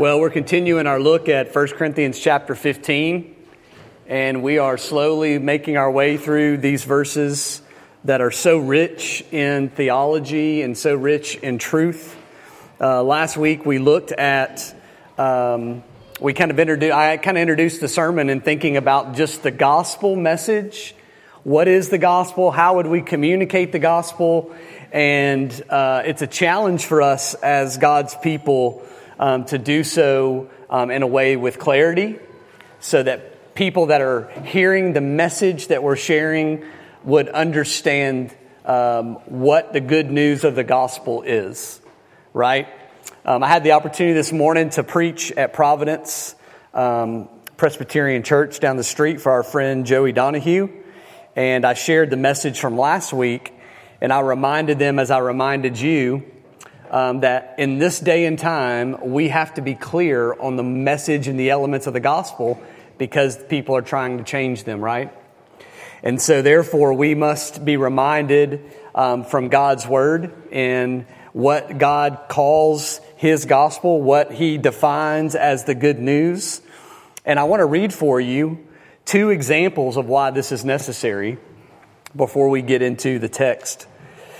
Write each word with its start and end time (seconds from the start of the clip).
Well, 0.00 0.18
we're 0.18 0.30
continuing 0.30 0.86
our 0.86 0.98
look 0.98 1.28
at 1.28 1.54
1 1.54 1.66
Corinthians 1.72 2.18
chapter 2.18 2.54
15, 2.54 3.36
and 4.06 4.42
we 4.42 4.56
are 4.56 4.78
slowly 4.78 5.38
making 5.38 5.76
our 5.76 5.90
way 5.90 6.16
through 6.16 6.56
these 6.56 6.84
verses 6.84 7.60
that 8.04 8.22
are 8.22 8.30
so 8.30 8.56
rich 8.56 9.22
in 9.30 9.68
theology 9.68 10.62
and 10.62 10.74
so 10.74 10.94
rich 10.94 11.36
in 11.36 11.58
truth. 11.58 12.16
Uh, 12.80 13.02
last 13.02 13.36
week 13.36 13.66
we 13.66 13.78
looked 13.78 14.10
at, 14.10 14.74
um, 15.18 15.82
we 16.18 16.32
kind 16.32 16.50
of 16.50 16.58
introduced, 16.58 16.94
I 16.94 17.18
kind 17.18 17.36
of 17.36 17.42
introduced 17.42 17.82
the 17.82 17.88
sermon 17.88 18.30
in 18.30 18.40
thinking 18.40 18.78
about 18.78 19.16
just 19.16 19.42
the 19.42 19.50
gospel 19.50 20.16
message. 20.16 20.94
What 21.44 21.68
is 21.68 21.90
the 21.90 21.98
gospel? 21.98 22.50
How 22.50 22.76
would 22.76 22.86
we 22.86 23.02
communicate 23.02 23.70
the 23.70 23.78
gospel? 23.78 24.56
And 24.92 25.52
uh, 25.68 26.04
it's 26.06 26.22
a 26.22 26.26
challenge 26.26 26.86
for 26.86 27.02
us 27.02 27.34
as 27.34 27.76
God's 27.76 28.14
people 28.14 28.86
um, 29.20 29.44
to 29.44 29.58
do 29.58 29.84
so 29.84 30.50
um, 30.70 30.90
in 30.90 31.02
a 31.02 31.06
way 31.06 31.36
with 31.36 31.58
clarity 31.58 32.18
so 32.80 33.02
that 33.02 33.54
people 33.54 33.86
that 33.86 34.00
are 34.00 34.30
hearing 34.44 34.94
the 34.94 35.00
message 35.02 35.68
that 35.68 35.82
we're 35.82 35.94
sharing 35.94 36.64
would 37.04 37.28
understand 37.28 38.34
um, 38.64 39.16
what 39.26 39.74
the 39.74 39.80
good 39.80 40.10
news 40.10 40.42
of 40.44 40.54
the 40.54 40.64
gospel 40.64 41.22
is, 41.22 41.80
right? 42.32 42.66
Um, 43.24 43.42
I 43.42 43.48
had 43.48 43.62
the 43.62 43.72
opportunity 43.72 44.14
this 44.14 44.32
morning 44.32 44.70
to 44.70 44.82
preach 44.82 45.30
at 45.32 45.52
Providence 45.52 46.34
um, 46.72 47.28
Presbyterian 47.58 48.22
Church 48.22 48.58
down 48.58 48.78
the 48.78 48.84
street 48.84 49.20
for 49.20 49.32
our 49.32 49.42
friend 49.42 49.84
Joey 49.84 50.12
Donahue, 50.12 50.68
and 51.36 51.66
I 51.66 51.74
shared 51.74 52.08
the 52.08 52.16
message 52.16 52.58
from 52.58 52.78
last 52.78 53.12
week, 53.12 53.52
and 54.00 54.14
I 54.14 54.20
reminded 54.20 54.78
them, 54.78 54.98
as 54.98 55.10
I 55.10 55.18
reminded 55.18 55.78
you, 55.78 56.24
um, 56.90 57.20
that 57.20 57.54
in 57.58 57.78
this 57.78 58.00
day 58.00 58.26
and 58.26 58.38
time, 58.38 59.12
we 59.12 59.28
have 59.28 59.54
to 59.54 59.62
be 59.62 59.74
clear 59.74 60.34
on 60.34 60.56
the 60.56 60.62
message 60.62 61.28
and 61.28 61.38
the 61.38 61.50
elements 61.50 61.86
of 61.86 61.92
the 61.92 62.00
gospel 62.00 62.60
because 62.98 63.42
people 63.44 63.76
are 63.76 63.82
trying 63.82 64.18
to 64.18 64.24
change 64.24 64.64
them, 64.64 64.80
right? 64.80 65.12
And 66.02 66.20
so, 66.20 66.42
therefore, 66.42 66.94
we 66.94 67.14
must 67.14 67.64
be 67.64 67.76
reminded 67.76 68.62
um, 68.94 69.24
from 69.24 69.48
God's 69.48 69.86
word 69.86 70.32
and 70.50 71.06
what 71.32 71.78
God 71.78 72.22
calls 72.28 73.00
his 73.16 73.44
gospel, 73.44 74.00
what 74.02 74.32
he 74.32 74.58
defines 74.58 75.34
as 75.34 75.64
the 75.64 75.74
good 75.74 75.98
news. 75.98 76.60
And 77.24 77.38
I 77.38 77.44
want 77.44 77.60
to 77.60 77.66
read 77.66 77.92
for 77.92 78.20
you 78.20 78.66
two 79.04 79.30
examples 79.30 79.96
of 79.96 80.06
why 80.06 80.30
this 80.30 80.52
is 80.52 80.64
necessary 80.64 81.38
before 82.16 82.48
we 82.48 82.62
get 82.62 82.82
into 82.82 83.18
the 83.18 83.28
text. 83.28 83.86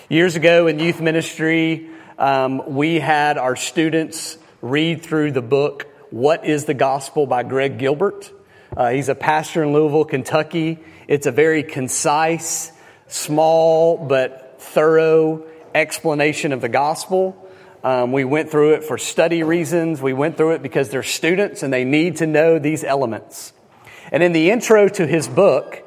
Years 0.08 0.34
ago 0.34 0.66
in 0.66 0.80
youth 0.80 1.00
ministry, 1.00 1.89
um, 2.20 2.74
we 2.74 3.00
had 3.00 3.38
our 3.38 3.56
students 3.56 4.36
read 4.60 5.02
through 5.02 5.32
the 5.32 5.40
book 5.40 5.86
What 6.10 6.44
is 6.44 6.66
the 6.66 6.74
Gospel 6.74 7.26
by 7.26 7.42
Greg 7.44 7.78
Gilbert. 7.78 8.30
Uh, 8.76 8.90
he's 8.90 9.08
a 9.08 9.14
pastor 9.14 9.62
in 9.62 9.72
Louisville, 9.72 10.04
Kentucky. 10.04 10.78
It's 11.08 11.26
a 11.26 11.32
very 11.32 11.62
concise, 11.62 12.72
small, 13.08 13.96
but 13.96 14.56
thorough 14.60 15.46
explanation 15.74 16.52
of 16.52 16.60
the 16.60 16.68
gospel. 16.68 17.48
Um, 17.82 18.12
we 18.12 18.24
went 18.24 18.50
through 18.50 18.74
it 18.74 18.84
for 18.84 18.98
study 18.98 19.42
reasons. 19.42 20.02
We 20.02 20.12
went 20.12 20.36
through 20.36 20.52
it 20.52 20.62
because 20.62 20.90
they're 20.90 21.02
students 21.02 21.62
and 21.62 21.72
they 21.72 21.84
need 21.84 22.16
to 22.16 22.26
know 22.26 22.58
these 22.58 22.84
elements. 22.84 23.54
And 24.12 24.22
in 24.22 24.32
the 24.32 24.50
intro 24.50 24.88
to 24.88 25.06
his 25.06 25.26
book, 25.26 25.82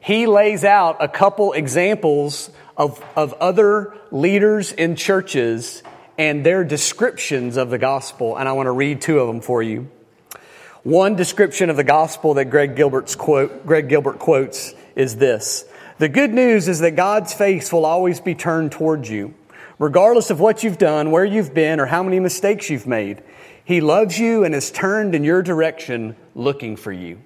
he 0.00 0.26
lays 0.26 0.64
out 0.64 0.98
a 1.00 1.08
couple 1.08 1.54
examples 1.54 2.50
of, 2.78 3.04
of 3.16 3.34
other 3.34 3.92
leaders 4.10 4.72
in 4.72 4.96
churches 4.96 5.82
and 6.16 6.46
their 6.46 6.64
descriptions 6.64 7.56
of 7.56 7.70
the 7.70 7.78
gospel. 7.78 8.36
And 8.36 8.48
I 8.48 8.52
want 8.52 8.68
to 8.68 8.72
read 8.72 9.00
two 9.00 9.18
of 9.18 9.26
them 9.26 9.40
for 9.40 9.62
you. 9.62 9.90
One 10.84 11.16
description 11.16 11.70
of 11.70 11.76
the 11.76 11.84
gospel 11.84 12.34
that 12.34 12.46
Greg 12.46 12.76
Gilbert's 12.76 13.16
quote, 13.16 13.66
Greg 13.66 13.88
Gilbert 13.88 14.20
quotes 14.20 14.74
is 14.94 15.16
this. 15.16 15.64
The 15.98 16.08
good 16.08 16.32
news 16.32 16.68
is 16.68 16.78
that 16.78 16.92
God's 16.92 17.34
face 17.34 17.72
will 17.72 17.84
always 17.84 18.20
be 18.20 18.36
turned 18.36 18.70
towards 18.70 19.10
you, 19.10 19.34
regardless 19.80 20.30
of 20.30 20.38
what 20.38 20.62
you've 20.62 20.78
done, 20.78 21.10
where 21.10 21.24
you've 21.24 21.52
been, 21.52 21.80
or 21.80 21.86
how 21.86 22.04
many 22.04 22.20
mistakes 22.20 22.70
you've 22.70 22.86
made. 22.86 23.22
He 23.64 23.80
loves 23.80 24.18
you 24.18 24.44
and 24.44 24.54
is 24.54 24.70
turned 24.70 25.16
in 25.16 25.24
your 25.24 25.42
direction 25.42 26.14
looking 26.34 26.76
for 26.76 26.92
you. 26.92 27.18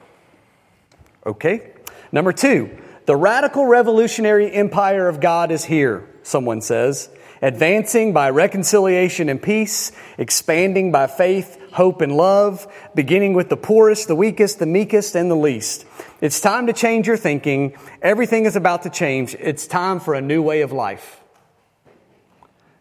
Okay? 1.25 1.71
Number 2.11 2.33
two, 2.33 2.77
the 3.07 3.17
radical 3.17 3.67
revolutionary 3.67 4.51
empire 4.53 5.09
of 5.09 5.21
God 5.21 5.51
is 5.51 5.65
here, 5.65 6.09
someone 6.23 6.61
says, 6.61 7.09
advancing 7.41 8.13
by 8.13 8.31
reconciliation 8.31 9.29
and 9.29 9.43
peace, 9.43 9.91
expanding 10.19 10.93
by 10.93 11.09
faith, 11.09 11.59
hope, 11.73 12.01
and 12.01 12.17
love, 12.17 12.73
beginning 12.95 13.35
with 13.35 13.49
the 13.49 13.57
poorest, 13.57 14.07
the 14.07 14.15
weakest, 14.15 14.61
the 14.61 14.67
meekest, 14.67 15.17
and 15.17 15.29
the 15.29 15.37
least. 15.37 15.85
It's 16.21 16.41
time 16.41 16.69
to 16.69 16.73
change 16.73 17.09
your 17.09 17.17
thinking. 17.17 17.77
Everything 18.01 18.45
is 18.45 18.55
about 18.55 18.83
to 18.83 18.91
change. 18.91 19.35
It's 19.35 19.67
time 19.67 19.99
for 19.99 20.15
a 20.15 20.21
new 20.21 20.41
way 20.41 20.61
of 20.61 20.71
life. 20.71 21.21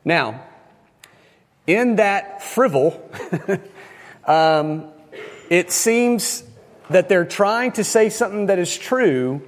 Now, 0.05 0.43
in 1.65 1.95
that 1.95 2.41
frivol, 2.41 2.99
um, 4.29 4.91
it 5.49 5.71
seems 5.71 6.43
that 6.91 7.09
they're 7.09 7.25
trying 7.25 7.71
to 7.73 7.83
say 7.83 8.09
something 8.09 8.47
that 8.47 8.59
is 8.59 8.77
true 8.77 9.41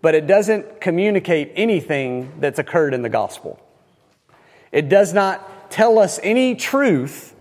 but 0.00 0.14
it 0.14 0.26
doesn't 0.26 0.80
communicate 0.80 1.52
anything 1.56 2.32
that's 2.40 2.58
occurred 2.58 2.94
in 2.94 3.02
the 3.02 3.08
gospel. 3.08 3.60
It 4.70 4.88
does 4.88 5.12
not 5.12 5.70
tell 5.70 5.98
us 5.98 6.20
any 6.22 6.54
truth 6.54 7.34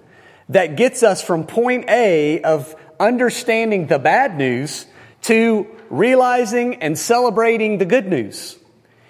that 0.50 0.76
gets 0.76 1.04
us 1.04 1.22
from 1.22 1.46
point 1.46 1.90
A 1.90 2.42
of 2.42 2.76
understanding 3.00 3.88
the 3.88 4.00
bad 4.00 4.38
news 4.38 4.86
to 5.24 5.68
realizing 5.90 6.76
and 6.76 6.98
celebrating 6.98 7.78
the 7.78 7.86
good 7.86 8.08
news. 8.08 8.58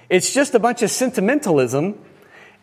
It's 0.10 0.34
just 0.34 0.56
a 0.56 0.60
bunch 0.60 0.82
of 0.82 0.90
sentimentalism 0.90 2.00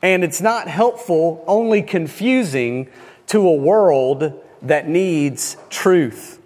and 0.03 0.23
it's 0.23 0.41
not 0.41 0.69
helpful, 0.69 1.43
only 1.47 1.83
confusing 1.83 2.89
to 3.29 3.49
a 3.49 3.55
world 3.55 4.35
that 4.63 4.89
needs 4.89 5.57
truth. 5.71 6.39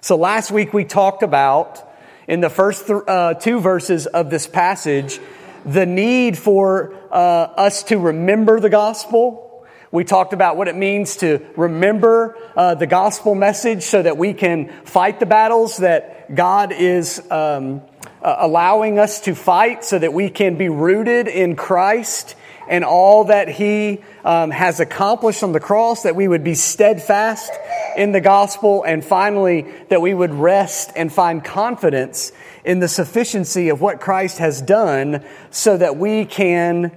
So 0.00 0.16
last 0.16 0.50
week 0.50 0.72
we 0.72 0.84
talked 0.84 1.22
about 1.22 1.93
in 2.26 2.40
the 2.40 2.50
first 2.50 2.86
th- 2.86 3.02
uh, 3.06 3.34
two 3.34 3.60
verses 3.60 4.06
of 4.06 4.30
this 4.30 4.46
passage 4.46 5.20
the 5.64 5.86
need 5.86 6.36
for 6.36 6.94
uh, 7.10 7.14
us 7.14 7.84
to 7.84 7.96
remember 7.96 8.60
the 8.60 8.68
gospel. 8.68 9.66
We 9.90 10.04
talked 10.04 10.32
about 10.32 10.56
what 10.56 10.68
it 10.68 10.76
means 10.76 11.16
to 11.18 11.46
remember 11.56 12.36
uh, 12.56 12.74
the 12.74 12.86
gospel 12.86 13.34
message 13.34 13.84
so 13.84 14.02
that 14.02 14.18
we 14.18 14.34
can 14.34 14.68
fight 14.84 15.20
the 15.20 15.26
battles 15.26 15.78
that 15.78 16.34
God 16.34 16.72
is 16.72 17.22
um, 17.30 17.80
allowing 18.20 18.98
us 18.98 19.20
to 19.20 19.34
fight, 19.34 19.84
so 19.84 19.98
that 19.98 20.12
we 20.12 20.30
can 20.30 20.56
be 20.56 20.68
rooted 20.68 21.28
in 21.28 21.56
Christ 21.56 22.34
and 22.68 22.84
all 22.84 23.24
that 23.24 23.48
He 23.48 24.00
um, 24.24 24.50
has 24.50 24.80
accomplished 24.80 25.42
on 25.42 25.52
the 25.52 25.60
cross, 25.60 26.02
that 26.02 26.16
we 26.16 26.28
would 26.28 26.44
be 26.44 26.54
steadfast 26.54 27.52
in 27.96 28.12
the 28.12 28.20
gospel, 28.20 28.84
and 28.84 29.04
finally, 29.04 29.66
that 29.88 30.00
we 30.00 30.14
would 30.14 30.34
rest 30.34 30.90
and 30.96 31.12
find 31.12 31.44
confidence 31.44 32.32
in 32.64 32.80
the 32.80 32.88
sufficiency 32.88 33.68
of 33.68 33.80
what 33.80 34.00
Christ 34.00 34.38
has 34.38 34.62
done 34.62 35.24
so 35.50 35.76
that 35.76 35.96
we 35.96 36.24
can 36.24 36.90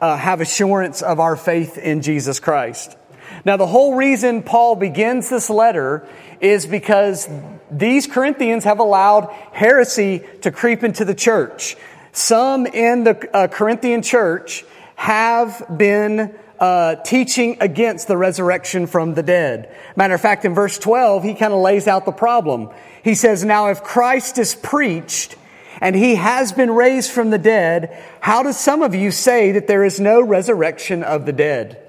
uh, 0.00 0.16
have 0.16 0.40
assurance 0.40 1.02
of 1.02 1.20
our 1.20 1.36
faith 1.36 1.78
in 1.78 2.02
Jesus 2.02 2.40
Christ. 2.40 2.96
Now, 3.44 3.56
the 3.56 3.66
whole 3.66 3.94
reason 3.94 4.42
Paul 4.42 4.76
begins 4.76 5.28
this 5.28 5.50
letter 5.50 6.06
is 6.40 6.66
because 6.66 7.28
these 7.70 8.06
Corinthians 8.06 8.64
have 8.64 8.78
allowed 8.78 9.32
heresy 9.52 10.22
to 10.42 10.50
creep 10.50 10.82
into 10.82 11.04
the 11.04 11.14
church. 11.14 11.76
Some 12.12 12.66
in 12.66 13.04
the 13.04 13.28
uh, 13.34 13.48
Corinthian 13.48 14.02
church 14.02 14.64
have 14.98 15.64
been 15.78 16.34
uh, 16.58 16.96
teaching 16.96 17.56
against 17.60 18.08
the 18.08 18.16
resurrection 18.16 18.88
from 18.88 19.14
the 19.14 19.22
dead. 19.22 19.72
Matter 19.94 20.14
of 20.14 20.20
fact, 20.20 20.44
in 20.44 20.54
verse 20.54 20.76
12, 20.76 21.22
he 21.22 21.34
kind 21.34 21.52
of 21.52 21.60
lays 21.60 21.86
out 21.86 22.04
the 22.04 22.10
problem. 22.10 22.70
He 23.04 23.14
says, 23.14 23.44
Now, 23.44 23.68
if 23.68 23.84
Christ 23.84 24.38
is 24.38 24.56
preached 24.56 25.36
and 25.80 25.94
he 25.94 26.16
has 26.16 26.50
been 26.50 26.72
raised 26.72 27.12
from 27.12 27.30
the 27.30 27.38
dead, 27.38 27.96
how 28.20 28.42
do 28.42 28.52
some 28.52 28.82
of 28.82 28.92
you 28.92 29.12
say 29.12 29.52
that 29.52 29.68
there 29.68 29.84
is 29.84 30.00
no 30.00 30.20
resurrection 30.20 31.04
of 31.04 31.26
the 31.26 31.32
dead? 31.32 31.80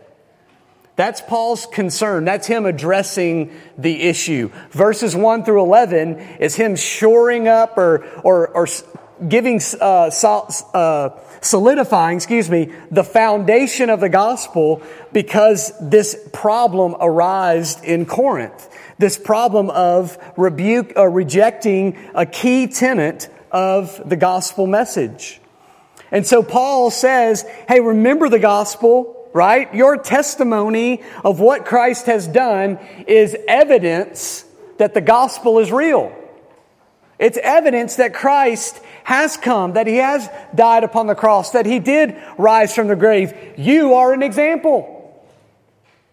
That's 0.96 1.20
Paul's 1.20 1.66
concern. 1.66 2.26
That's 2.26 2.46
him 2.46 2.68
addressing 2.68 3.52
the 3.76 4.04
issue. 4.04 4.52
Verses 4.70 5.16
1 5.16 5.46
through 5.46 5.64
11 5.64 6.20
is 6.40 6.56
him 6.56 6.76
shoring 6.76 7.48
up 7.48 7.76
or, 7.76 8.06
or, 8.22 8.50
or 8.50 8.68
giving, 9.28 9.60
uh, 9.82 10.12
uh, 10.74 11.10
solidifying, 11.42 12.18
excuse 12.18 12.50
me, 12.50 12.74
the 12.92 13.04
foundation 13.04 13.90
of 13.90 14.00
the 14.00 14.10
gospel 14.10 14.82
because 15.14 15.72
this 15.82 16.18
problem 16.34 16.96
arose 17.00 17.82
in 17.82 18.06
Corinth. 18.06 18.68
This 18.98 19.18
problem 19.18 19.70
of 19.70 20.18
rebuke, 20.38 20.94
uh, 20.98 21.08
rejecting 21.08 21.98
a 22.14 22.26
key 22.26 22.68
tenet 22.68 23.30
of 23.52 24.02
the 24.08 24.18
gospel 24.18 24.68
message. 24.68 25.40
And 26.12 26.26
so 26.26 26.44
Paul 26.44 26.92
says, 26.92 27.46
hey, 27.68 27.80
remember 27.80 28.30
the 28.30 28.40
gospel. 28.40 29.16
right? 29.34 29.74
Your 29.74 29.98
testimony 29.98 31.04
of 31.24 31.40
what 31.40 31.66
Christ 31.66 32.08
has 32.08 32.28
done 32.28 32.80
is 33.08 33.36
evidence 33.48 34.46
that 34.78 34.94
the 34.94 35.02
gospel 35.02 35.60
is 35.60 35.72
real. 35.72 36.16
It's 37.20 37.38
evidence 37.38 37.98
that 37.98 38.14
Christ 38.14 38.82
has 39.10 39.38
come, 39.38 39.74
that 39.74 39.88
he 39.88 39.96
has 39.96 40.30
died 40.54 40.84
upon 40.84 41.08
the 41.08 41.16
cross, 41.16 41.50
that 41.54 41.66
he 41.66 41.80
did 41.80 42.16
rise 42.38 42.76
from 42.76 42.88
the 42.88 42.96
grave. 42.96 43.34
You 43.58 43.96
are 43.96 44.14
an 44.14 44.22
example. 44.22 45.20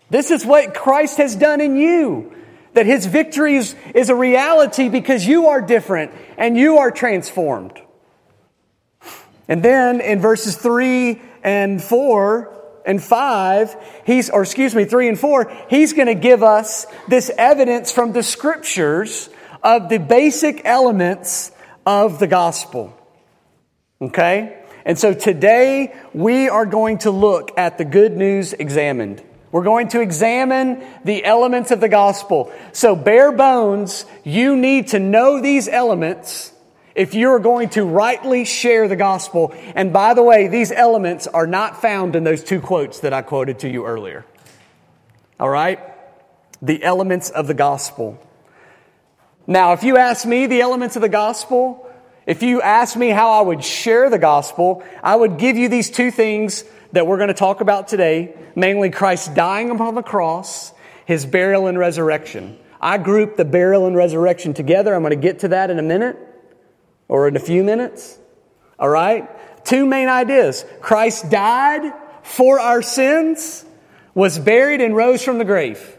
This 0.09 0.31
is 0.31 0.47
what 0.47 0.73
Christ 0.73 1.19
has 1.19 1.37
done 1.37 1.61
in 1.61 1.77
you. 1.77 2.35
That 2.73 2.87
his 2.87 3.05
victory 3.05 3.57
is, 3.57 3.77
is 3.95 4.09
a 4.09 4.15
reality 4.15 4.89
because 4.89 5.27
you 5.27 5.49
are 5.49 5.61
different 5.61 6.11
and 6.39 6.57
you 6.57 6.79
are 6.79 6.91
transformed. 6.91 7.79
And 9.47 9.63
then 9.63 10.01
in 10.01 10.19
verses 10.21 10.57
3 10.57 11.21
and 11.45 11.85
4 11.85 12.81
and 12.87 13.03
5, 13.03 13.77
he's, 14.07 14.31
or 14.31 14.41
excuse 14.41 14.75
me, 14.75 14.87
3 14.87 15.09
and 15.09 15.21
4, 15.21 15.53
he's 15.69 15.93
going 15.93 16.09
to 16.09 16.15
give 16.15 16.43
us 16.43 16.87
this 17.09 17.31
evidence 17.37 17.93
from 17.93 18.13
the 18.13 18.23
scriptures 18.23 19.29
of 19.63 19.91
the 19.91 19.99
basic 19.99 20.63
elements 20.65 21.53
of 21.87 22.19
the 22.19 22.27
gospel. 22.27 22.93
Okay? 24.03 24.63
And 24.85 24.99
so 24.99 25.15
today 25.15 25.95
we 26.13 26.49
are 26.49 26.67
going 26.67 26.99
to 26.99 27.11
look 27.11 27.57
at 27.57 27.79
the 27.79 27.85
good 27.85 28.17
news 28.17 28.53
examined. 28.53 29.23
We're 29.53 29.65
going 29.65 29.89
to 29.89 30.01
examine 30.01 30.85
the 31.05 31.25
elements 31.25 31.71
of 31.71 31.81
the 31.81 31.89
gospel. 31.89 32.53
So, 32.73 32.95
bare 32.95 33.33
bones, 33.33 34.05
you 34.23 34.57
need 34.57 34.89
to 34.89 34.99
know 34.99 35.41
these 35.41 35.67
elements 35.67 36.53
if 36.95 37.15
you're 37.15 37.39
going 37.39 37.69
to 37.71 37.85
rightly 37.85 38.45
share 38.45 38.89
the 38.89 38.97
gospel. 38.97 39.55
And 39.75 39.93
by 39.93 40.15
the 40.15 40.23
way, 40.23 40.49
these 40.49 40.73
elements 40.73 41.27
are 41.27 41.47
not 41.47 41.81
found 41.81 42.17
in 42.17 42.25
those 42.25 42.43
two 42.43 42.61
quotes 42.61 43.01
that 43.01 43.13
I 43.13 43.23
quoted 43.23 43.61
to 43.61 43.69
you 43.69 43.87
earlier. 43.87 44.27
All 45.39 45.49
right? 45.49 45.79
The 46.61 46.83
elements 46.83 47.31
of 47.31 47.47
the 47.47 47.55
gospel. 47.55 48.21
Now, 49.47 49.73
if 49.73 49.83
you 49.83 49.97
ask 49.97 50.27
me 50.27 50.47
the 50.47 50.61
elements 50.61 50.97
of 50.97 51.03
the 51.03 51.09
gospel, 51.09 51.89
if 52.27 52.43
you 52.43 52.61
ask 52.61 52.97
me 52.97 53.11
how 53.11 53.31
I 53.31 53.41
would 53.41 53.63
share 53.63 54.11
the 54.11 54.19
gospel, 54.19 54.83
I 55.03 55.15
would 55.15 55.39
give 55.39 55.57
you 55.57 55.69
these 55.69 55.91
two 55.91 56.11
things 56.11 56.65
that 56.93 57.07
we're 57.07 57.19
going 57.19 57.29
to 57.29 57.35
talk 57.35 57.61
about 57.61 57.87
today, 57.87 58.35
mainly 58.57 58.91
Christ 58.91 59.35
dying 59.35 59.71
upon 59.71 59.95
the 59.95 60.03
cross, 60.03 60.73
his 61.05 61.25
burial 61.25 61.69
and 61.69 61.79
resurrection. 61.79 62.59
I 62.81 62.99
group 62.99 63.37
the 63.37 63.45
burial 63.45 63.87
and 63.87 63.95
resurrection 63.95 64.55
together. 64.55 64.95
I'm 64.95 65.03
going 65.03 65.11
to 65.11 65.17
get 65.17 65.41
to 65.41 65.49
that 65.49 65.71
in 65.71 65.79
a 65.79 65.83
minute 65.83 66.17
or 67.09 67.29
in 67.29 67.37
a 67.37 67.41
few 67.41 67.63
minutes. 67.63 68.19
All 68.79 68.89
right? 68.89 69.29
Two 69.65 69.87
main 69.87 70.09
ideas. 70.09 70.65
Christ 70.81 71.31
died 71.31 71.93
for 72.23 72.59
our 72.59 72.83
sins, 72.83 73.65
was 74.15 74.39
buried, 74.39 74.81
and 74.81 74.97
rose 74.97 75.23
from 75.23 75.39
the 75.39 75.45
grave. 75.45 75.96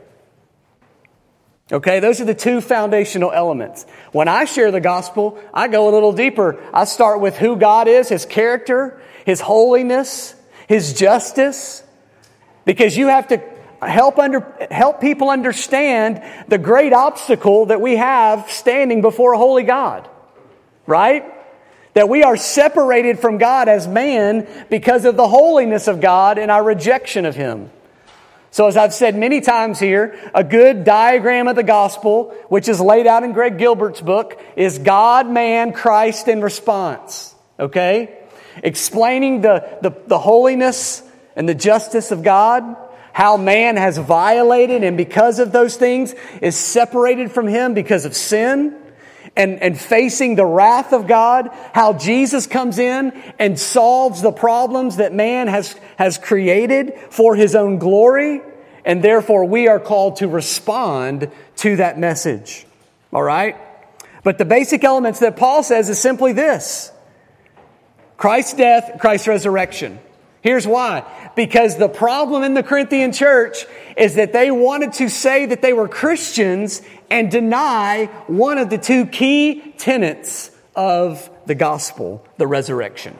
Okay, 1.72 2.00
those 2.00 2.22
are 2.22 2.26
the 2.26 2.34
two 2.34 2.62
foundational 2.62 3.32
elements. 3.32 3.86
When 4.14 4.28
I 4.28 4.46
share 4.46 4.72
the 4.72 4.80
gospel, 4.80 5.38
I 5.54 5.68
go 5.68 5.90
a 5.90 5.92
little 5.92 6.14
deeper. 6.14 6.62
I 6.74 6.86
start 6.86 7.20
with 7.20 7.38
who 7.38 7.58
God 7.58 7.88
is, 7.88 8.08
His 8.08 8.26
character, 8.26 9.02
His 9.26 9.42
holiness, 9.42 10.36
his 10.68 10.94
justice, 10.94 11.82
because 12.66 12.96
you 12.98 13.08
have 13.08 13.30
to 13.30 13.42
help 13.82 14.20
under, 14.20 14.46
help 14.70 15.00
people 15.00 15.30
understand 15.30 16.22
the 16.50 16.58
great 16.58 16.94
obstacle 16.94 17.68
that 17.68 17.80
we 17.80 17.96
have 17.96 18.52
standing 18.52 19.02
before 19.02 19.34
a 19.34 19.38
holy 19.38 19.64
God. 19.64 20.08
Right? 20.86 21.26
That 21.94 22.10
we 22.10 22.24
are 22.24 22.38
separated 22.38 23.20
from 23.20 23.38
God 23.38 23.70
as 23.70 23.88
man 23.88 24.48
because 24.70 25.06
of 25.06 25.16
the 25.16 25.28
holiness 25.28 25.88
of 25.88 26.02
God 26.02 26.38
and 26.38 26.52
our 26.52 26.64
rejection 26.64 27.26
of 27.26 27.36
Him. 27.36 27.72
So, 28.52 28.68
as 28.68 28.78
I've 28.78 28.94
said 28.94 29.16
many 29.16 29.42
times 29.42 29.80
here, 29.80 30.18
a 30.34 30.44
good 30.44 30.84
diagram 30.84 31.48
of 31.48 31.56
the 31.56 31.64
gospel, 31.64 32.34
which 32.50 32.68
is 32.68 32.80
laid 32.80 33.06
out 33.06 33.24
in 33.24 33.34
Greg 33.34 33.58
Gilbert's 33.58 34.02
book, 34.02 34.42
is 34.56 34.80
God, 34.80 35.30
man, 35.30 35.74
Christ 35.74 36.28
in 36.28 36.42
response. 36.42 37.36
Okay? 37.60 38.18
explaining 38.64 39.42
the, 39.42 39.78
the, 39.82 39.96
the 40.08 40.20
holiness 40.20 41.04
and 41.36 41.48
the 41.48 41.56
justice 41.56 42.12
of 42.12 42.24
God, 42.24 42.64
how 43.14 43.38
man 43.38 43.78
has 43.78 43.98
violated 43.98 44.84
and 44.84 44.96
because 44.98 45.40
of 45.40 45.52
those 45.52 45.76
things 45.76 46.14
is 46.42 46.56
separated 46.56 47.32
from 47.32 47.48
him 47.48 47.74
because 47.74 48.06
of 48.06 48.16
sin 48.16 48.76
and, 49.38 49.62
and 49.62 49.80
facing 49.80 50.36
the 50.36 50.46
wrath 50.46 50.92
of 50.92 51.08
God, 51.08 51.50
how 51.74 51.94
Jesus 51.94 52.48
comes 52.48 52.80
in 52.80 53.12
and 53.38 53.58
solves 53.58 54.22
the 54.22 54.32
problems 54.32 54.98
that 54.98 55.14
man 55.14 55.48
has, 55.48 55.74
has 55.98 56.18
created 56.18 56.96
for 57.12 57.36
his 57.36 57.56
own 57.56 57.78
glory, 57.78 58.42
and 58.84 59.04
therefore 59.04 59.46
we 59.46 59.68
are 59.68 59.80
called 59.80 60.18
to 60.18 60.28
respond 60.28 61.32
to 61.58 61.76
that 61.76 62.00
message. 62.00 62.66
All 63.14 63.24
right? 63.24 63.56
But 64.24 64.40
the 64.40 64.46
basic 64.46 64.84
elements 64.84 65.20
that 65.20 65.38
Paul 65.38 65.64
says 65.64 65.88
is 65.90 66.00
simply 66.00 66.34
this 66.34 66.92
Christ's 68.18 68.54
death, 68.54 68.98
Christ's 69.00 69.28
resurrection. 69.28 70.00
Here's 70.42 70.66
why. 70.66 71.06
Because 71.36 71.78
the 71.78 71.90
problem 71.90 72.44
in 72.44 72.54
the 72.54 72.64
Corinthian 72.64 73.12
church 73.12 73.66
is 73.98 74.16
that 74.16 74.32
they 74.32 74.52
wanted 74.52 74.94
to 74.94 75.10
say 75.10 75.48
that 75.48 75.62
they 75.62 75.74
were 75.74 75.88
Christians 75.88 76.82
and 77.10 77.32
deny 77.32 78.06
one 78.28 78.60
of 78.60 78.70
the 78.70 78.78
two 78.78 79.08
key 79.08 79.74
tenets 79.78 80.52
of 80.76 81.30
the 81.48 81.56
gospel, 81.56 82.26
the 82.38 82.46
resurrection. 82.46 83.18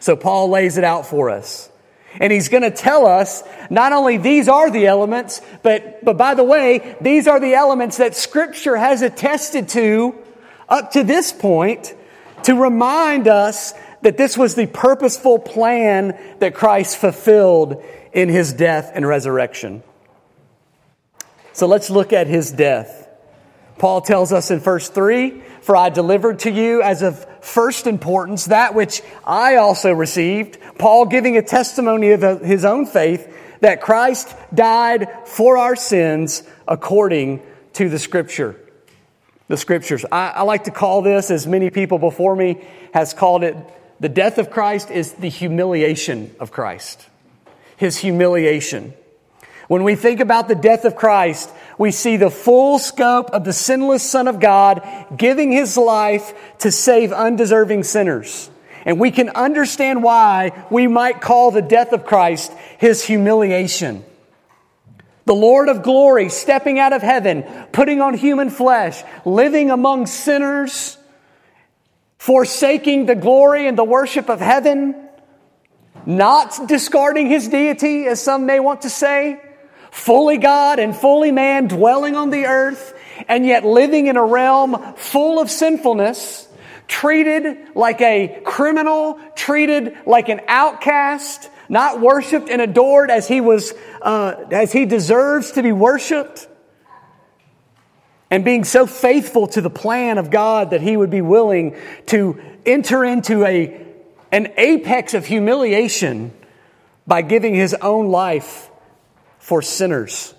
So 0.00 0.16
Paul 0.16 0.50
lays 0.50 0.76
it 0.76 0.84
out 0.84 1.06
for 1.06 1.30
us. 1.30 1.70
And 2.18 2.32
he's 2.32 2.48
going 2.48 2.62
to 2.62 2.70
tell 2.70 3.06
us 3.06 3.42
not 3.70 3.92
only 3.92 4.16
these 4.16 4.48
are 4.48 4.70
the 4.70 4.86
elements, 4.86 5.42
but, 5.62 6.04
but 6.04 6.16
by 6.16 6.34
the 6.34 6.44
way, 6.44 6.96
these 7.00 7.28
are 7.28 7.38
the 7.38 7.54
elements 7.54 7.98
that 7.98 8.16
scripture 8.16 8.76
has 8.76 9.02
attested 9.02 9.68
to 9.70 10.14
up 10.68 10.92
to 10.92 11.04
this 11.04 11.32
point 11.32 11.94
to 12.44 12.54
remind 12.54 13.28
us 13.28 13.74
that 14.02 14.16
this 14.16 14.36
was 14.36 14.54
the 14.54 14.66
purposeful 14.66 15.38
plan 15.38 16.18
that 16.38 16.54
Christ 16.54 16.96
fulfilled 16.96 17.82
in 18.16 18.30
his 18.30 18.54
death 18.54 18.90
and 18.94 19.06
resurrection. 19.06 19.82
So 21.52 21.66
let's 21.66 21.90
look 21.90 22.14
at 22.14 22.26
his 22.26 22.50
death. 22.50 23.08
Paul 23.78 24.00
tells 24.00 24.32
us 24.32 24.50
in 24.50 24.58
verse 24.58 24.88
3 24.88 25.42
For 25.60 25.76
I 25.76 25.90
delivered 25.90 26.40
to 26.40 26.50
you 26.50 26.80
as 26.80 27.02
of 27.02 27.24
first 27.44 27.86
importance 27.86 28.46
that 28.46 28.74
which 28.74 29.02
I 29.24 29.56
also 29.56 29.92
received. 29.92 30.58
Paul 30.78 31.04
giving 31.04 31.36
a 31.36 31.42
testimony 31.42 32.12
of 32.12 32.40
his 32.40 32.64
own 32.64 32.86
faith 32.86 33.32
that 33.60 33.82
Christ 33.82 34.34
died 34.52 35.08
for 35.26 35.58
our 35.58 35.76
sins 35.76 36.42
according 36.66 37.42
to 37.74 37.90
the 37.90 37.98
scripture. 37.98 38.56
The 39.48 39.58
scriptures. 39.58 40.06
I, 40.10 40.28
I 40.30 40.42
like 40.42 40.64
to 40.64 40.70
call 40.70 41.02
this, 41.02 41.30
as 41.30 41.46
many 41.46 41.68
people 41.68 41.98
before 41.98 42.34
me 42.34 42.66
has 42.94 43.12
called 43.12 43.44
it, 43.44 43.56
the 44.00 44.08
death 44.08 44.38
of 44.38 44.50
Christ 44.50 44.90
is 44.90 45.12
the 45.12 45.28
humiliation 45.28 46.34
of 46.40 46.50
Christ. 46.50 47.06
His 47.76 47.98
humiliation. 47.98 48.94
When 49.68 49.82
we 49.82 49.96
think 49.96 50.20
about 50.20 50.48
the 50.48 50.54
death 50.54 50.84
of 50.84 50.96
Christ, 50.96 51.50
we 51.76 51.90
see 51.90 52.16
the 52.16 52.30
full 52.30 52.78
scope 52.78 53.30
of 53.30 53.44
the 53.44 53.52
sinless 53.52 54.08
Son 54.08 54.28
of 54.28 54.40
God 54.40 54.86
giving 55.16 55.50
his 55.50 55.76
life 55.76 56.32
to 56.58 56.70
save 56.70 57.12
undeserving 57.12 57.82
sinners. 57.82 58.48
And 58.84 59.00
we 59.00 59.10
can 59.10 59.30
understand 59.30 60.04
why 60.04 60.64
we 60.70 60.86
might 60.86 61.20
call 61.20 61.50
the 61.50 61.62
death 61.62 61.92
of 61.92 62.06
Christ 62.06 62.52
his 62.78 63.04
humiliation. 63.04 64.04
The 65.24 65.34
Lord 65.34 65.68
of 65.68 65.82
glory 65.82 66.28
stepping 66.28 66.78
out 66.78 66.92
of 66.92 67.02
heaven, 67.02 67.42
putting 67.72 68.00
on 68.00 68.14
human 68.14 68.48
flesh, 68.48 69.02
living 69.24 69.72
among 69.72 70.06
sinners, 70.06 70.96
forsaking 72.16 73.06
the 73.06 73.16
glory 73.16 73.66
and 73.66 73.76
the 73.76 73.84
worship 73.84 74.30
of 74.30 74.40
heaven, 74.40 75.05
not 76.06 76.68
discarding 76.68 77.28
his 77.28 77.48
deity, 77.48 78.06
as 78.06 78.22
some 78.22 78.46
may 78.46 78.60
want 78.60 78.82
to 78.82 78.90
say, 78.90 79.40
fully 79.90 80.38
God 80.38 80.78
and 80.78 80.96
fully 80.96 81.32
man 81.32 81.66
dwelling 81.66 82.14
on 82.14 82.30
the 82.30 82.46
earth, 82.46 82.94
and 83.28 83.44
yet 83.44 83.64
living 83.64 84.06
in 84.06 84.16
a 84.16 84.24
realm 84.24 84.94
full 84.96 85.40
of 85.40 85.50
sinfulness, 85.50 86.48
treated 86.86 87.74
like 87.74 88.00
a 88.00 88.40
criminal, 88.44 89.18
treated 89.34 89.96
like 90.06 90.28
an 90.28 90.40
outcast, 90.46 91.50
not 91.68 92.00
worshiped 92.00 92.48
and 92.48 92.62
adored 92.62 93.10
as 93.10 93.26
he 93.26 93.40
was, 93.40 93.74
uh, 94.00 94.44
as 94.52 94.72
he 94.72 94.86
deserves 94.86 95.52
to 95.52 95.62
be 95.62 95.72
worshiped 95.72 96.46
and 98.30 98.44
being 98.44 98.64
so 98.64 98.86
faithful 98.86 99.46
to 99.48 99.60
the 99.60 99.70
plan 99.70 100.18
of 100.18 100.30
God 100.30 100.70
that 100.70 100.80
he 100.80 100.96
would 100.96 101.10
be 101.10 101.20
willing 101.20 101.76
to 102.06 102.40
enter 102.64 103.04
into 103.04 103.44
a, 103.44 103.85
an 104.32 104.52
apex 104.56 105.14
of 105.14 105.26
humiliation 105.26 106.32
by 107.06 107.22
giving 107.22 107.54
his 107.54 107.74
own 107.74 108.08
life 108.08 108.68
for 109.38 109.62
sinners. 109.62 110.34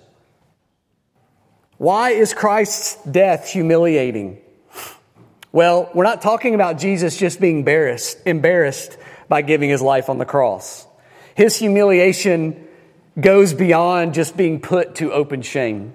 Why 1.78 2.10
is 2.10 2.34
Christ's 2.34 3.02
death 3.04 3.48
humiliating? 3.48 4.38
Well, 5.52 5.90
we're 5.94 6.04
not 6.04 6.20
talking 6.20 6.54
about 6.54 6.78
Jesus 6.78 7.16
just 7.16 7.40
being 7.40 7.58
embarrassed, 7.60 8.18
embarrassed 8.26 8.98
by 9.28 9.42
giving 9.42 9.70
his 9.70 9.80
life 9.80 10.10
on 10.10 10.18
the 10.18 10.26
cross. 10.26 10.86
His 11.34 11.56
humiliation 11.56 12.66
goes 13.18 13.54
beyond 13.54 14.14
just 14.14 14.36
being 14.36 14.60
put 14.60 14.96
to 14.96 15.12
open 15.12 15.42
shame. 15.42 15.94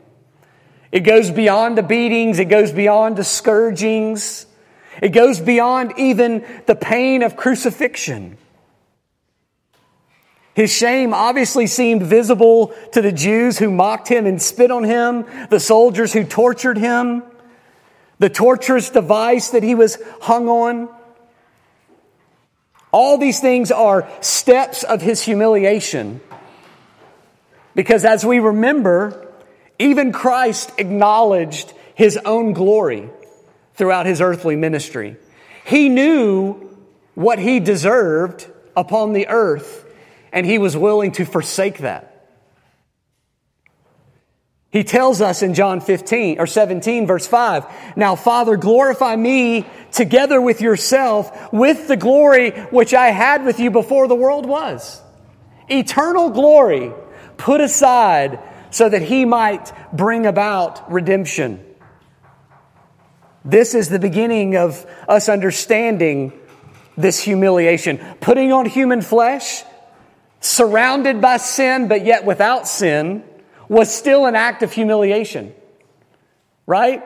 It 0.91 1.01
goes 1.01 1.31
beyond 1.31 1.77
the 1.77 1.83
beatings, 1.83 2.39
it 2.39 2.45
goes 2.45 2.71
beyond 2.71 3.17
the 3.17 3.23
scourgings, 3.23 4.45
it 5.01 5.09
goes 5.09 5.39
beyond 5.39 5.93
even 5.97 6.45
the 6.65 6.75
pain 6.75 7.23
of 7.23 7.35
crucifixion. 7.35 8.37
His 10.53 10.71
shame 10.71 11.13
obviously 11.13 11.65
seemed 11.65 12.03
visible 12.03 12.73
to 12.91 13.01
the 13.01 13.11
Jews 13.11 13.57
who 13.57 13.71
mocked 13.71 14.07
him 14.07 14.27
and 14.27 14.41
spit 14.41 14.69
on 14.69 14.83
him, 14.83 15.25
the 15.49 15.59
soldiers 15.59 16.13
who 16.13 16.23
tortured 16.23 16.77
him, 16.77 17.23
the 18.19 18.29
torturous 18.29 18.91
device 18.91 19.49
that 19.49 19.63
he 19.63 19.73
was 19.73 19.97
hung 20.21 20.47
on. 20.47 20.89
All 22.91 23.17
these 23.17 23.39
things 23.39 23.71
are 23.71 24.07
steps 24.21 24.83
of 24.83 25.01
his 25.01 25.23
humiliation. 25.23 26.21
Because 27.73 28.05
as 28.05 28.23
we 28.23 28.37
remember, 28.39 29.27
even 29.79 30.11
Christ 30.11 30.71
acknowledged 30.77 31.73
his 31.95 32.17
own 32.17 32.53
glory 32.53 33.09
throughout 33.75 34.05
his 34.05 34.21
earthly 34.21 34.55
ministry. 34.55 35.17
He 35.65 35.89
knew 35.89 36.77
what 37.15 37.39
he 37.39 37.59
deserved 37.59 38.47
upon 38.75 39.13
the 39.13 39.27
earth, 39.27 39.85
and 40.31 40.45
he 40.45 40.57
was 40.57 40.75
willing 40.75 41.11
to 41.13 41.25
forsake 41.25 41.79
that. 41.79 42.13
He 44.73 44.83
tells 44.83 45.21
us 45.21 45.43
in 45.43 45.53
John 45.53 45.81
15 45.81 46.39
or 46.39 46.47
17 46.47 47.05
verse 47.05 47.27
5, 47.27 47.95
Now 47.95 48.15
Father, 48.15 48.57
glorify 48.57 49.15
me 49.15 49.67
together 49.91 50.41
with 50.41 50.61
yourself 50.61 51.53
with 51.53 51.87
the 51.87 51.95
glory 51.95 52.49
which 52.49 52.95
I 52.95 53.11
had 53.11 53.45
with 53.45 53.59
you 53.59 53.69
before 53.69 54.07
the 54.07 54.15
world 54.15 54.47
was. 54.47 54.99
Eternal 55.69 56.31
glory 56.31 56.91
put 57.37 57.61
aside 57.61 58.39
so 58.71 58.89
that 58.89 59.03
he 59.03 59.25
might 59.25 59.71
bring 59.95 60.25
about 60.25 60.91
redemption. 60.91 61.63
This 63.45 63.75
is 63.75 63.89
the 63.89 63.99
beginning 63.99 64.55
of 64.55 64.85
us 65.07 65.27
understanding 65.27 66.33
this 66.97 67.19
humiliation. 67.19 67.97
Putting 68.21 68.53
on 68.53 68.65
human 68.65 69.01
flesh, 69.01 69.63
surrounded 70.39 71.21
by 71.21 71.37
sin, 71.37 71.87
but 71.87 72.05
yet 72.05 72.25
without 72.25 72.67
sin, 72.67 73.23
was 73.67 73.93
still 73.93 74.25
an 74.25 74.35
act 74.35 74.63
of 74.63 74.71
humiliation. 74.71 75.53
Right? 76.65 77.03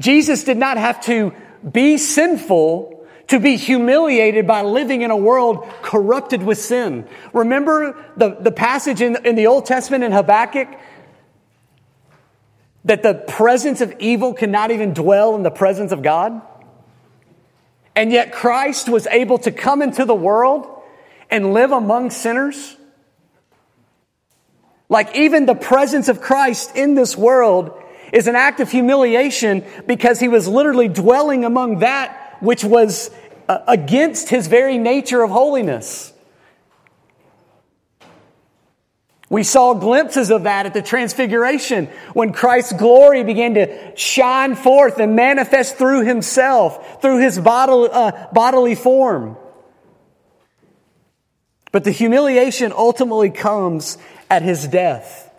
Jesus 0.00 0.44
did 0.44 0.56
not 0.56 0.76
have 0.76 1.00
to 1.02 1.32
be 1.70 1.96
sinful 1.96 3.06
to 3.28 3.40
be 3.40 3.56
humiliated 3.56 4.46
by 4.46 4.62
living 4.62 5.02
in 5.02 5.10
a 5.10 5.16
world 5.16 5.66
corrupted 5.80 6.42
with 6.42 6.58
sin. 6.58 7.08
Remember 7.32 7.96
the, 8.16 8.36
the 8.40 8.50
passage 8.50 9.00
in, 9.00 9.24
in 9.24 9.36
the 9.36 9.46
Old 9.46 9.64
Testament 9.64 10.04
in 10.04 10.12
Habakkuk 10.12 10.68
that 12.84 13.02
the 13.02 13.14
presence 13.14 13.80
of 13.80 13.94
evil 13.98 14.34
cannot 14.34 14.70
even 14.70 14.92
dwell 14.92 15.34
in 15.36 15.42
the 15.42 15.50
presence 15.50 15.92
of 15.92 16.02
God? 16.02 16.40
And 17.94 18.10
yet 18.10 18.32
Christ 18.32 18.88
was 18.88 19.06
able 19.06 19.38
to 19.38 19.52
come 19.52 19.82
into 19.82 20.04
the 20.04 20.14
world 20.14 20.66
and 21.30 21.52
live 21.52 21.72
among 21.72 22.10
sinners? 22.10 22.76
Like 24.88 25.16
even 25.16 25.46
the 25.46 25.54
presence 25.54 26.08
of 26.08 26.20
Christ 26.20 26.76
in 26.76 26.94
this 26.94 27.16
world 27.16 27.78
is 28.12 28.26
an 28.26 28.36
act 28.36 28.60
of 28.60 28.70
humiliation 28.70 29.64
because 29.86 30.20
he 30.20 30.28
was 30.28 30.46
literally 30.46 30.88
dwelling 30.88 31.44
among 31.44 31.78
that 31.78 32.36
which 32.40 32.62
was 32.64 33.10
uh, 33.48 33.60
against 33.66 34.28
his 34.28 34.48
very 34.48 34.76
nature 34.76 35.22
of 35.22 35.30
holiness. 35.30 36.11
We 39.32 39.44
saw 39.44 39.72
glimpses 39.72 40.30
of 40.30 40.42
that 40.42 40.66
at 40.66 40.74
the 40.74 40.82
Transfiguration 40.82 41.86
when 42.12 42.34
Christ's 42.34 42.74
glory 42.74 43.24
began 43.24 43.54
to 43.54 43.96
shine 43.96 44.54
forth 44.54 44.98
and 44.98 45.16
manifest 45.16 45.76
through 45.76 46.04
himself, 46.04 47.00
through 47.00 47.20
his 47.20 47.38
bodily, 47.38 47.88
uh, 47.90 48.26
bodily 48.34 48.74
form. 48.74 49.38
But 51.70 51.84
the 51.84 51.92
humiliation 51.92 52.72
ultimately 52.72 53.30
comes 53.30 53.96
at 54.28 54.42
his 54.42 54.68
death 54.68 55.32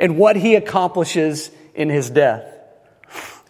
and 0.00 0.16
what 0.16 0.36
he 0.36 0.54
accomplishes 0.54 1.50
in 1.74 1.90
his 1.90 2.08
death. 2.08 2.50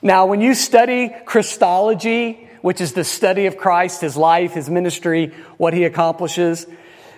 Now, 0.02 0.26
when 0.26 0.40
you 0.40 0.54
study 0.54 1.14
Christology, 1.24 2.50
which 2.62 2.80
is 2.80 2.94
the 2.94 3.04
study 3.04 3.46
of 3.46 3.58
Christ, 3.58 4.00
his 4.00 4.16
life, 4.16 4.54
his 4.54 4.68
ministry, 4.68 5.32
what 5.56 5.72
he 5.72 5.84
accomplishes, 5.84 6.66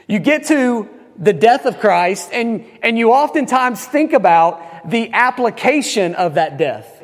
you 0.06 0.18
get 0.18 0.44
to 0.48 0.90
the 1.18 1.32
death 1.32 1.66
of 1.66 1.78
Christ, 1.78 2.30
and, 2.32 2.64
and 2.82 2.98
you 2.98 3.12
oftentimes 3.12 3.84
think 3.84 4.12
about 4.12 4.90
the 4.90 5.12
application 5.12 6.14
of 6.14 6.34
that 6.34 6.58
death. 6.58 7.02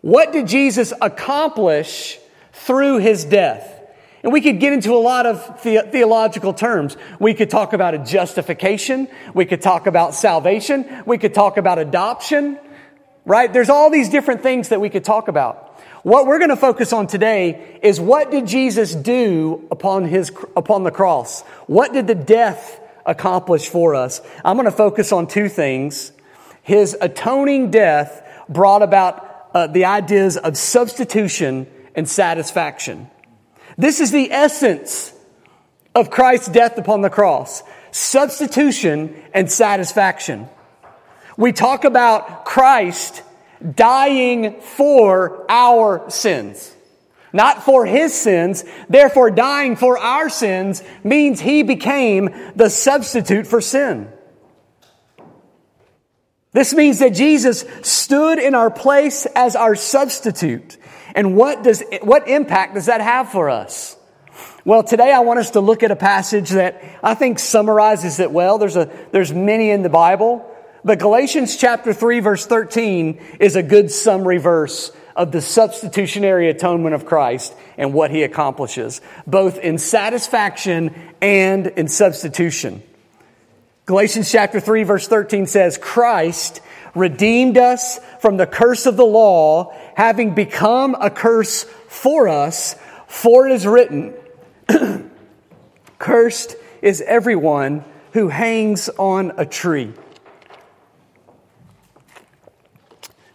What 0.00 0.32
did 0.32 0.46
Jesus 0.46 0.92
accomplish 1.00 2.18
through 2.52 2.98
his 2.98 3.24
death? 3.24 3.76
And 4.22 4.32
we 4.32 4.40
could 4.40 4.60
get 4.60 4.72
into 4.72 4.92
a 4.94 5.00
lot 5.00 5.26
of 5.26 5.62
the- 5.62 5.86
theological 5.90 6.52
terms. 6.52 6.96
We 7.18 7.34
could 7.34 7.50
talk 7.50 7.72
about 7.72 7.94
a 7.94 7.98
justification. 7.98 9.08
We 9.34 9.46
could 9.46 9.62
talk 9.62 9.86
about 9.86 10.14
salvation. 10.14 11.02
We 11.06 11.18
could 11.18 11.34
talk 11.34 11.56
about 11.56 11.78
adoption, 11.78 12.58
right? 13.24 13.50
There's 13.52 13.70
all 13.70 13.90
these 13.90 14.10
different 14.10 14.42
things 14.42 14.68
that 14.68 14.80
we 14.80 14.90
could 14.90 15.04
talk 15.04 15.28
about. 15.28 15.66
What 16.02 16.26
we're 16.26 16.38
going 16.38 16.50
to 16.50 16.56
focus 16.56 16.92
on 16.92 17.06
today 17.06 17.78
is 17.82 18.00
what 18.00 18.30
did 18.30 18.46
Jesus 18.46 18.94
do 18.94 19.66
upon 19.70 20.06
his, 20.06 20.32
upon 20.56 20.82
the 20.82 20.90
cross? 20.90 21.42
What 21.66 21.92
did 21.92 22.06
the 22.06 22.14
death 22.14 22.80
accomplish 23.06 23.68
for 23.68 23.94
us. 23.94 24.20
I'm 24.44 24.56
going 24.56 24.66
to 24.66 24.72
focus 24.72 25.12
on 25.12 25.26
two 25.26 25.48
things. 25.48 26.12
His 26.62 26.96
atoning 27.00 27.70
death 27.70 28.26
brought 28.48 28.82
about 28.82 29.48
uh, 29.54 29.66
the 29.66 29.86
ideas 29.86 30.36
of 30.36 30.56
substitution 30.56 31.66
and 31.94 32.08
satisfaction. 32.08 33.10
This 33.76 34.00
is 34.00 34.10
the 34.10 34.30
essence 34.30 35.12
of 35.94 36.10
Christ's 36.10 36.48
death 36.48 36.78
upon 36.78 37.00
the 37.00 37.10
cross 37.10 37.62
substitution 37.92 39.20
and 39.34 39.50
satisfaction. 39.50 40.48
We 41.36 41.52
talk 41.52 41.84
about 41.84 42.44
Christ 42.44 43.22
dying 43.74 44.60
for 44.60 45.44
our 45.48 46.08
sins. 46.10 46.74
Not 47.32 47.62
for 47.62 47.86
his 47.86 48.12
sins. 48.12 48.64
Therefore, 48.88 49.30
dying 49.30 49.76
for 49.76 49.98
our 49.98 50.28
sins 50.28 50.82
means 51.04 51.40
he 51.40 51.62
became 51.62 52.30
the 52.56 52.68
substitute 52.68 53.46
for 53.46 53.60
sin. 53.60 54.08
This 56.52 56.74
means 56.74 56.98
that 56.98 57.10
Jesus 57.10 57.64
stood 57.82 58.38
in 58.40 58.54
our 58.54 58.70
place 58.70 59.26
as 59.36 59.54
our 59.54 59.76
substitute. 59.76 60.78
And 61.14 61.36
what 61.36 61.62
does, 61.62 61.82
what 62.02 62.28
impact 62.28 62.74
does 62.74 62.86
that 62.86 63.00
have 63.00 63.30
for 63.30 63.50
us? 63.50 63.96
Well, 64.64 64.82
today 64.82 65.12
I 65.12 65.20
want 65.20 65.38
us 65.38 65.52
to 65.52 65.60
look 65.60 65.82
at 65.82 65.90
a 65.90 65.96
passage 65.96 66.50
that 66.50 66.82
I 67.02 67.14
think 67.14 67.38
summarizes 67.38 68.18
it 68.18 68.30
well. 68.30 68.58
There's 68.58 68.76
a, 68.76 68.90
there's 69.12 69.32
many 69.32 69.70
in 69.70 69.82
the 69.82 69.88
Bible, 69.88 70.46
but 70.84 70.98
Galatians 70.98 71.56
chapter 71.56 71.92
3 71.92 72.20
verse 72.20 72.46
13 72.46 73.20
is 73.38 73.56
a 73.56 73.62
good 73.62 73.90
summary 73.90 74.38
verse 74.38 74.92
of 75.20 75.32
the 75.32 75.42
substitutionary 75.42 76.48
atonement 76.48 76.94
of 76.94 77.04
Christ 77.04 77.54
and 77.76 77.92
what 77.92 78.10
he 78.10 78.22
accomplishes, 78.22 79.02
both 79.26 79.58
in 79.58 79.76
satisfaction 79.76 80.94
and 81.20 81.66
in 81.66 81.88
substitution. 81.88 82.82
Galatians 83.84 84.32
chapter 84.32 84.60
3 84.60 84.84
verse 84.84 85.06
13 85.06 85.44
says, 85.44 85.76
Christ 85.76 86.62
redeemed 86.94 87.58
us 87.58 88.00
from 88.20 88.38
the 88.38 88.46
curse 88.46 88.86
of 88.86 88.96
the 88.96 89.04
law, 89.04 89.76
having 89.94 90.34
become 90.34 90.96
a 90.98 91.10
curse 91.10 91.64
for 91.88 92.26
us, 92.26 92.74
for 93.06 93.46
it 93.46 93.52
is 93.52 93.66
written, 93.66 94.14
Cursed 95.98 96.56
is 96.80 97.02
everyone 97.02 97.84
who 98.14 98.28
hangs 98.28 98.88
on 98.88 99.32
a 99.36 99.44
tree. 99.44 99.92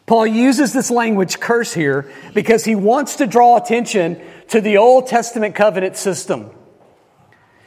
Paul 0.05 0.27
uses 0.27 0.71
this 0.71 0.91
language 0.91 1.39
curse 1.39 1.73
here 1.73 2.11
because 2.33 2.63
he 2.63 2.75
wants 2.75 3.17
to 3.17 3.27
draw 3.27 3.57
attention 3.57 4.21
to 4.49 4.61
the 4.61 4.77
Old 4.77 5.07
Testament 5.07 5.55
covenant 5.55 5.97
system. 5.97 6.51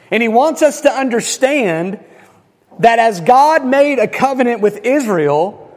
And 0.09 0.23
he 0.23 0.29
wants 0.29 0.61
us 0.61 0.81
to 0.81 0.91
understand 0.91 2.03
that 2.79 2.97
as 2.99 3.19
God 3.19 3.65
made 3.65 3.99
a 3.99 4.07
covenant 4.07 4.61
with 4.61 4.85
Israel, 4.85 5.69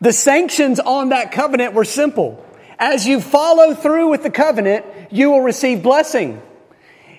the 0.00 0.12
sanctions 0.12 0.80
on 0.80 1.10
that 1.10 1.32
covenant 1.32 1.74
were 1.74 1.84
simple. 1.84 2.44
As 2.78 3.06
you 3.06 3.20
follow 3.20 3.72
through 3.72 4.10
with 4.10 4.22
the 4.22 4.30
covenant, 4.30 4.84
you 5.10 5.30
will 5.30 5.40
receive 5.40 5.82
blessing. 5.82 6.42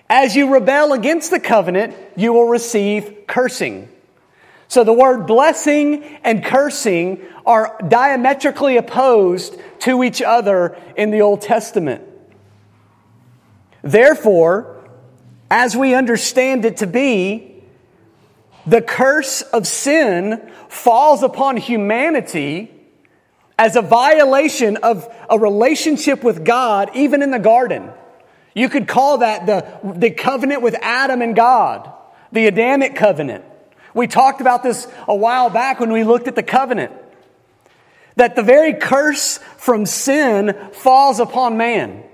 As 0.08 0.36
you 0.36 0.52
rebel 0.52 0.92
against 0.92 1.30
the 1.30 1.40
covenant, 1.40 1.94
you 2.16 2.32
will 2.32 2.46
receive 2.46 3.24
cursing. 3.26 3.88
So 4.68 4.84
the 4.84 4.92
word 4.92 5.26
blessing 5.26 6.04
and 6.22 6.44
cursing 6.44 7.22
are 7.46 7.78
diametrically 7.88 8.76
opposed 8.76 9.58
to 9.80 10.04
each 10.04 10.20
other 10.20 10.76
in 10.94 11.10
the 11.10 11.22
Old 11.22 11.40
Testament. 11.40 12.04
Therefore, 13.82 14.76
as 15.50 15.74
we 15.74 15.94
understand 15.94 16.66
it 16.66 16.78
to 16.78 16.86
be, 16.86 17.62
the 18.66 18.82
curse 18.82 19.40
of 19.40 19.66
sin 19.66 20.50
falls 20.68 21.22
upon 21.22 21.56
humanity 21.56 22.70
as 23.58 23.74
a 23.74 23.82
violation 23.82 24.76
of 24.78 25.08
a 25.30 25.38
relationship 25.38 26.22
with 26.22 26.44
God, 26.44 26.90
even 26.94 27.22
in 27.22 27.30
the 27.30 27.38
garden. 27.38 27.90
You 28.54 28.68
could 28.68 28.86
call 28.86 29.18
that 29.18 29.46
the, 29.46 29.94
the 29.94 30.10
covenant 30.10 30.60
with 30.60 30.74
Adam 30.82 31.22
and 31.22 31.34
God, 31.34 31.90
the 32.30 32.46
Adamic 32.46 32.94
covenant. 32.94 33.44
We 33.98 34.06
talked 34.06 34.40
about 34.40 34.62
this 34.62 34.86
a 35.08 35.14
while 35.16 35.50
back 35.50 35.80
when 35.80 35.90
we 35.90 36.04
looked 36.04 36.28
at 36.28 36.36
the 36.36 36.42
covenant. 36.44 36.92
That 38.14 38.36
the 38.36 38.44
very 38.44 38.74
curse 38.74 39.38
from 39.56 39.86
sin 39.86 40.56
falls 40.72 41.18
upon 41.18 41.56
man. 41.56 42.04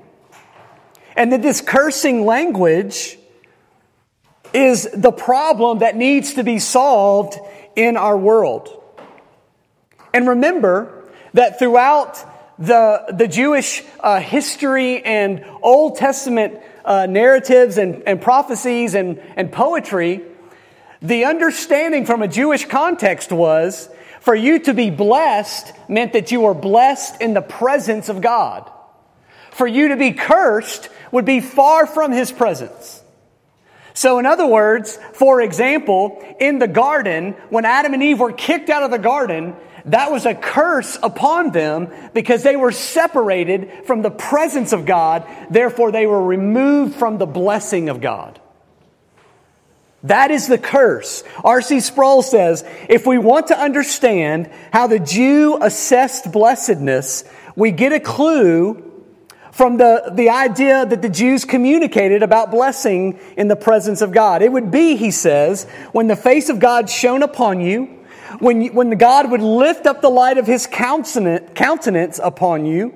And 1.14 1.31
that 1.35 1.43
this 1.43 1.61
cursing 1.61 2.25
language 2.25 3.19
is 4.55 4.88
the 4.95 5.12
problem 5.12 5.81
that 5.81 5.95
needs 5.95 6.35
to 6.35 6.43
be 6.43 6.59
solved 6.59 7.38
in 7.76 7.99
our 7.99 8.17
world. 8.17 8.83
And 10.14 10.26
remember 10.26 11.05
that 11.35 11.59
throughout 11.59 12.17
the, 12.59 13.12
the 13.14 13.29
Jewish 13.29 13.83
uh, 14.00 14.21
history 14.21 15.05
and 15.05 15.45
Old 15.61 15.97
Testament 15.97 16.62
uh, 16.83 17.05
narratives 17.05 17.76
and, 17.76 18.05
and 18.07 18.23
prophecies 18.23 18.95
and, 18.95 19.21
and 19.37 19.53
poetry, 19.53 20.23
the 21.03 21.25
understanding 21.25 22.07
from 22.07 22.23
a 22.23 22.29
Jewish 22.29 22.67
context 22.67 23.33
was 23.33 23.89
for 24.21 24.35
you 24.35 24.59
to 24.61 24.75
be 24.75 24.91
blessed 24.91 25.73
meant 25.89 26.15
that 26.15 26.33
you 26.33 26.41
were 26.41 26.55
blessed 26.55 27.21
in 27.21 27.35
the 27.35 27.43
presence 27.43 28.09
of 28.09 28.21
God. 28.21 28.71
For 29.51 29.67
you 29.67 29.89
to 29.89 29.97
be 29.97 30.13
cursed 30.13 30.89
would 31.13 31.25
be 31.25 31.41
far 31.41 31.87
from 31.87 32.11
His 32.11 32.33
presence. 32.33 33.03
So, 33.93 34.19
in 34.19 34.27
other 34.27 34.47
words, 34.47 34.99
for 35.13 35.41
example, 35.41 36.21
in 36.41 36.59
the 36.59 36.67
garden, 36.67 37.33
when 37.51 37.65
Adam 37.65 37.95
and 37.95 38.03
Eve 38.03 38.19
were 38.19 38.33
kicked 38.33 38.69
out 38.69 38.83
of 38.83 38.91
the 38.91 38.99
garden, 38.99 39.55
that 39.85 40.11
was 40.11 40.27
a 40.27 40.35
curse 40.35 40.99
upon 41.03 41.53
them 41.53 41.93
because 42.15 42.43
they 42.43 42.57
were 42.57 42.73
separated 42.73 43.87
from 43.87 44.03
the 44.03 44.11
presence 44.11 44.73
of 44.73 44.87
God. 44.87 45.25
Therefore, 45.51 45.93
they 45.93 46.07
were 46.07 46.25
removed 46.25 46.97
from 46.97 47.19
the 47.19 47.27
blessing 47.27 47.89
of 47.89 48.01
God. 48.01 48.41
That 50.04 50.30
is 50.30 50.49
the 50.49 50.58
curse. 50.58 51.25
R.C. 51.42 51.80
Sproul 51.80 52.23
says 52.23 52.62
if 52.88 53.06
we 53.06 53.16
want 53.16 53.49
to 53.49 53.58
understand 53.58 54.50
how 54.70 54.87
the 54.87 54.99
Jew 54.99 55.58
assessed 55.61 56.30
blessedness, 56.30 57.25
we 57.56 57.70
get 57.70 57.92
a 57.92 58.00
clue 58.00 58.90
from 59.52 59.78
the, 59.78 60.11
the 60.12 60.28
idea 60.30 60.84
that 60.84 61.00
the 61.00 61.08
Jews 61.08 61.44
communicated 61.44 62.23
about 62.23 62.50
blessing 62.50 63.18
in 63.37 63.49
the 63.49 63.56
presence 63.56 64.02
of 64.02 64.12
God. 64.12 64.42
It 64.42 64.52
would 64.52 64.70
be, 64.70 64.96
he 64.96 65.11
says, 65.11 65.64
when 65.92 66.06
the 66.06 66.16
face 66.16 66.49
of 66.49 66.58
God 66.58 66.90
shone 66.90 67.23
upon 67.23 67.61
you, 67.61 67.84
when, 68.40 68.62
you, 68.62 68.73
when 68.73 68.90
God 68.99 69.30
would 69.30 69.40
lift 69.40 69.87
up 69.87 70.02
the 70.02 70.11
light 70.11 70.38
of 70.38 70.46
his 70.46 70.66
countenance, 70.66 71.50
countenance 71.54 72.20
upon 72.23 72.66
you, 72.66 72.92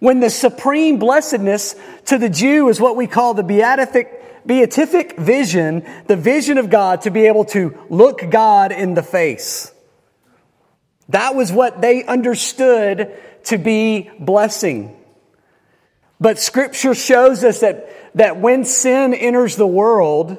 when 0.00 0.20
the 0.20 0.30
supreme 0.30 0.98
blessedness 0.98 1.74
to 2.06 2.18
the 2.18 2.28
Jew 2.28 2.68
is 2.68 2.80
what 2.80 2.96
we 2.96 3.06
call 3.06 3.34
the 3.34 3.42
beatific, 3.42 4.17
beatific 4.48 5.16
vision, 5.18 5.86
the 6.06 6.16
vision 6.16 6.58
of 6.58 6.70
God 6.70 7.02
to 7.02 7.10
be 7.12 7.26
able 7.26 7.44
to 7.44 7.78
look 7.90 8.28
God 8.30 8.72
in 8.72 8.94
the 8.94 9.02
face. 9.02 9.70
That 11.10 11.36
was 11.36 11.52
what 11.52 11.80
they 11.80 12.02
understood 12.02 13.14
to 13.44 13.58
be 13.58 14.10
blessing. 14.18 14.96
But 16.18 16.38
scripture 16.38 16.94
shows 16.94 17.44
us 17.44 17.60
that, 17.60 18.16
that 18.16 18.40
when 18.40 18.64
sin 18.64 19.14
enters 19.14 19.54
the 19.54 19.66
world, 19.66 20.38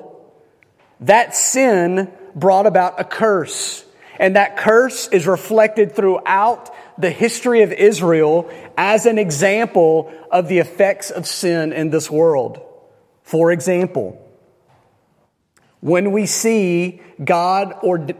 that 1.01 1.35
sin 1.35 2.11
brought 2.35 2.65
about 2.65 2.99
a 2.99 3.03
curse. 3.03 3.85
And 4.19 4.35
that 4.35 4.57
curse 4.57 5.07
is 5.07 5.27
reflected 5.27 5.95
throughout 5.95 6.69
the 6.97 7.11
history 7.11 7.61
of 7.61 7.71
Israel 7.71 8.51
as 8.75 9.05
an 9.05 9.17
example 9.17 10.11
of 10.31 10.47
the 10.47 10.57
effects 10.57 11.11
of 11.11 11.25
sin 11.25 11.71
in 11.71 11.89
this 11.89 12.09
world. 12.11 12.65
For 13.29 13.51
example, 13.51 14.19
when 15.81 16.13
we 16.13 16.25
see 16.25 16.99
God 17.23 17.73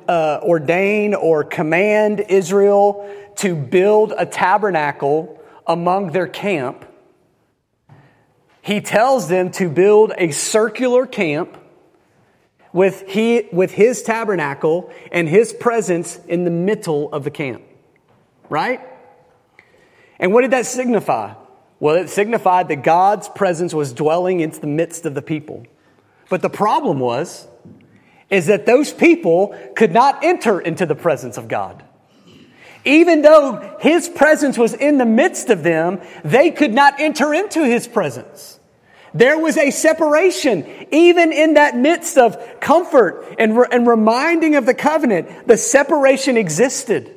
uh, 0.08 0.40
ordain 0.44 1.16
or 1.16 1.44
command 1.44 2.20
Israel 2.30 3.12
to 3.38 3.56
build 3.56 4.14
a 4.16 4.28
tabernacle 4.28 5.42
among 5.66 6.12
their 6.12 6.28
camp, 6.28 6.86
he 8.62 8.82
tells 8.82 9.28
them 9.28 9.50
to 9.54 9.68
build 9.68 10.14
a 10.16 10.30
circular 10.30 11.08
camp 11.08 11.58
with, 12.72 13.04
he, 13.08 13.50
with 13.52 13.72
his 13.72 14.04
tabernacle 14.04 14.92
and 15.12 15.28
his 15.28 15.54
presence 15.54 16.20
in 16.28 16.44
the 16.44 16.52
middle 16.52 17.12
of 17.12 17.24
the 17.24 17.32
camp. 17.32 17.64
Right? 18.48 18.80
And 20.20 20.34
what 20.34 20.42
did 20.42 20.52
that 20.52 20.68
signify? 20.68 21.34
Well, 21.80 21.96
it 21.96 22.10
signified 22.10 22.68
that 22.68 22.84
God's 22.84 23.30
presence 23.30 23.74
was 23.74 23.94
dwelling 23.94 24.42
into 24.42 24.60
the 24.60 24.68
midst 24.68 25.06
of 25.06 25.16
the 25.16 25.22
people. 25.22 25.66
But 26.30 26.42
the 26.42 26.50
problem 26.50 27.00
was, 27.00 27.48
is 28.30 28.48
that 28.48 28.66
those 28.66 28.94
people 28.94 29.58
could 29.76 29.92
not 29.92 30.24
enter 30.24 30.60
into 30.60 30.86
the 30.86 30.96
presence 30.96 31.38
of 31.38 31.48
God. 31.48 31.84
Even 32.86 33.22
though 33.22 33.78
his 33.80 34.08
presence 34.08 34.58
was 34.58 34.74
in 34.74 34.98
the 34.98 35.06
midst 35.06 35.50
of 35.50 35.64
them, 35.64 36.02
they 36.24 36.52
could 36.52 36.74
not 36.74 37.00
enter 37.00 37.34
into 37.34 37.66
his 37.66 37.88
presence. 37.88 38.60
There 39.14 39.40
was 39.40 39.58
a 39.58 39.72
separation, 39.72 40.66
even 40.92 41.34
in 41.34 41.56
that 41.56 41.76
midst 41.76 42.18
of 42.18 42.60
comfort 42.60 43.36
and, 43.40 43.58
re- 43.58 43.68
and 43.72 43.88
reminding 43.88 44.56
of 44.56 44.66
the 44.66 44.76
covenant, 44.76 45.48
the 45.48 45.58
separation 45.58 46.38
existed. 46.38 47.16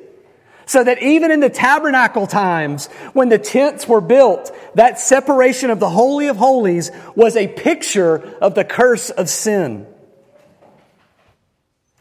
So 0.73 0.83
that 0.83 1.03
even 1.03 1.29
in 1.29 1.39
the 1.39 1.51
tabernacle 1.51 2.25
times, 2.25 2.87
when 3.13 3.29
the 3.29 3.37
tents 3.37 3.87
were 3.87 4.01
built, 4.01 4.51
that 4.73 4.99
separation 4.99 5.69
of 5.69 5.79
the 5.79 5.87
Holy 5.87 6.29
of 6.29 6.37
Holies 6.37 6.89
was 7.15 7.35
a 7.35 7.47
picture 7.47 8.15
of 8.41 8.55
the 8.55 8.65
curse 8.65 9.11
of 9.11 9.29
sin 9.29 9.85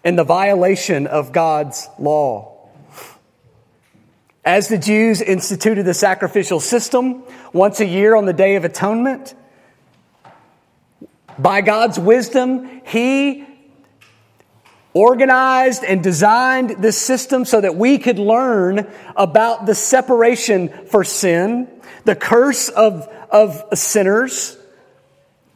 and 0.03 0.19
the 0.19 0.25
violation 0.25 1.07
of 1.07 1.33
God's 1.33 1.87
law. 1.99 2.71
As 4.43 4.69
the 4.69 4.79
Jews 4.79 5.21
instituted 5.21 5.83
the 5.83 5.93
sacrificial 5.93 6.59
system 6.59 7.25
once 7.53 7.79
a 7.79 7.87
year 7.87 8.17
on 8.17 8.25
the 8.25 8.33
Day 8.33 8.57
of 8.57 8.65
Atonement, 8.65 9.35
by 11.39 11.61
God's 11.61 11.99
wisdom, 11.99 12.81
He 12.87 13.45
organized 14.95 15.85
and 15.85 16.03
designed 16.03 16.71
this 16.83 16.99
system 16.99 17.45
so 17.45 17.61
that 17.61 17.77
we 17.77 17.99
could 17.99 18.19
learn 18.19 18.87
about 19.17 19.67
the 19.67 19.75
separation 19.75 20.69
for 20.87 21.03
sin, 21.05 21.69
the 22.05 22.17
curse 22.17 22.69
of, 22.69 23.09
of 23.31 23.65
sinners, 23.79 24.57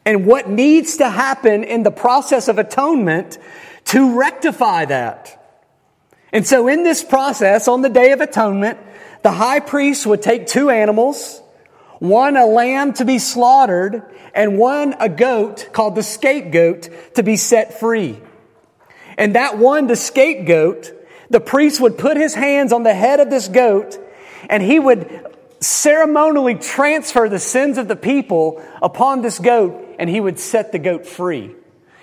and 0.05 0.25
what 0.25 0.49
needs 0.49 0.97
to 0.97 1.09
happen 1.09 1.63
in 1.63 1.83
the 1.83 1.91
process 1.91 2.47
of 2.47 2.57
atonement 2.57 3.37
to 3.85 4.17
rectify 4.17 4.85
that. 4.85 5.33
And 6.31 6.45
so 6.45 6.67
in 6.67 6.83
this 6.83 7.03
process, 7.03 7.67
on 7.67 7.81
the 7.81 7.89
Day 7.89 8.11
of 8.11 8.21
Atonement, 8.21 8.79
the 9.23 9.31
high 9.31 9.59
priest 9.59 10.05
would 10.05 10.21
take 10.21 10.47
two 10.47 10.69
animals, 10.69 11.41
one 11.99 12.37
a 12.37 12.45
lamb 12.45 12.93
to 12.93 13.05
be 13.05 13.19
slaughtered, 13.19 14.03
and 14.33 14.57
one 14.57 14.95
a 14.99 15.09
goat 15.09 15.69
called 15.73 15.95
the 15.95 16.03
scapegoat 16.03 16.89
to 17.15 17.23
be 17.23 17.37
set 17.37 17.79
free. 17.79 18.19
And 19.17 19.35
that 19.35 19.57
one, 19.57 19.87
the 19.87 19.95
scapegoat, 19.95 20.93
the 21.29 21.39
priest 21.39 21.81
would 21.81 21.97
put 21.97 22.17
his 22.17 22.33
hands 22.33 22.71
on 22.71 22.83
the 22.83 22.93
head 22.93 23.19
of 23.19 23.29
this 23.29 23.47
goat 23.47 23.97
and 24.49 24.61
he 24.61 24.79
would 24.79 25.25
ceremonially 25.59 26.55
transfer 26.55 27.27
the 27.27 27.39
sins 27.39 27.77
of 27.77 27.87
the 27.87 27.95
people 27.95 28.63
upon 28.81 29.21
this 29.21 29.39
goat 29.39 29.95
and 29.99 30.09
he 30.09 30.19
would 30.19 30.39
set 30.39 30.71
the 30.71 30.79
goat 30.79 31.05
free. 31.05 31.55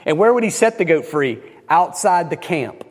And 0.04 0.18
where 0.18 0.34
would 0.34 0.44
he 0.44 0.50
set 0.50 0.76
the 0.76 0.84
goat 0.84 1.06
free? 1.06 1.40
Outside 1.68 2.28
the 2.28 2.36
camp 2.36 2.84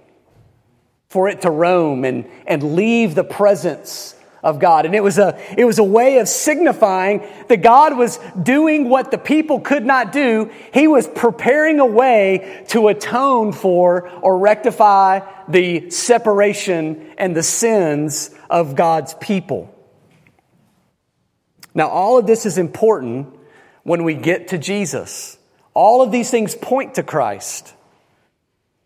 for 1.09 1.29
it 1.29 1.41
to 1.41 1.51
roam 1.51 2.05
and, 2.05 2.25
and 2.47 2.75
leave 2.75 3.13
the 3.13 3.23
presence 3.23 4.15
of 4.43 4.59
God. 4.59 4.85
And 4.85 4.93
it 4.93 5.01
was 5.01 5.17
a, 5.17 5.39
it 5.57 5.65
was 5.65 5.79
a 5.79 5.83
way 5.83 6.17
of 6.17 6.27
signifying 6.27 7.25
that 7.47 7.61
God 7.61 7.97
was 7.97 8.19
doing 8.41 8.89
what 8.89 9.09
the 9.09 9.17
people 9.17 9.61
could 9.61 9.85
not 9.85 10.11
do. 10.11 10.51
He 10.73 10.87
was 10.87 11.07
preparing 11.07 11.79
a 11.79 11.85
way 11.85 12.65
to 12.69 12.89
atone 12.89 13.53
for 13.53 14.09
or 14.09 14.37
rectify 14.37 15.21
the 15.47 15.89
separation 15.89 17.13
and 17.17 17.35
the 17.35 17.43
sins 17.43 18.31
of 18.49 18.75
God's 18.75 19.13
people. 19.15 19.73
Now, 21.73 21.87
all 21.87 22.19
of 22.19 22.27
this 22.27 22.45
is 22.45 22.57
important 22.57 23.33
when 23.83 24.03
we 24.03 24.13
get 24.13 24.49
to 24.49 24.57
Jesus. 24.57 25.37
All 25.73 26.01
of 26.01 26.11
these 26.11 26.29
things 26.29 26.53
point 26.53 26.95
to 26.95 27.03
Christ. 27.03 27.73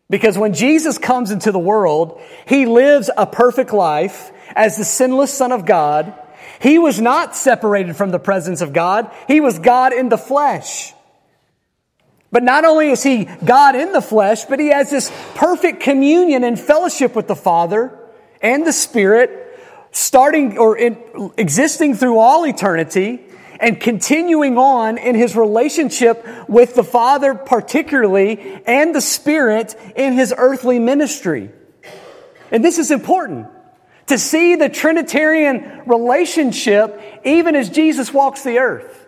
Because 0.09 0.37
when 0.37 0.53
Jesus 0.53 0.97
comes 0.97 1.31
into 1.31 1.51
the 1.51 1.59
world, 1.59 2.21
he 2.47 2.65
lives 2.65 3.09
a 3.17 3.25
perfect 3.25 3.73
life 3.73 4.31
as 4.57 4.75
the 4.75 4.83
sinless 4.83 5.33
Son 5.33 5.51
of 5.51 5.65
God. 5.65 6.13
He 6.59 6.79
was 6.79 6.99
not 6.99 7.35
separated 7.35 7.95
from 7.95 8.09
the 8.09 8.19
presence 8.19 8.61
of 8.61 8.73
God. 8.73 9.11
He 9.27 9.39
was 9.39 9.59
God 9.59 9.93
in 9.93 10.09
the 10.09 10.17
flesh. 10.17 10.93
But 12.31 12.43
not 12.43 12.65
only 12.65 12.89
is 12.89 13.03
he 13.03 13.25
God 13.45 13.75
in 13.75 13.93
the 13.93 14.01
flesh, 14.01 14.45
but 14.45 14.59
he 14.59 14.67
has 14.67 14.89
this 14.89 15.11
perfect 15.35 15.79
communion 15.79 16.43
and 16.43 16.59
fellowship 16.59 17.15
with 17.15 17.27
the 17.27 17.35
Father 17.35 17.97
and 18.41 18.65
the 18.65 18.73
Spirit, 18.73 19.59
starting 19.91 20.57
or 20.57 20.77
in, 20.77 20.97
existing 21.37 21.95
through 21.95 22.19
all 22.19 22.45
eternity 22.45 23.21
and 23.59 23.79
continuing 23.79 24.57
on 24.57 24.97
in 24.97 25.15
his 25.15 25.35
relationship 25.35 26.25
with 26.49 26.75
the 26.75 26.83
Father, 26.83 27.33
particularly, 27.33 28.61
and 28.65 28.93
the 28.93 29.01
Spirit 29.01 29.75
in 29.95 30.13
his 30.13 30.33
earthly 30.35 30.79
ministry. 30.79 31.51
And 32.51 32.63
this 32.63 32.77
is 32.77 32.91
important 32.91 33.47
to 34.07 34.17
see 34.17 34.55
the 34.55 34.69
Trinitarian 34.69 35.83
relationship 35.85 37.01
even 37.23 37.55
as 37.55 37.69
Jesus 37.69 38.13
walks 38.13 38.43
the 38.43 38.59
earth. 38.59 39.05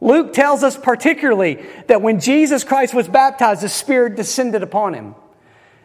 Luke 0.00 0.32
tells 0.32 0.62
us 0.62 0.76
particularly 0.76 1.64
that 1.88 2.00
when 2.00 2.20
Jesus 2.20 2.64
Christ 2.64 2.94
was 2.94 3.06
baptized, 3.06 3.62
the 3.62 3.68
Spirit 3.68 4.16
descended 4.16 4.62
upon 4.62 4.94
him. 4.94 5.14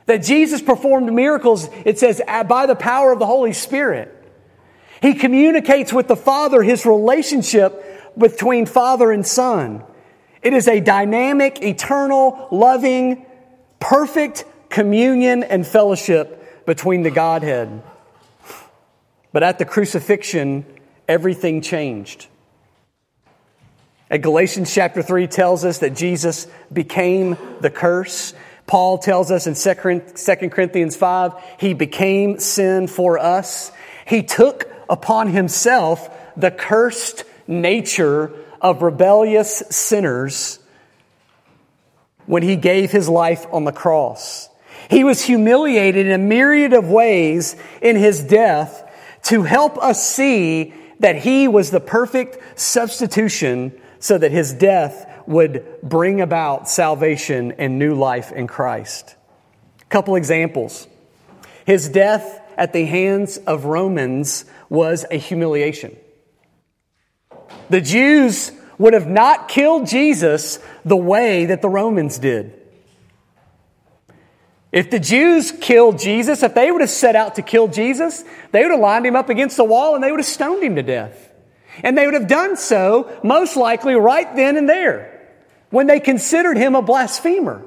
That 0.06 0.24
Jesus 0.24 0.62
performed 0.62 1.12
miracles, 1.12 1.68
it 1.84 2.00
says, 2.00 2.22
by 2.26 2.66
the 2.66 2.76
power 2.76 3.12
of 3.12 3.20
the 3.20 3.26
Holy 3.26 3.54
Spirit. 3.54 4.12
He 5.02 5.16
communicates 5.16 5.92
with 5.92 6.08
the 6.08 6.16
Father 6.16 6.64
his 6.64 6.86
relationship 6.86 8.18
between 8.18 8.66
Father 8.66 9.12
and 9.12 9.26
Son. 9.26 9.84
It 10.42 10.54
is 10.54 10.68
a 10.68 10.80
dynamic, 10.80 11.62
eternal, 11.62 12.48
loving, 12.52 13.26
perfect 13.80 14.46
communion 14.70 15.44
and 15.44 15.66
fellowship 15.66 16.66
between 16.66 17.02
the 17.02 17.12
Godhead. 17.12 17.84
But 19.36 19.44
at 19.44 19.60
the 19.60 19.66
crucifixion, 19.66 20.66
everything 21.10 21.60
changed. 21.60 22.28
At 24.10 24.22
Galatians 24.22 24.74
chapter 24.74 25.02
3 25.02 25.28
tells 25.28 25.66
us 25.66 25.80
that 25.80 25.94
Jesus 25.94 26.48
became 26.72 27.36
the 27.60 27.70
curse. 27.70 28.34
Paul 28.66 28.98
tells 28.98 29.32
us 29.32 29.46
in 29.46 29.56
2 29.56 30.50
Corinthians 30.50 30.96
5, 30.96 31.34
he 31.60 31.74
became 31.74 32.40
sin 32.40 32.88
for 32.88 33.20
us. 33.20 33.74
He 34.08 34.24
took 34.24 34.72
upon 34.90 35.28
himself 35.28 36.10
the 36.38 36.50
cursed 36.50 37.26
nature 37.46 38.32
of 38.62 38.84
rebellious 38.84 39.64
sinners 39.70 40.60
when 42.26 42.42
he 42.42 42.56
gave 42.56 42.90
his 42.90 43.10
life 43.10 43.46
on 43.52 43.66
the 43.66 43.74
cross. 43.74 44.48
He 44.90 45.04
was 45.04 45.22
humiliated 45.22 46.06
in 46.06 46.14
a 46.14 46.18
myriad 46.18 46.72
of 46.72 46.90
ways 46.90 47.58
in 47.82 47.98
his 47.98 48.24
death 48.24 48.84
to 49.26 49.44
help 49.44 49.78
us 49.78 50.08
see 50.08 50.74
that 51.00 51.18
he 51.18 51.48
was 51.48 51.72
the 51.72 51.80
perfect 51.80 52.60
substitution 52.60 53.80
so 54.00 54.18
that 54.18 54.32
his 54.32 54.54
death 54.54 55.12
would 55.28 55.66
bring 55.82 56.22
about 56.22 56.70
salvation 56.70 57.54
and 57.54 57.80
new 57.80 57.96
life 57.96 58.32
in 58.32 58.48
Christ. 58.48 59.16
A 59.82 59.86
couple 59.86 60.16
examples. 60.16 60.88
His 61.66 61.90
death 61.90 62.42
at 62.58 62.74
the 62.74 62.86
hands 62.86 63.38
of 63.38 63.66
Romans 63.66 64.46
was 64.70 65.06
a 65.10 65.18
humiliation. 65.18 65.98
The 67.70 67.82
Jews 67.82 68.52
would 68.78 68.94
have 68.94 69.08
not 69.08 69.48
killed 69.48 69.88
Jesus 69.88 70.60
the 70.84 70.98
way 70.98 71.46
that 71.46 71.62
the 71.62 71.70
Romans 71.70 72.20
did. 72.20 72.54
If 74.76 74.90
the 74.90 75.00
Jews 75.00 75.54
killed 75.54 76.00
Jesus, 76.00 76.44
if 76.44 76.54
they 76.54 76.70
would 76.70 76.82
have 76.82 76.90
set 76.90 77.16
out 77.16 77.36
to 77.36 77.42
kill 77.42 77.70
Jesus, 77.70 78.26
they 78.52 78.62
would 78.62 78.72
have 78.72 78.82
lined 78.82 79.06
him 79.06 79.16
up 79.16 79.30
against 79.30 79.56
the 79.56 79.64
wall 79.64 79.96
and 79.96 80.04
they 80.04 80.12
would 80.12 80.20
have 80.20 80.28
stoned 80.28 80.62
him 80.62 80.76
to 80.76 80.84
death. 80.84 81.32
And 81.82 81.98
they 81.98 82.04
would 82.04 82.14
have 82.14 82.28
done 82.28 82.58
so 82.58 83.10
most 83.24 83.56
likely 83.56 83.96
right 83.96 84.36
then 84.36 84.58
and 84.58 84.68
there 84.68 85.32
when 85.70 85.88
they 85.88 86.02
considered 86.02 86.58
him 86.58 86.76
a 86.76 86.82
blasphemer. 86.82 87.66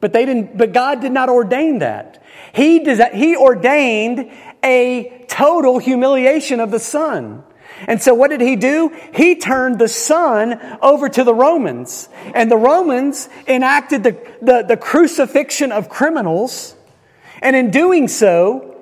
But 0.00 0.12
they 0.12 0.26
didn't, 0.26 0.58
but 0.58 0.72
God 0.72 1.00
did 1.00 1.12
not 1.12 1.28
ordain 1.28 1.78
that. 1.78 2.20
He, 2.52 2.80
did, 2.80 3.14
he 3.14 3.36
ordained 3.36 4.28
a 4.64 5.26
total 5.28 5.78
humiliation 5.78 6.58
of 6.58 6.72
the 6.72 6.80
Son. 6.80 7.44
And 7.86 8.02
so 8.02 8.14
what 8.14 8.30
did 8.30 8.40
he 8.40 8.56
do? 8.56 8.92
He 9.12 9.36
turned 9.36 9.78
the 9.78 9.88
Son 9.88 10.60
over 10.80 11.08
to 11.08 11.24
the 11.24 11.34
Romans. 11.34 12.08
And 12.34 12.50
the 12.50 12.56
Romans 12.56 13.28
enacted 13.46 14.02
the, 14.02 14.12
the, 14.40 14.62
the 14.62 14.76
crucifixion 14.76 15.72
of 15.72 15.88
criminals. 15.88 16.74
And 17.42 17.54
in 17.54 17.70
doing 17.70 18.08
so, 18.08 18.76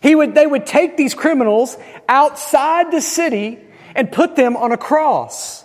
he 0.00 0.14
would, 0.14 0.34
they 0.34 0.46
would 0.46 0.66
take 0.66 0.96
these 0.96 1.14
criminals 1.14 1.76
outside 2.08 2.90
the 2.92 3.00
city 3.00 3.58
and 3.94 4.10
put 4.10 4.36
them 4.36 4.56
on 4.56 4.72
a 4.72 4.76
cross. 4.76 5.64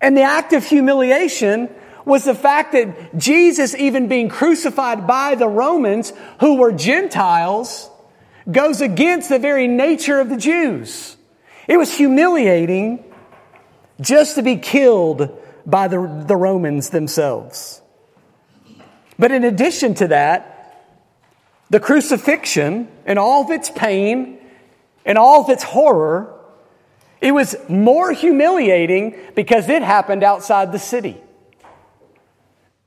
And 0.00 0.16
the 0.16 0.22
act 0.22 0.52
of 0.52 0.64
humiliation 0.64 1.68
was 2.04 2.24
the 2.24 2.34
fact 2.34 2.72
that 2.72 3.16
Jesus, 3.16 3.74
even 3.74 4.08
being 4.08 4.28
crucified 4.28 5.06
by 5.06 5.36
the 5.36 5.48
Romans, 5.48 6.12
who 6.40 6.56
were 6.56 6.72
Gentiles, 6.72 7.88
goes 8.50 8.80
against 8.80 9.28
the 9.28 9.38
very 9.38 9.68
nature 9.68 10.18
of 10.18 10.28
the 10.28 10.36
Jews. 10.36 11.16
It 11.72 11.78
was 11.78 11.96
humiliating 11.96 13.02
just 13.98 14.34
to 14.34 14.42
be 14.42 14.56
killed 14.56 15.40
by 15.64 15.88
the, 15.88 16.22
the 16.26 16.36
Romans 16.36 16.90
themselves. 16.90 17.80
But 19.18 19.32
in 19.32 19.42
addition 19.42 19.94
to 19.94 20.08
that, 20.08 20.84
the 21.70 21.80
crucifixion 21.80 22.88
and 23.06 23.18
all 23.18 23.44
of 23.44 23.50
its 23.50 23.70
pain 23.70 24.38
and 25.06 25.16
all 25.16 25.44
of 25.44 25.48
its 25.48 25.62
horror, 25.62 26.38
it 27.22 27.32
was 27.32 27.56
more 27.70 28.12
humiliating 28.12 29.16
because 29.34 29.70
it 29.70 29.80
happened 29.80 30.22
outside 30.22 30.72
the 30.72 30.78
city. 30.78 31.22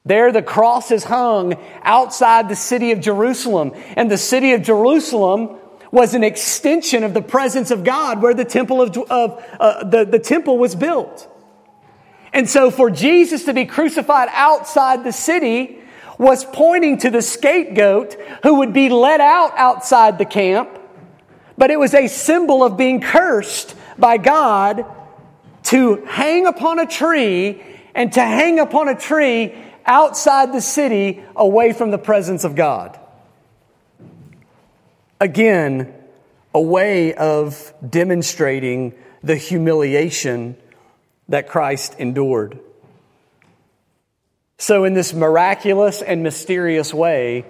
There, 0.06 0.32
the 0.32 0.43
cross 0.43 0.91
is 0.91 1.04
hung 1.04 1.56
outside 1.82 2.50
the 2.50 2.56
city 2.56 2.91
of 2.91 3.00
Jerusalem. 3.00 3.71
And 3.95 4.12
the 4.12 4.19
city 4.19 4.54
of 4.54 4.62
Jerusalem 4.62 5.58
was 5.95 6.13
an 6.13 6.25
extension 6.25 7.05
of 7.05 7.13
the 7.13 7.21
presence 7.21 7.71
of 7.71 7.86
God 7.86 8.21
where 8.21 8.34
the 8.34 8.43
temple 8.43 8.81
of, 8.81 8.97
of 8.97 9.45
uh, 9.58 9.86
the, 9.86 10.03
the 10.03 10.19
temple 10.19 10.58
was 10.58 10.75
built. 10.75 11.25
And 12.34 12.49
so 12.49 12.69
for 12.69 12.91
Jesus 12.91 13.45
to 13.45 13.53
be 13.53 13.65
crucified 13.65 14.27
outside 14.34 15.05
the 15.05 15.13
city 15.13 15.79
was 16.17 16.43
pointing 16.43 16.97
to 16.97 17.10
the 17.10 17.21
scapegoat 17.21 18.17
who 18.43 18.55
would 18.55 18.73
be 18.73 18.89
let 18.89 19.21
out 19.21 19.53
outside 19.55 20.17
the 20.17 20.25
camp, 20.25 20.69
but 21.58 21.71
it 21.71 21.79
was 21.79 21.93
a 21.93 22.08
symbol 22.08 22.62
of 22.62 22.75
being 22.75 22.99
cursed 22.99 23.73
by 23.97 24.17
God 24.17 24.86
to 25.63 26.03
hang 26.03 26.45
upon 26.45 26.79
a 26.79 26.86
tree 26.86 27.63
and 27.95 28.12
to 28.12 28.19
hang 28.19 28.60
upon 28.60 28.89
a 28.89 28.95
tree 28.95 29.55
outside 29.86 30.51
the 30.51 30.60
city 30.60 31.23
away 31.38 31.71
from 31.71 31.91
the 31.91 31.97
presence 31.97 32.43
of 32.43 32.53
God. 32.53 32.99
Again, 35.19 35.93
a 36.54 36.62
way 36.62 37.13
of 37.13 37.73
demonstrating 37.88 38.93
the 39.23 39.36
humiliation 39.36 40.58
that 41.30 41.49
Christ 41.49 41.95
endured. 41.99 42.60
So, 44.58 44.86
in 44.86 44.93
this 44.93 45.13
miraculous 45.13 46.01
and 46.01 46.23
mysterious 46.23 46.93
way, 46.93 47.45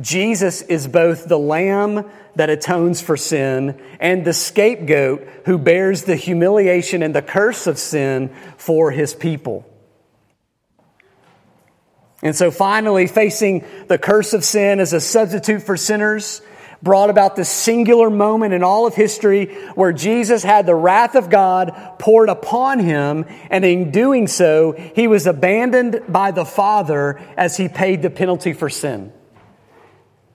Jesus 0.00 0.62
is 0.62 0.86
both 0.86 1.26
the 1.26 1.38
lamb 1.38 2.08
that 2.36 2.50
atones 2.50 3.00
for 3.00 3.16
sin 3.16 3.80
and 4.00 4.24
the 4.24 4.32
scapegoat 4.32 5.26
who 5.44 5.58
bears 5.58 6.04
the 6.04 6.16
humiliation 6.16 7.02
and 7.02 7.14
the 7.14 7.22
curse 7.22 7.66
of 7.66 7.78
sin 7.78 8.34
for 8.56 8.90
his 8.90 9.14
people. 9.14 9.66
And 12.22 12.34
so 12.34 12.50
finally, 12.50 13.06
facing 13.06 13.64
the 13.86 13.98
curse 13.98 14.32
of 14.32 14.44
sin 14.44 14.80
as 14.80 14.92
a 14.92 15.00
substitute 15.00 15.62
for 15.62 15.76
sinners, 15.76 16.42
brought 16.82 17.10
about 17.10 17.36
this 17.36 17.48
singular 17.48 18.10
moment 18.10 18.54
in 18.54 18.62
all 18.62 18.86
of 18.86 18.94
history 18.94 19.46
where 19.74 19.92
Jesus 19.92 20.42
had 20.42 20.66
the 20.66 20.74
wrath 20.74 21.14
of 21.14 21.30
God 21.30 21.96
poured 21.98 22.28
upon 22.28 22.78
him, 22.78 23.24
and 23.50 23.64
in 23.64 23.90
doing 23.90 24.26
so, 24.26 24.72
he 24.94 25.08
was 25.08 25.26
abandoned 25.26 26.02
by 26.08 26.30
the 26.30 26.44
Father 26.44 27.20
as 27.36 27.56
he 27.56 27.68
paid 27.68 28.02
the 28.02 28.10
penalty 28.10 28.52
for 28.52 28.70
sin. 28.70 29.12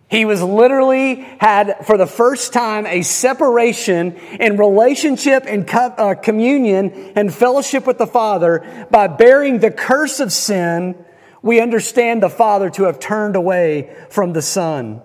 He 0.09 0.25
was 0.25 0.43
literally 0.43 1.15
had 1.39 1.87
for 1.87 1.97
the 1.97 2.05
first 2.05 2.53
time 2.53 2.85
a 2.85 3.01
separation 3.01 4.15
in 4.39 4.57
relationship 4.57 5.45
and 5.47 5.67
uh, 5.73 6.13
communion 6.13 7.13
and 7.15 7.33
fellowship 7.33 7.87
with 7.87 7.97
the 7.97 8.05
Father 8.05 8.87
by 8.91 9.07
bearing 9.07 9.57
the 9.57 9.71
curse 9.71 10.19
of 10.19 10.31
sin. 10.31 11.03
We 11.41 11.59
understand 11.59 12.21
the 12.21 12.29
Father 12.29 12.69
to 12.71 12.83
have 12.83 12.99
turned 12.99 13.35
away 13.35 13.95
from 14.09 14.33
the 14.33 14.43
Son. 14.43 15.01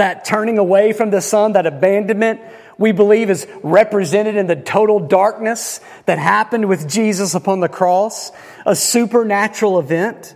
That 0.00 0.24
turning 0.24 0.56
away 0.56 0.94
from 0.94 1.10
the 1.10 1.20
Son, 1.20 1.52
that 1.52 1.66
abandonment, 1.66 2.40
we 2.78 2.90
believe 2.90 3.28
is 3.28 3.46
represented 3.62 4.34
in 4.34 4.46
the 4.46 4.56
total 4.56 4.98
darkness 4.98 5.78
that 6.06 6.18
happened 6.18 6.70
with 6.70 6.88
Jesus 6.88 7.34
upon 7.34 7.60
the 7.60 7.68
cross, 7.68 8.32
a 8.64 8.74
supernatural 8.74 9.78
event 9.78 10.34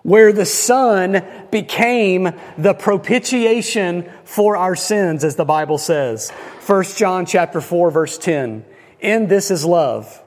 where 0.00 0.32
the 0.32 0.46
Son 0.46 1.22
became 1.50 2.30
the 2.56 2.72
propitiation 2.72 4.10
for 4.24 4.56
our 4.56 4.74
sins, 4.74 5.24
as 5.24 5.36
the 5.36 5.44
Bible 5.44 5.76
says. 5.76 6.30
1 6.66 6.84
John 6.96 7.26
chapter 7.26 7.60
4, 7.60 7.90
verse 7.90 8.16
10. 8.16 8.64
In 9.00 9.28
this 9.28 9.50
is 9.50 9.66
love. 9.66 10.22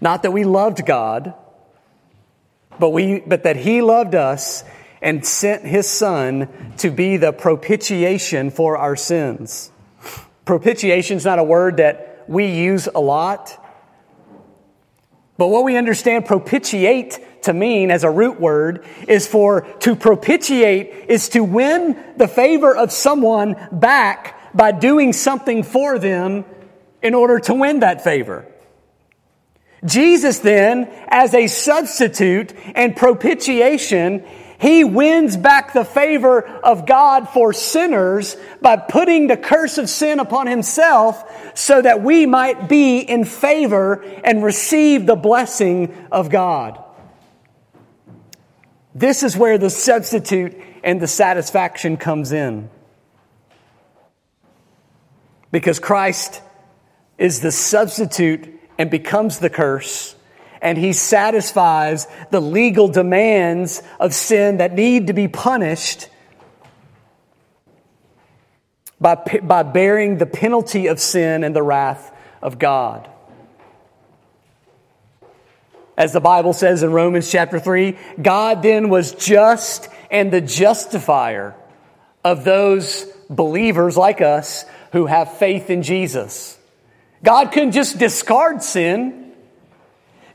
Not 0.00 0.22
that 0.22 0.30
we 0.30 0.44
loved 0.44 0.86
God, 0.86 1.34
but, 2.78 2.90
we, 2.90 3.18
but 3.18 3.42
that 3.42 3.56
he 3.56 3.82
loved 3.82 4.14
us 4.14 4.62
and 5.02 5.26
sent 5.26 5.64
his 5.64 5.88
son 5.88 6.48
to 6.78 6.90
be 6.90 7.16
the 7.18 7.32
propitiation 7.32 8.50
for 8.50 8.78
our 8.78 8.96
sins. 8.96 9.70
Propitiation 10.44 11.16
is 11.16 11.24
not 11.24 11.38
a 11.38 11.44
word 11.44 11.76
that 11.76 12.24
we 12.28 12.46
use 12.46 12.86
a 12.86 13.00
lot. 13.00 13.58
But 15.36 15.48
what 15.48 15.64
we 15.64 15.76
understand 15.76 16.24
propitiate 16.24 17.18
to 17.42 17.52
mean 17.52 17.90
as 17.90 18.04
a 18.04 18.10
root 18.10 18.40
word 18.40 18.86
is 19.08 19.26
for 19.26 19.62
to 19.80 19.96
propitiate 19.96 21.10
is 21.10 21.30
to 21.30 21.42
win 21.42 21.98
the 22.16 22.28
favor 22.28 22.74
of 22.74 22.92
someone 22.92 23.56
back 23.72 24.54
by 24.54 24.70
doing 24.70 25.12
something 25.12 25.64
for 25.64 25.98
them 25.98 26.44
in 27.02 27.14
order 27.14 27.40
to 27.40 27.54
win 27.54 27.80
that 27.80 28.04
favor. 28.04 28.46
Jesus 29.84 30.38
then, 30.38 30.88
as 31.08 31.34
a 31.34 31.48
substitute 31.48 32.54
and 32.76 32.94
propitiation, 32.94 34.24
he 34.62 34.84
wins 34.84 35.36
back 35.36 35.72
the 35.72 35.84
favor 35.84 36.40
of 36.40 36.86
God 36.86 37.28
for 37.28 37.52
sinners 37.52 38.36
by 38.60 38.76
putting 38.76 39.26
the 39.26 39.36
curse 39.36 39.76
of 39.76 39.90
sin 39.90 40.20
upon 40.20 40.46
himself 40.46 41.58
so 41.58 41.82
that 41.82 42.00
we 42.00 42.26
might 42.26 42.68
be 42.68 43.00
in 43.00 43.24
favor 43.24 44.04
and 44.22 44.44
receive 44.44 45.04
the 45.04 45.16
blessing 45.16 45.92
of 46.12 46.30
God. 46.30 46.80
This 48.94 49.24
is 49.24 49.36
where 49.36 49.58
the 49.58 49.68
substitute 49.68 50.56
and 50.84 51.00
the 51.00 51.08
satisfaction 51.08 51.96
comes 51.96 52.30
in. 52.30 52.70
Because 55.50 55.80
Christ 55.80 56.40
is 57.18 57.40
the 57.40 57.50
substitute 57.50 58.60
and 58.78 58.92
becomes 58.92 59.40
the 59.40 59.50
curse 59.50 60.14
and 60.62 60.78
he 60.78 60.92
satisfies 60.92 62.06
the 62.30 62.40
legal 62.40 62.88
demands 62.88 63.82
of 64.00 64.14
sin 64.14 64.58
that 64.58 64.72
need 64.72 65.08
to 65.08 65.12
be 65.12 65.28
punished 65.28 66.08
by, 69.00 69.16
by 69.42 69.64
bearing 69.64 70.18
the 70.18 70.26
penalty 70.26 70.86
of 70.86 71.00
sin 71.00 71.42
and 71.42 71.54
the 71.54 71.62
wrath 71.62 72.14
of 72.40 72.60
God. 72.60 73.10
As 75.98 76.12
the 76.12 76.20
Bible 76.20 76.52
says 76.52 76.82
in 76.82 76.92
Romans 76.92 77.30
chapter 77.30 77.58
3, 77.58 77.98
God 78.22 78.62
then 78.62 78.88
was 78.88 79.12
just 79.12 79.88
and 80.10 80.32
the 80.32 80.40
justifier 80.40 81.54
of 82.24 82.44
those 82.44 83.04
believers 83.28 83.96
like 83.96 84.20
us 84.20 84.64
who 84.92 85.06
have 85.06 85.38
faith 85.38 85.70
in 85.70 85.82
Jesus. 85.82 86.56
God 87.22 87.50
couldn't 87.52 87.72
just 87.72 87.98
discard 87.98 88.62
sin. 88.62 89.21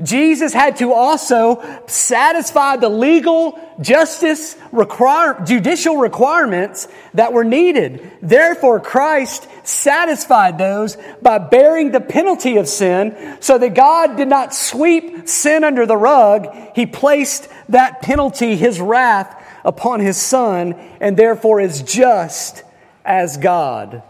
Jesus 0.02 0.54
had 0.54 0.78
to 0.78 0.94
also 0.94 1.64
satisfy 1.88 2.78
the 2.78 2.90
legal 2.90 3.60
justice 3.82 4.56
require, 4.72 5.44
judicial 5.44 5.98
requirements 5.98 6.88
that 7.14 7.34
were 7.34 7.44
needed. 7.44 8.12
Therefore, 8.22 8.80
Christ 8.80 9.48
satisfied 9.64 10.58
those 10.58 10.98
by 11.22 11.40
bearing 11.40 11.92
the 11.92 12.02
penalty 12.02 12.58
of 12.58 12.68
sin 12.68 13.38
so 13.40 13.58
that 13.58 13.74
God 13.74 14.18
did 14.18 14.28
not 14.28 14.54
sweep 14.54 15.28
sin 15.28 15.64
under 15.64 15.86
the 15.86 15.98
rug. 15.98 16.48
He 16.76 16.86
placed 16.86 17.50
that 17.70 18.02
penalty, 18.02 18.56
his 18.56 18.80
wrath, 18.80 19.34
upon 19.66 20.00
his 20.00 20.18
son 20.18 20.74
and 21.02 21.18
therefore 21.18 21.60
is 21.60 21.82
just 21.82 22.64
as 23.04 23.38
God 23.38 24.02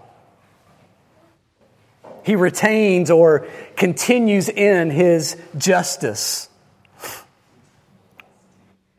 he 2.28 2.36
retains 2.36 3.10
or 3.10 3.48
continues 3.78 4.50
in 4.50 4.90
his 4.90 5.38
justice. 5.58 6.50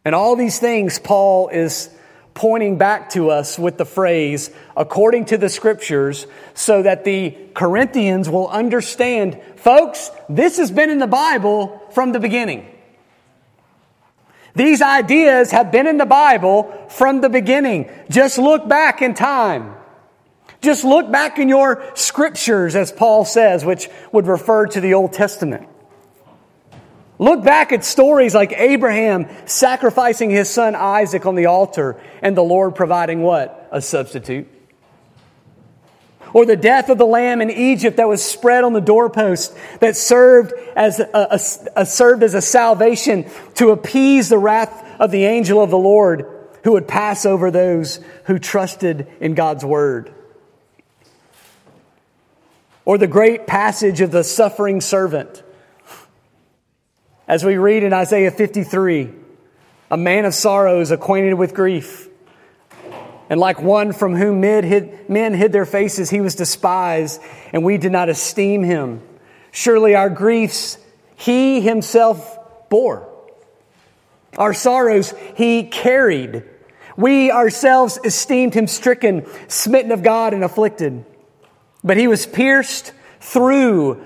And 0.02 0.14
all 0.14 0.34
these 0.34 0.58
things 0.58 0.98
Paul 0.98 1.48
is 1.48 1.90
pointing 2.32 2.78
back 2.78 3.10
to 3.10 3.28
us 3.28 3.58
with 3.58 3.76
the 3.76 3.84
phrase, 3.84 4.50
according 4.74 5.26
to 5.26 5.36
the 5.36 5.50
scriptures, 5.50 6.26
so 6.54 6.80
that 6.80 7.04
the 7.04 7.36
Corinthians 7.52 8.30
will 8.30 8.48
understand, 8.48 9.38
folks, 9.56 10.10
this 10.30 10.56
has 10.56 10.70
been 10.70 10.88
in 10.88 10.98
the 10.98 11.06
Bible 11.06 11.82
from 11.90 12.12
the 12.12 12.20
beginning. 12.20 12.66
These 14.54 14.80
ideas 14.80 15.50
have 15.50 15.70
been 15.70 15.86
in 15.86 15.98
the 15.98 16.06
Bible 16.06 16.72
from 16.88 17.20
the 17.20 17.28
beginning. 17.28 17.90
Just 18.08 18.38
look 18.38 18.66
back 18.66 19.02
in 19.02 19.12
time. 19.12 19.74
Just 20.60 20.84
look 20.84 21.10
back 21.10 21.38
in 21.38 21.48
your 21.48 21.84
scriptures, 21.94 22.74
as 22.74 22.90
Paul 22.90 23.24
says, 23.24 23.64
which 23.64 23.88
would 24.12 24.26
refer 24.26 24.66
to 24.66 24.80
the 24.80 24.94
Old 24.94 25.12
Testament. 25.12 25.68
Look 27.18 27.44
back 27.44 27.72
at 27.72 27.84
stories 27.84 28.34
like 28.34 28.52
Abraham 28.52 29.28
sacrificing 29.46 30.30
his 30.30 30.48
son 30.48 30.74
Isaac 30.74 31.26
on 31.26 31.34
the 31.34 31.46
altar 31.46 32.00
and 32.22 32.36
the 32.36 32.42
Lord 32.42 32.74
providing 32.76 33.22
what? 33.22 33.68
A 33.72 33.82
substitute. 33.82 34.46
Or 36.32 36.44
the 36.44 36.56
death 36.56 36.90
of 36.90 36.98
the 36.98 37.06
lamb 37.06 37.40
in 37.40 37.50
Egypt 37.50 37.96
that 37.96 38.08
was 38.08 38.22
spread 38.22 38.62
on 38.62 38.72
the 38.72 38.80
doorpost 38.80 39.56
that 39.80 39.96
served 39.96 40.52
as 40.76 41.00
a, 41.00 41.08
a, 41.14 41.40
a, 41.82 41.86
served 41.86 42.22
as 42.22 42.34
a 42.34 42.42
salvation 42.42 43.28
to 43.54 43.70
appease 43.70 44.28
the 44.28 44.38
wrath 44.38 44.84
of 45.00 45.10
the 45.10 45.24
angel 45.24 45.62
of 45.62 45.70
the 45.70 45.78
Lord 45.78 46.26
who 46.64 46.72
would 46.72 46.86
pass 46.86 47.24
over 47.24 47.50
those 47.50 47.98
who 48.24 48.38
trusted 48.38 49.08
in 49.20 49.34
God's 49.34 49.64
word. 49.64 50.12
Or 52.88 52.96
the 52.96 53.07
great 53.07 53.46
passage 53.46 54.01
of 54.01 54.12
the 54.12 54.24
suffering 54.24 54.81
servant. 54.81 55.42
As 57.29 57.44
we 57.44 57.59
read 57.59 57.83
in 57.83 57.92
Isaiah 57.92 58.31
53, 58.31 59.11
a 59.90 59.96
man 59.98 60.24
of 60.24 60.33
sorrows 60.33 60.90
acquainted 60.90 61.35
with 61.35 61.53
grief. 61.53 62.09
And 63.29 63.38
like 63.38 63.61
one 63.61 63.92
from 63.92 64.16
whom 64.16 64.40
men 64.40 64.64
hid, 64.64 65.11
men 65.11 65.35
hid 65.35 65.53
their 65.53 65.66
faces, 65.66 66.09
he 66.09 66.22
was 66.22 66.35
despised, 66.35 67.20
and 67.53 67.62
we 67.62 67.77
did 67.77 67.92
not 67.92 68.09
esteem 68.09 68.62
him. 68.62 69.03
Surely 69.51 69.94
our 69.94 70.09
griefs 70.09 70.79
he 71.14 71.61
himself 71.61 72.38
bore. 72.70 73.07
Our 74.38 74.55
sorrows 74.55 75.12
he 75.37 75.64
carried. 75.64 76.42
We 76.96 77.31
ourselves 77.31 77.98
esteemed 78.03 78.55
him 78.55 78.66
stricken, 78.66 79.27
smitten 79.46 79.92
of 79.92 80.03
God, 80.03 80.33
and 80.33 80.42
afflicted. 80.42 81.05
But 81.84 81.96
he 81.96 82.08
was 82.08 82.26
pierced 82.26 82.92
through 83.20 84.04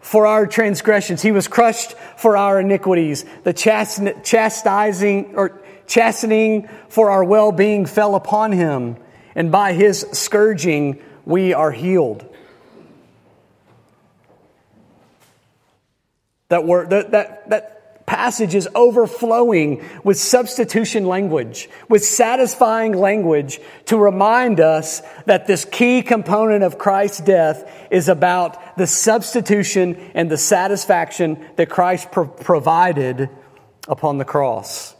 for 0.00 0.26
our 0.26 0.46
transgressions. 0.46 1.22
He 1.22 1.32
was 1.32 1.46
crushed 1.48 1.92
for 2.16 2.36
our 2.36 2.60
iniquities. 2.60 3.24
The 3.44 3.52
chastising 3.52 5.34
or 5.36 5.60
chastening 5.86 6.68
for 6.88 7.10
our 7.10 7.22
well-being 7.22 7.86
fell 7.86 8.14
upon 8.14 8.52
him, 8.52 8.96
and 9.34 9.52
by 9.52 9.74
his 9.74 10.06
scourging 10.12 11.02
we 11.24 11.54
are 11.54 11.70
healed. 11.70 12.26
That 16.48 16.64
word, 16.64 16.90
that, 16.90 17.12
that, 17.12 17.50
that 17.50 17.81
passage 18.12 18.54
is 18.54 18.68
overflowing 18.74 19.82
with 20.04 20.18
substitution 20.18 21.06
language, 21.06 21.70
with 21.88 22.04
satisfying 22.04 22.92
language 22.92 23.58
to 23.86 23.96
remind 23.96 24.60
us 24.60 25.00
that 25.24 25.46
this 25.46 25.64
key 25.64 26.02
component 26.02 26.62
of 26.62 26.76
Christ's 26.76 27.20
death 27.20 27.66
is 27.90 28.10
about 28.10 28.76
the 28.76 28.86
substitution 28.86 29.96
and 30.12 30.30
the 30.30 30.36
satisfaction 30.36 31.42
that 31.56 31.70
Christ 31.70 32.12
pro- 32.12 32.28
provided 32.28 33.30
upon 33.88 34.18
the 34.18 34.26
cross. 34.26 34.94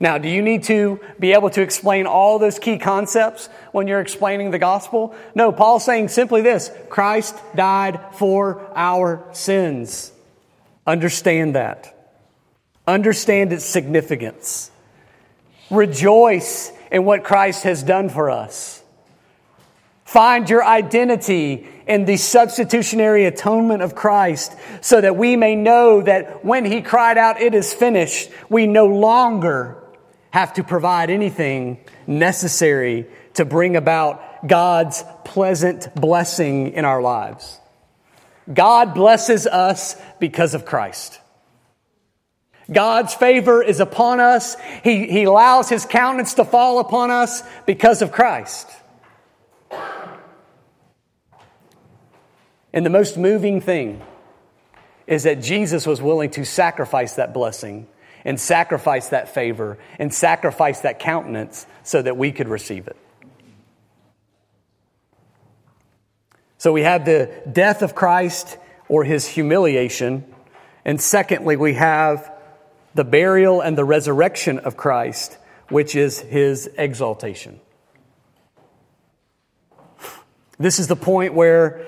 Now, 0.00 0.16
do 0.16 0.30
you 0.30 0.40
need 0.40 0.62
to 0.62 0.98
be 1.20 1.34
able 1.34 1.50
to 1.50 1.60
explain 1.60 2.06
all 2.06 2.38
those 2.38 2.58
key 2.58 2.78
concepts 2.78 3.48
when 3.72 3.86
you're 3.86 4.00
explaining 4.00 4.50
the 4.50 4.58
gospel? 4.58 5.14
No, 5.34 5.52
Paul's 5.52 5.84
saying 5.84 6.08
simply 6.08 6.40
this 6.40 6.70
Christ 6.88 7.36
died 7.54 8.00
for 8.14 8.72
our 8.74 9.28
sins. 9.32 10.12
Understand 10.88 11.54
that. 11.54 11.94
Understand 12.86 13.52
its 13.52 13.66
significance. 13.66 14.70
Rejoice 15.70 16.72
in 16.90 17.04
what 17.04 17.24
Christ 17.24 17.64
has 17.64 17.82
done 17.82 18.08
for 18.08 18.30
us. 18.30 18.82
Find 20.06 20.48
your 20.48 20.64
identity 20.64 21.68
in 21.86 22.06
the 22.06 22.16
substitutionary 22.16 23.26
atonement 23.26 23.82
of 23.82 23.94
Christ 23.94 24.56
so 24.80 24.98
that 24.98 25.14
we 25.14 25.36
may 25.36 25.56
know 25.56 26.00
that 26.00 26.42
when 26.42 26.64
He 26.64 26.80
cried 26.80 27.18
out, 27.18 27.42
It 27.42 27.54
is 27.54 27.74
finished, 27.74 28.30
we 28.48 28.66
no 28.66 28.86
longer 28.86 29.76
have 30.30 30.54
to 30.54 30.64
provide 30.64 31.10
anything 31.10 31.84
necessary 32.06 33.06
to 33.34 33.44
bring 33.44 33.76
about 33.76 34.48
God's 34.48 35.04
pleasant 35.26 35.94
blessing 35.94 36.72
in 36.72 36.86
our 36.86 37.02
lives. 37.02 37.60
God 38.52 38.94
blesses 38.94 39.46
us 39.46 39.96
because 40.18 40.54
of 40.54 40.64
Christ. 40.64 41.20
God's 42.70 43.14
favor 43.14 43.62
is 43.62 43.80
upon 43.80 44.20
us. 44.20 44.56
He, 44.84 45.06
he 45.10 45.24
allows 45.24 45.68
His 45.68 45.86
countenance 45.86 46.34
to 46.34 46.44
fall 46.44 46.80
upon 46.80 47.10
us 47.10 47.42
because 47.66 48.02
of 48.02 48.12
Christ. 48.12 48.68
And 52.72 52.84
the 52.84 52.90
most 52.90 53.16
moving 53.16 53.60
thing 53.60 54.02
is 55.06 55.22
that 55.22 55.42
Jesus 55.42 55.86
was 55.86 56.02
willing 56.02 56.30
to 56.30 56.44
sacrifice 56.44 57.14
that 57.14 57.32
blessing 57.32 57.86
and 58.24 58.38
sacrifice 58.38 59.08
that 59.08 59.32
favor 59.32 59.78
and 59.98 60.12
sacrifice 60.12 60.80
that 60.80 60.98
countenance 60.98 61.66
so 61.82 62.02
that 62.02 62.18
we 62.18 62.30
could 62.30 62.48
receive 62.48 62.86
it. 62.86 62.96
So 66.58 66.72
we 66.72 66.82
have 66.82 67.04
the 67.04 67.30
death 67.50 67.82
of 67.82 67.94
Christ 67.94 68.58
or 68.88 69.04
his 69.04 69.26
humiliation. 69.26 70.24
And 70.84 71.00
secondly, 71.00 71.56
we 71.56 71.74
have 71.74 72.32
the 72.94 73.04
burial 73.04 73.60
and 73.60 73.78
the 73.78 73.84
resurrection 73.84 74.58
of 74.58 74.76
Christ, 74.76 75.38
which 75.68 75.94
is 75.94 76.18
his 76.18 76.68
exaltation. 76.76 77.60
This 80.58 80.80
is 80.80 80.88
the 80.88 80.96
point 80.96 81.34
where 81.34 81.86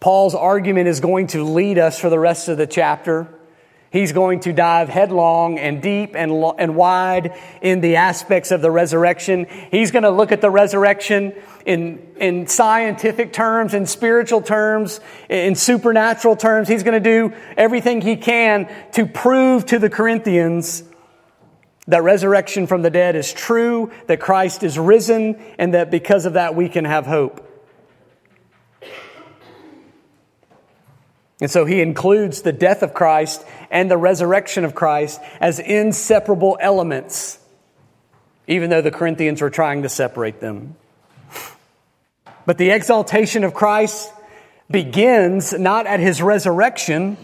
Paul's 0.00 0.34
argument 0.34 0.88
is 0.88 0.98
going 0.98 1.28
to 1.28 1.44
lead 1.44 1.78
us 1.78 2.00
for 2.00 2.10
the 2.10 2.18
rest 2.18 2.48
of 2.48 2.58
the 2.58 2.66
chapter. 2.66 3.28
He's 3.92 4.12
going 4.12 4.40
to 4.40 4.54
dive 4.54 4.88
headlong 4.88 5.58
and 5.58 5.82
deep 5.82 6.16
and, 6.16 6.32
and 6.58 6.74
wide 6.74 7.38
in 7.60 7.82
the 7.82 7.96
aspects 7.96 8.50
of 8.50 8.62
the 8.62 8.70
resurrection. 8.70 9.46
He's 9.70 9.90
going 9.90 10.04
to 10.04 10.10
look 10.10 10.32
at 10.32 10.40
the 10.40 10.50
resurrection 10.50 11.34
in, 11.66 12.14
in 12.16 12.46
scientific 12.46 13.34
terms, 13.34 13.74
in 13.74 13.84
spiritual 13.84 14.40
terms, 14.40 14.98
in 15.28 15.54
supernatural 15.54 16.36
terms. 16.36 16.68
He's 16.68 16.82
going 16.82 17.02
to 17.02 17.10
do 17.10 17.34
everything 17.54 18.00
he 18.00 18.16
can 18.16 18.74
to 18.92 19.04
prove 19.04 19.66
to 19.66 19.78
the 19.78 19.90
Corinthians 19.90 20.84
that 21.86 22.02
resurrection 22.02 22.66
from 22.66 22.80
the 22.80 22.90
dead 22.90 23.14
is 23.14 23.32
true, 23.32 23.92
that 24.06 24.20
Christ 24.20 24.62
is 24.62 24.78
risen, 24.78 25.34
and 25.58 25.74
that 25.74 25.90
because 25.90 26.24
of 26.24 26.34
that 26.34 26.54
we 26.54 26.70
can 26.70 26.86
have 26.86 27.04
hope. 27.06 27.46
And 31.42 31.50
so 31.50 31.64
he 31.64 31.80
includes 31.80 32.42
the 32.42 32.52
death 32.52 32.84
of 32.84 32.94
Christ 32.94 33.44
and 33.72 33.90
the 33.90 33.96
resurrection 33.96 34.64
of 34.64 34.74
Christ 34.74 35.20
as 35.40 35.58
inseparable 35.58 36.58
elements, 36.60 37.38
even 38.46 38.70
though 38.70 38.82
the 38.82 38.90
Corinthians 38.92 39.40
were 39.40 39.50
trying 39.50 39.82
to 39.82 39.88
separate 39.88 40.40
them. 40.40 40.76
But 42.44 42.58
the 42.58 42.70
exaltation 42.70 43.44
of 43.44 43.54
Christ 43.54 44.12
begins 44.70 45.52
not 45.52 45.86
at 45.86 46.00
his 46.00 46.20
resurrection. 46.20 47.16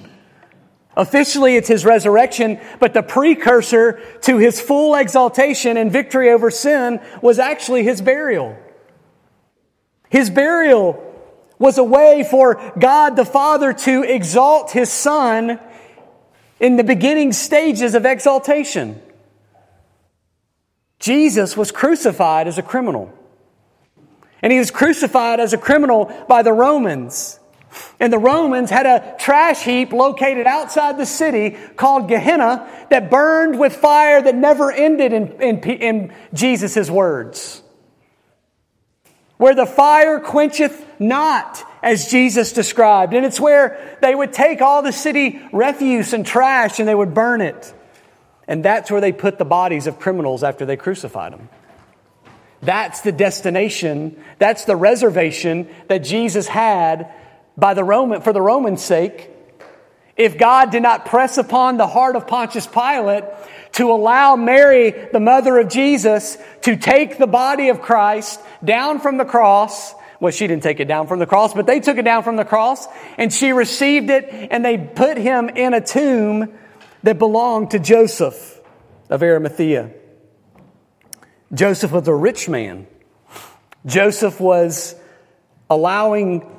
Officially, 0.96 1.56
it's 1.56 1.68
his 1.68 1.84
resurrection, 1.84 2.58
but 2.80 2.94
the 2.94 3.02
precursor 3.02 4.00
to 4.22 4.38
his 4.38 4.60
full 4.60 4.94
exaltation 4.94 5.76
and 5.76 5.92
victory 5.92 6.30
over 6.30 6.50
sin 6.50 7.00
was 7.20 7.38
actually 7.38 7.84
his 7.84 8.00
burial. 8.00 8.56
His 10.08 10.30
burial 10.30 11.04
was 11.58 11.76
a 11.76 11.84
way 11.84 12.26
for 12.28 12.72
God 12.78 13.16
the 13.16 13.24
Father 13.24 13.72
to 13.72 14.02
exalt 14.02 14.70
his 14.70 14.90
Son 14.90 15.60
in 16.60 16.76
the 16.76 16.84
beginning 16.84 17.32
stages 17.32 17.94
of 17.94 18.04
exaltation. 18.04 19.00
Jesus 20.98 21.56
was 21.56 21.70
crucified 21.70 22.48
as 22.48 22.58
a 22.58 22.62
criminal. 22.62 23.12
And 24.42 24.52
he 24.52 24.58
was 24.58 24.70
crucified 24.70 25.40
as 25.40 25.52
a 25.52 25.58
criminal 25.58 26.06
by 26.28 26.42
the 26.42 26.52
Romans. 26.52 27.38
And 28.00 28.12
the 28.12 28.18
Romans 28.18 28.70
had 28.70 28.86
a 28.86 29.16
trash 29.18 29.62
heap 29.62 29.92
located 29.92 30.46
outside 30.46 30.96
the 30.96 31.06
city 31.06 31.56
called 31.76 32.08
Gehenna 32.08 32.68
that 32.90 33.10
burned 33.10 33.58
with 33.58 33.76
fire 33.76 34.22
that 34.22 34.34
never 34.34 34.72
ended 34.72 35.12
in, 35.12 35.28
in, 35.40 35.58
in 35.60 36.14
Jesus' 36.32 36.90
words 36.90 37.62
where 39.38 39.54
the 39.54 39.66
fire 39.66 40.20
quencheth 40.20 40.84
not, 41.00 41.64
as 41.82 42.10
Jesus 42.10 42.52
described. 42.52 43.14
And 43.14 43.24
it's 43.24 43.40
where 43.40 43.98
they 44.02 44.14
would 44.14 44.32
take 44.32 44.60
all 44.60 44.82
the 44.82 44.92
city 44.92 45.40
refuse 45.52 46.12
and 46.12 46.26
trash 46.26 46.78
and 46.78 46.88
they 46.88 46.94
would 46.94 47.14
burn 47.14 47.40
it. 47.40 47.74
And 48.46 48.64
that's 48.64 48.90
where 48.90 49.00
they 49.00 49.12
put 49.12 49.38
the 49.38 49.44
bodies 49.44 49.86
of 49.86 49.98
criminals 49.98 50.42
after 50.42 50.64
they 50.64 50.76
crucified 50.76 51.32
them. 51.32 51.48
That's 52.62 53.02
the 53.02 53.12
destination, 53.12 54.22
that's 54.38 54.64
the 54.64 54.74
reservation 54.74 55.68
that 55.86 55.98
Jesus 55.98 56.48
had 56.48 57.12
by 57.56 57.74
the 57.74 57.84
Roman, 57.84 58.20
for 58.20 58.32
the 58.32 58.42
Romans' 58.42 58.82
sake. 58.82 59.30
If 60.16 60.36
God 60.36 60.72
did 60.72 60.82
not 60.82 61.06
press 61.06 61.38
upon 61.38 61.76
the 61.76 61.86
heart 61.86 62.16
of 62.16 62.26
Pontius 62.26 62.66
Pilate 62.66 63.24
to 63.72 63.92
allow 63.92 64.34
Mary, 64.34 64.90
the 65.12 65.20
mother 65.20 65.58
of 65.58 65.68
Jesus, 65.68 66.36
to 66.62 66.76
take 66.76 67.18
the 67.18 67.28
body 67.28 67.68
of 67.68 67.80
Christ 67.80 68.40
down 68.64 68.98
from 68.98 69.18
the 69.18 69.24
cross. 69.24 69.94
Well, 70.20 70.32
she 70.32 70.46
didn't 70.46 70.64
take 70.64 70.80
it 70.80 70.86
down 70.86 71.06
from 71.06 71.20
the 71.20 71.26
cross, 71.26 71.54
but 71.54 71.66
they 71.66 71.80
took 71.80 71.96
it 71.96 72.04
down 72.04 72.24
from 72.24 72.36
the 72.36 72.44
cross 72.44 72.86
and 73.16 73.32
she 73.32 73.52
received 73.52 74.10
it 74.10 74.28
and 74.50 74.64
they 74.64 74.76
put 74.76 75.16
him 75.16 75.48
in 75.48 75.74
a 75.74 75.80
tomb 75.80 76.52
that 77.04 77.18
belonged 77.18 77.70
to 77.70 77.78
Joseph 77.78 78.60
of 79.08 79.22
Arimathea. 79.22 79.92
Joseph 81.54 81.92
was 81.92 82.08
a 82.08 82.14
rich 82.14 82.48
man. 82.48 82.86
Joseph 83.86 84.40
was 84.40 84.96
allowing 85.70 86.50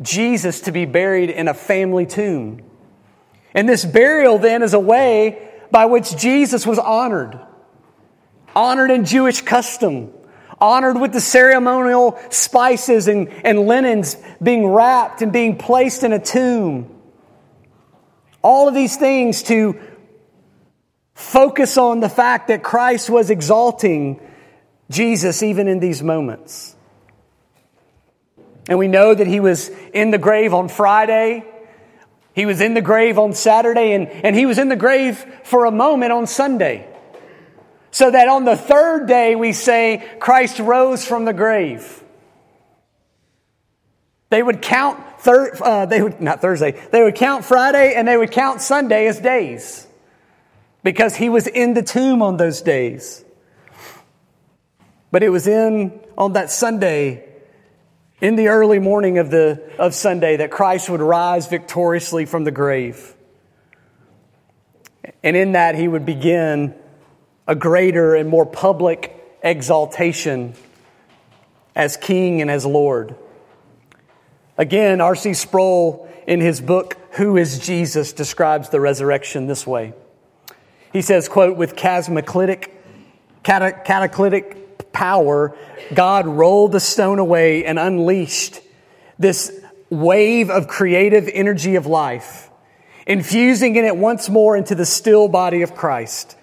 Jesus 0.00 0.62
to 0.62 0.72
be 0.72 0.86
buried 0.86 1.30
in 1.30 1.48
a 1.48 1.54
family 1.54 2.06
tomb. 2.06 2.62
And 3.54 3.68
this 3.68 3.84
burial 3.84 4.38
then 4.38 4.62
is 4.62 4.72
a 4.74 4.80
way 4.80 5.50
by 5.70 5.86
which 5.86 6.16
Jesus 6.16 6.66
was 6.66 6.78
honored. 6.78 7.38
Honored 8.56 8.90
in 8.90 9.04
Jewish 9.04 9.42
custom. 9.42 10.12
Honored 10.62 10.98
with 10.98 11.12
the 11.12 11.20
ceremonial 11.20 12.18
spices 12.30 13.08
and, 13.08 13.28
and 13.28 13.66
linens 13.66 14.16
being 14.42 14.66
wrapped 14.66 15.20
and 15.20 15.32
being 15.32 15.58
placed 15.58 16.04
in 16.04 16.12
a 16.12 16.18
tomb. 16.18 16.88
All 18.42 18.68
of 18.68 18.74
these 18.74 18.96
things 18.96 19.42
to 19.44 19.78
focus 21.14 21.76
on 21.76 22.00
the 22.00 22.08
fact 22.08 22.48
that 22.48 22.62
Christ 22.62 23.10
was 23.10 23.28
exalting 23.28 24.20
Jesus 24.88 25.42
even 25.42 25.68
in 25.68 25.80
these 25.80 26.02
moments. 26.02 26.76
And 28.68 28.78
we 28.78 28.88
know 28.88 29.12
that 29.14 29.26
he 29.26 29.40
was 29.40 29.68
in 29.92 30.10
the 30.12 30.18
grave 30.18 30.54
on 30.54 30.68
Friday 30.68 31.44
he 32.34 32.46
was 32.46 32.60
in 32.60 32.74
the 32.74 32.80
grave 32.80 33.18
on 33.18 33.34
Saturday 33.34 33.92
and, 33.92 34.08
and 34.08 34.34
he 34.34 34.46
was 34.46 34.58
in 34.58 34.68
the 34.68 34.76
grave 34.76 35.24
for 35.44 35.66
a 35.66 35.70
moment 35.70 36.12
on 36.12 36.26
Sunday. 36.26 36.88
So 37.92 38.10
that 38.10 38.26
on 38.26 38.44
the 38.44 38.56
third 38.56 39.06
day 39.06 39.36
we 39.36 39.52
say 39.52 40.02
Christ 40.18 40.58
rose 40.58 41.04
from 41.04 41.26
the 41.26 41.32
grave. 41.32 42.02
They 44.30 44.42
would 44.42 44.62
count 44.62 45.20
thir- 45.20 45.54
uh, 45.62 45.84
they 45.84 46.02
would 46.02 46.20
not 46.20 46.40
Thursday. 46.40 46.72
They 46.90 47.02
would 47.02 47.14
count 47.14 47.44
Friday 47.44 47.94
and 47.94 48.08
they 48.08 48.16
would 48.16 48.30
count 48.30 48.62
Sunday 48.62 49.06
as 49.06 49.20
days 49.20 49.86
because 50.82 51.14
he 51.14 51.28
was 51.28 51.46
in 51.46 51.74
the 51.74 51.82
tomb 51.82 52.22
on 52.22 52.38
those 52.38 52.62
days. 52.62 53.22
But 55.10 55.22
it 55.22 55.28
was 55.28 55.46
in 55.46 56.00
on 56.16 56.32
that 56.32 56.50
Sunday 56.50 57.28
in 58.22 58.36
the 58.36 58.48
early 58.48 58.78
morning 58.78 59.18
of, 59.18 59.30
the, 59.30 59.62
of 59.78 59.94
Sunday 59.94 60.38
that 60.38 60.50
Christ 60.50 60.88
would 60.88 61.02
rise 61.02 61.46
victoriously 61.46 62.24
from 62.24 62.44
the 62.44 62.50
grave. 62.50 63.14
And 65.22 65.36
in 65.36 65.52
that, 65.52 65.74
he 65.74 65.86
would 65.86 66.06
begin 66.06 66.74
a 67.46 67.54
greater 67.54 68.14
and 68.14 68.28
more 68.28 68.46
public 68.46 69.16
exaltation 69.42 70.54
as 71.74 71.96
King 71.96 72.40
and 72.40 72.50
as 72.50 72.64
Lord. 72.64 73.14
Again, 74.58 75.00
R.C. 75.00 75.34
Sproul, 75.34 76.08
in 76.26 76.40
his 76.40 76.60
book, 76.60 76.96
Who 77.12 77.36
is 77.36 77.58
Jesus, 77.58 78.12
describes 78.12 78.68
the 78.68 78.80
resurrection 78.80 79.46
this 79.46 79.66
way. 79.66 79.92
He 80.92 81.02
says, 81.02 81.28
quote, 81.28 81.56
with 81.56 81.74
cataclysmic, 81.74 82.70
cataclysmic 83.42 84.92
power, 84.92 85.56
God 85.94 86.26
rolled 86.26 86.72
the 86.72 86.80
stone 86.80 87.18
away 87.18 87.64
and 87.64 87.78
unleashed 87.78 88.60
this 89.18 89.58
wave 89.90 90.50
of 90.50 90.68
creative 90.68 91.28
energy 91.32 91.76
of 91.76 91.86
life, 91.86 92.50
infusing 93.06 93.76
in 93.76 93.84
it 93.84 93.96
once 93.96 94.28
more 94.28 94.56
into 94.56 94.74
the 94.74 94.86
still 94.86 95.28
body 95.28 95.62
of 95.62 95.74
Christ. 95.74 96.36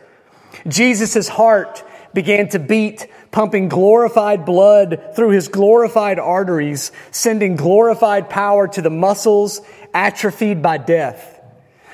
Jesus' 0.68 1.28
heart 1.28 1.84
began 2.14 2.50
to 2.50 2.60
beat, 2.60 3.08
pumping 3.32 3.70
glorified 3.70 4.46
blood 4.46 5.14
through 5.16 5.30
his 5.30 5.48
glorified 5.48 6.20
arteries, 6.20 6.92
sending 7.12 7.56
glorified 7.56 8.30
power 8.30 8.68
to 8.68 8.82
the 8.82 8.90
muscles 8.90 9.62
atrophied 9.94 10.62
by 10.62 10.78
death. 10.78 11.40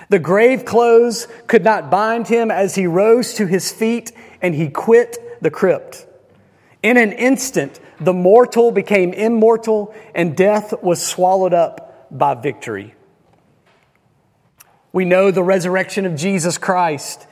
The 0.09 0.20
grave 0.20 0.66
clothes 0.66 1.28
could 1.47 1.63
not 1.63 1.89
bind 1.89 2.28
him 2.28 2.51
as 2.51 2.76
he 2.76 2.88
rose 2.88 3.34
to 3.36 3.47
his 3.47 3.72
feet 3.72 4.11
and 4.41 4.53
he 4.53 4.70
quit 4.70 5.18
the 5.41 5.49
crypt. 5.49 6.05
In 6.84 6.97
an 6.97 7.11
instant, 7.11 7.80
the 7.99 8.13
mortal 8.13 8.72
became 8.72 9.13
immortal 9.13 9.93
and 10.13 10.38
death 10.38 10.74
was 10.84 11.05
swallowed 11.05 11.53
up 11.53 12.07
by 12.11 12.36
victory. 12.36 12.93
We 14.93 15.05
know 15.05 15.32
the 15.32 15.43
resurrection 15.43 16.05
of 16.05 16.16
Jesus 16.16 16.57
Christ 16.57 17.28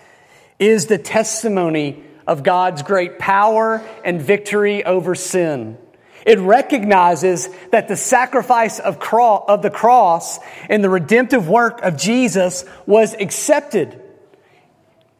is 0.67 0.85
the 0.85 0.97
testimony 0.97 2.03
of 2.25 2.43
God's 2.43 2.83
great 2.83 3.19
power 3.19 3.83
and 4.03 4.21
victory 4.21 4.83
over 4.85 5.15
sin. 5.15 5.77
It 6.25 6.39
recognizes 6.39 7.49
that 7.71 7.89
the 7.89 7.97
sacrifice 7.97 8.79
of, 8.79 8.97
of 9.11 9.61
the 9.61 9.69
cross 9.69 10.39
and 10.69 10.83
the 10.83 10.89
redemptive 10.89 11.49
work 11.49 11.81
of 11.81 11.97
Jesus 11.97 12.63
was 12.85 13.13
accepted. 13.13 13.99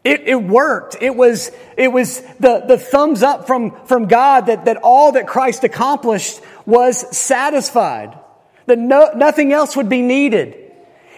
It, 0.04 0.22
it 0.28 0.42
worked. 0.42 0.98
It 1.02 1.16
was, 1.16 1.52
it 1.78 1.92
was 1.92 2.22
the, 2.40 2.64
the 2.66 2.78
thumbs 2.78 3.22
up 3.22 3.48
from, 3.48 3.86
from 3.86 4.08
God 4.08 4.48
that, 4.48 4.66
that 4.66 4.78
all 4.78 5.14
that 5.14 5.28
Christ 5.28 5.64
accomplished 5.64 6.42
was 6.66 7.18
satisfied, 7.18 8.18
that 8.66 8.80
no, 8.80 9.12
nothing 9.16 9.52
else 9.52 9.76
would 9.76 9.90
be 9.90 10.02
needed. 10.02 10.58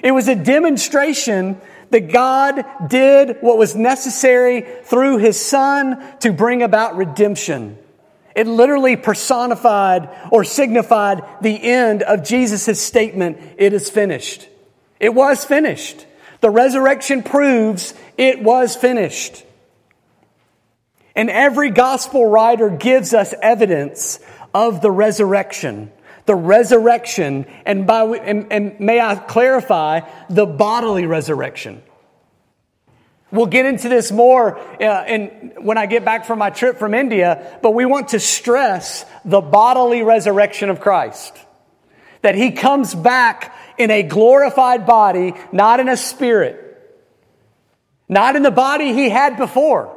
It 0.03 0.11
was 0.11 0.27
a 0.27 0.35
demonstration 0.35 1.59
that 1.91 2.11
God 2.11 2.65
did 2.87 3.37
what 3.41 3.57
was 3.57 3.75
necessary 3.75 4.65
through 4.83 5.17
His 5.17 5.43
Son 5.43 6.17
to 6.19 6.31
bring 6.31 6.61
about 6.61 6.95
redemption. 6.95 7.77
It 8.35 8.47
literally 8.47 8.97
personified 8.97 10.09
or 10.31 10.43
signified 10.43 11.23
the 11.41 11.61
end 11.63 12.03
of 12.03 12.23
Jesus' 12.23 12.81
statement, 12.81 13.37
it 13.57 13.71
is 13.71 13.89
finished. 13.89 14.47
It 14.99 15.13
was 15.13 15.45
finished. 15.45 16.05
The 16.41 16.49
resurrection 16.49 17.23
proves 17.23 17.93
it 18.17 18.43
was 18.43 18.75
finished. 18.75 19.43
And 21.15 21.29
every 21.29 21.69
gospel 21.69 22.25
writer 22.25 22.69
gives 22.69 23.13
us 23.13 23.33
evidence 23.41 24.19
of 24.53 24.81
the 24.81 24.91
resurrection. 24.91 25.91
The 26.25 26.35
resurrection, 26.35 27.45
and, 27.65 27.85
by, 27.85 28.03
and, 28.03 28.51
and 28.51 28.79
may 28.79 28.99
I 28.99 29.15
clarify, 29.15 30.01
the 30.29 30.45
bodily 30.45 31.05
resurrection. 31.05 31.83
We'll 33.31 33.47
get 33.47 33.65
into 33.65 33.89
this 33.89 34.11
more 34.11 34.57
uh, 34.57 35.05
in, 35.05 35.53
when 35.59 35.77
I 35.77 35.87
get 35.87 36.05
back 36.05 36.25
from 36.25 36.39
my 36.39 36.49
trip 36.49 36.77
from 36.77 36.93
India, 36.93 37.59
but 37.61 37.71
we 37.71 37.85
want 37.85 38.09
to 38.09 38.19
stress 38.19 39.05
the 39.25 39.41
bodily 39.41 40.03
resurrection 40.03 40.69
of 40.69 40.79
Christ. 40.79 41.37
That 42.21 42.35
he 42.35 42.51
comes 42.51 42.95
back 42.95 43.55
in 43.77 43.91
a 43.91 44.03
glorified 44.03 44.85
body, 44.85 45.33
not 45.51 45.79
in 45.79 45.89
a 45.89 45.97
spirit. 45.97 46.61
Not 48.07 48.35
in 48.35 48.43
the 48.43 48.51
body 48.51 48.93
he 48.93 49.09
had 49.09 49.37
before. 49.37 49.95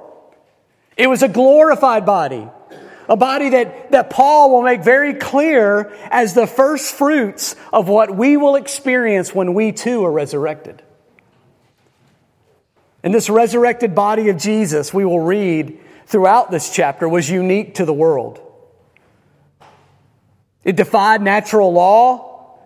It 0.97 1.07
was 1.07 1.23
a 1.23 1.29
glorified 1.29 2.05
body. 2.05 2.49
A 3.09 3.17
body 3.17 3.51
that, 3.51 3.91
that 3.93 4.11
Paul 4.11 4.51
will 4.51 4.63
make 4.63 4.83
very 4.83 5.15
clear 5.15 5.91
as 6.11 6.35
the 6.35 6.47
first 6.47 6.95
fruits 6.95 7.57
of 7.73 7.89
what 7.89 8.15
we 8.15 8.37
will 8.37 8.57
experience 8.57 9.35
when 9.35 9.55
we 9.55 9.73
too 9.73 10.05
are 10.05 10.13
resurrected. 10.13 10.83
And 13.03 13.15
this 13.15 13.31
resurrected 13.31 13.95
body 13.95 14.29
of 14.29 14.37
Jesus, 14.37 14.93
we 14.93 15.05
will 15.05 15.21
read 15.21 15.79
throughout 16.07 16.51
this 16.51 16.71
chapter, 16.71 17.09
was 17.09 17.31
unique 17.31 17.75
to 17.75 17.85
the 17.85 17.95
world. 17.95 18.41
It 20.65 20.77
defied 20.77 21.23
natural 21.23 21.73
law 21.73 22.59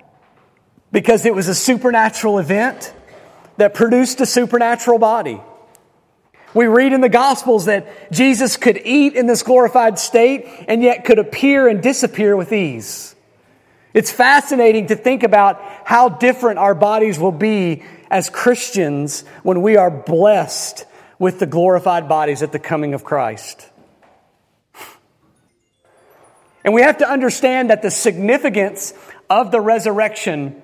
because 0.91 1.25
it 1.25 1.35
was 1.35 1.47
a 1.47 1.55
supernatural 1.55 2.39
event 2.39 2.93
that 3.59 3.75
produced 3.75 4.21
a 4.21 4.27
supernatural 4.27 4.99
body. 4.99 5.41
We 6.55 6.67
read 6.67 6.93
in 6.93 7.01
the 7.01 7.09
Gospels 7.09 7.65
that 7.65 8.13
Jesus 8.13 8.57
could 8.57 8.81
eat 8.85 9.15
in 9.15 9.27
this 9.27 9.43
glorified 9.43 9.99
state 9.99 10.47
and 10.69 10.83
yet 10.83 11.05
could 11.05 11.19
appear 11.19 11.69
and 11.69 11.83
disappear 11.83 12.37
with 12.37 12.53
ease. 12.53 13.15
It's 13.95 14.11
fascinating 14.11 14.87
to 14.89 14.97
think 14.97 15.23
about 15.23 15.61
how 15.85 16.09
different 16.09 16.59
our 16.59 16.75
bodies 16.75 17.19
will 17.19 17.33
be 17.33 17.83
as 18.11 18.31
Christians 18.31 19.23
when 19.43 19.63
we 19.63 19.77
are 19.77 19.91
blessed 19.91 20.85
with 21.19 21.39
the 21.39 21.47
glorified 21.47 22.09
bodies 22.09 22.43
at 22.43 22.53
the 22.53 22.59
coming 22.59 22.95
of 22.95 23.05
Christ. 23.05 23.69
And 26.65 26.75
we 26.75 26.83
have 26.83 26.99
to 26.99 27.09
understand 27.09 27.71
that 27.71 27.83
the 27.83 27.91
significance 27.91 28.95
of 29.29 29.51
the 29.51 29.61
resurrection 29.61 30.62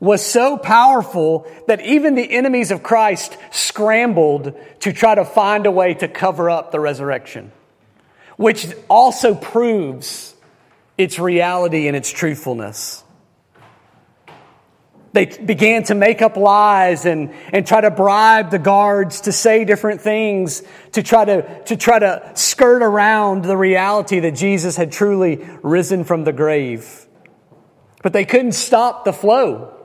was 0.00 0.24
so 0.24 0.56
powerful 0.56 1.46
that 1.66 1.80
even 1.80 2.14
the 2.14 2.32
enemies 2.32 2.70
of 2.70 2.82
Christ 2.82 3.36
scrambled 3.50 4.54
to 4.80 4.92
try 4.92 5.14
to 5.14 5.24
find 5.24 5.66
a 5.66 5.70
way 5.70 5.94
to 5.94 6.08
cover 6.08 6.48
up 6.50 6.70
the 6.70 6.80
resurrection, 6.80 7.52
which 8.36 8.66
also 8.88 9.34
proves 9.34 10.34
its 10.96 11.18
reality 11.18 11.88
and 11.88 11.96
its 11.96 12.10
truthfulness. 12.10 13.04
They 15.12 15.24
began 15.24 15.84
to 15.84 15.94
make 15.94 16.20
up 16.20 16.36
lies 16.36 17.06
and, 17.06 17.32
and 17.52 17.66
try 17.66 17.80
to 17.80 17.90
bribe 17.90 18.50
the 18.50 18.58
guards 18.58 19.22
to 19.22 19.32
say 19.32 19.64
different 19.64 20.02
things 20.02 20.62
to 20.92 21.02
try 21.02 21.24
to, 21.24 21.62
to 21.64 21.76
try 21.76 21.98
to 21.98 22.32
skirt 22.34 22.82
around 22.82 23.42
the 23.42 23.56
reality 23.56 24.20
that 24.20 24.32
Jesus 24.32 24.76
had 24.76 24.92
truly 24.92 25.44
risen 25.62 26.04
from 26.04 26.24
the 26.24 26.32
grave. 26.32 27.06
But 28.02 28.12
they 28.12 28.26
couldn't 28.26 28.52
stop 28.52 29.04
the 29.04 29.12
flow. 29.12 29.77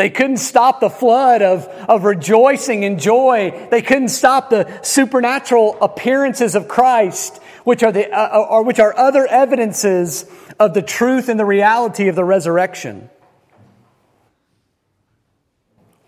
They 0.00 0.08
couldn't 0.08 0.38
stop 0.38 0.80
the 0.80 0.88
flood 0.88 1.42
of, 1.42 1.66
of 1.66 2.04
rejoicing 2.04 2.86
and 2.86 2.98
joy. 2.98 3.68
They 3.70 3.82
couldn't 3.82 4.08
stop 4.08 4.48
the 4.48 4.80
supernatural 4.80 5.76
appearances 5.82 6.54
of 6.54 6.68
Christ, 6.68 7.36
which 7.64 7.82
are, 7.82 7.92
the, 7.92 8.10
uh, 8.10 8.46
or 8.48 8.62
which 8.62 8.80
are 8.80 8.96
other 8.96 9.26
evidences 9.26 10.24
of 10.58 10.72
the 10.72 10.80
truth 10.80 11.28
and 11.28 11.38
the 11.38 11.44
reality 11.44 12.08
of 12.08 12.16
the 12.16 12.24
resurrection. 12.24 13.10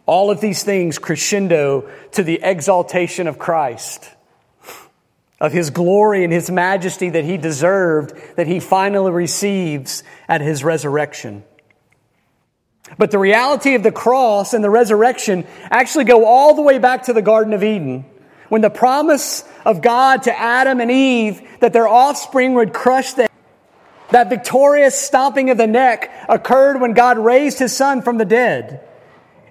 All 0.07 0.30
of 0.30 0.40
these 0.40 0.62
things 0.62 0.99
crescendo 0.99 1.86
to 2.12 2.22
the 2.22 2.40
exaltation 2.43 3.26
of 3.26 3.38
Christ, 3.38 4.09
of 5.38 5.53
his 5.53 5.68
glory 5.68 6.24
and 6.24 6.32
his 6.32 6.51
majesty 6.51 7.11
that 7.11 7.26
he 7.26 7.36
deserved, 7.36 8.14
that 8.36 8.47
he 8.47 8.59
finally 8.59 9.12
receives 9.12 10.03
at 10.28 10.40
his 10.40 10.64
resurrection. 10.64 11.45
But 12.99 13.11
the 13.11 13.18
reality 13.18 13.74
of 13.74 13.82
the 13.82 13.93
cross 13.93 14.55
and 14.55 14.62
the 14.62 14.70
resurrection 14.70 15.47
actually 15.70 16.05
go 16.05 16.24
all 16.24 16.55
the 16.55 16.62
way 16.62 16.78
back 16.78 17.05
to 17.05 17.12
the 17.12 17.22
Garden 17.22 17.53
of 17.53 17.64
Eden. 17.64 18.05
When 18.49 18.61
the 18.61 18.70
promise 18.70 19.45
of 19.64 19.80
God 19.80 20.24
to 20.24 20.38
Adam 20.38 20.80
and 20.80 20.90
Eve 20.90 21.40
that 21.61 21.72
their 21.72 21.88
offspring 21.88 22.55
would 22.55 22.72
crush 22.72 23.14
the 23.14 23.28
that 24.11 24.28
victorious 24.28 24.95
stomping 24.95 25.49
of 25.49 25.57
the 25.57 25.66
neck 25.66 26.11
occurred 26.28 26.80
when 26.80 26.93
God 26.93 27.18
raised 27.18 27.59
his 27.59 27.74
son 27.74 28.03
from 28.03 28.18
the 28.18 28.26
dead 28.26 28.86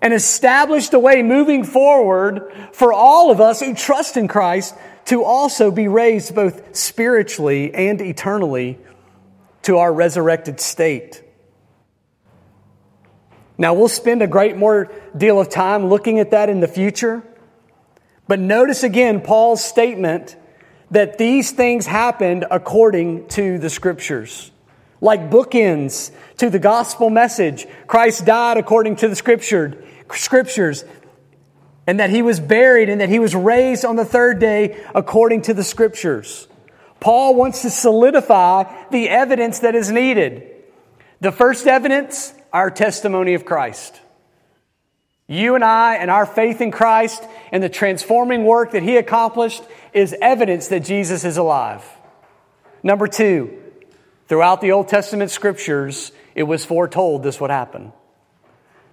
and 0.02 0.14
established 0.14 0.94
a 0.94 1.00
way 1.00 1.24
moving 1.24 1.64
forward 1.64 2.52
for 2.72 2.94
all 2.94 3.32
of 3.32 3.42
us 3.42 3.60
who 3.60 3.74
trust 3.74 4.18
in 4.18 4.28
Christ 4.28 4.76
to 5.06 5.24
also 5.24 5.72
be 5.72 5.88
raised 5.88 6.36
both 6.36 6.76
spiritually 6.76 7.74
and 7.74 8.02
eternally 8.02 8.78
to 9.64 9.78
our 9.78 9.92
resurrected 9.92 10.60
state. 10.60 11.21
Now, 13.62 13.76
we'll 13.76 13.90
spend 13.90 14.24
a 14.24 14.28
great 14.28 14.58
more 14.58 14.92
deal 15.16 15.40
of 15.40 15.48
time 15.48 15.86
looking 15.86 16.18
at 16.18 16.32
that 16.32 16.50
in 16.50 16.62
the 16.62 16.68
future. 16.68 17.22
But 18.28 18.40
notice 18.40 18.82
again 18.82 19.22
Paul's 19.22 19.64
statement 19.64 20.36
that 20.90 21.20
these 21.20 21.52
things 21.52 21.86
happened 21.86 22.44
according 22.50 23.28
to 23.28 23.60
the 23.60 23.70
scriptures. 23.70 24.50
Like 25.00 25.30
bookends 25.30 26.10
to 26.38 26.50
the 26.50 26.58
gospel 26.58 27.12
message. 27.12 27.68
Christ 27.86 28.26
died 28.26 28.58
according 28.58 28.96
to 28.96 29.08
the 29.08 29.16
scripture 29.16 29.86
scriptures 30.12 30.84
and 31.86 32.00
that 32.00 32.10
he 32.10 32.24
was 32.24 32.40
buried 32.40 32.90
and 32.90 33.00
that 33.00 33.10
he 33.10 33.20
was 33.20 33.36
raised 33.36 33.86
on 33.86 33.96
the 33.96 34.06
third 34.06 34.40
day 34.40 34.84
according 34.96 35.44
to 35.44 35.54
the 35.54 35.64
scriptures. 35.64 36.48
Paul 37.00 37.36
wants 37.36 37.62
to 37.62 37.70
solidify 37.70 38.88
the 38.90 39.08
evidence 39.08 39.60
that 39.60 39.76
is 39.76 39.92
needed. 39.92 40.50
The 41.20 41.32
first 41.32 41.68
evidence, 41.68 42.34
our 42.54 42.70
testimony 42.70 43.34
of 43.34 43.46
Christ. 43.46 44.00
You 45.28 45.56
and 45.56 45.64
I 45.64 45.96
and 45.96 46.12
our 46.12 46.26
faith 46.26 46.60
in 46.60 46.72
Christ 46.72 47.24
and 47.52 47.64
the 47.64 47.70
transforming 47.70 48.44
work 48.44 48.72
that 48.72 48.84
he 48.84 48.98
accomplished 48.98 49.64
is 49.94 50.14
evidence 50.22 50.68
that 50.68 50.82
Jesus 50.82 51.24
is 51.24 51.38
alive. 51.38 51.84
Number 52.84 53.08
two, 53.08 53.58
throughout 54.28 54.60
the 54.60 54.74
Old 54.74 54.90
Testament 54.90 55.32
scriptures, 55.32 56.12
it 56.36 56.44
was 56.44 56.66
foretold 56.66 57.24
this 57.24 57.40
would 57.40 57.52
happen. 57.52 57.94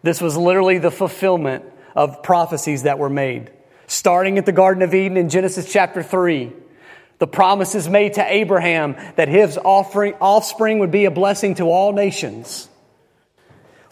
This 0.02 0.20
was 0.20 0.36
literally 0.36 0.78
the 0.78 0.92
fulfillment 0.92 1.64
of 1.96 2.22
prophecies 2.22 2.84
that 2.84 3.00
were 3.00 3.10
made. 3.10 3.50
Starting 3.88 4.38
at 4.38 4.46
the 4.46 4.52
Garden 4.52 4.82
of 4.82 4.94
Eden 4.94 5.16
in 5.16 5.28
Genesis 5.30 5.72
chapter 5.72 6.04
3, 6.04 6.52
the 7.18 7.26
promises 7.26 7.88
made 7.88 8.14
to 8.14 8.24
Abraham 8.24 8.94
that 9.16 9.26
his 9.26 9.58
offspring 9.58 10.78
would 10.78 10.92
be 10.92 11.06
a 11.06 11.10
blessing 11.10 11.56
to 11.56 11.64
all 11.64 11.92
nations. 11.92 12.68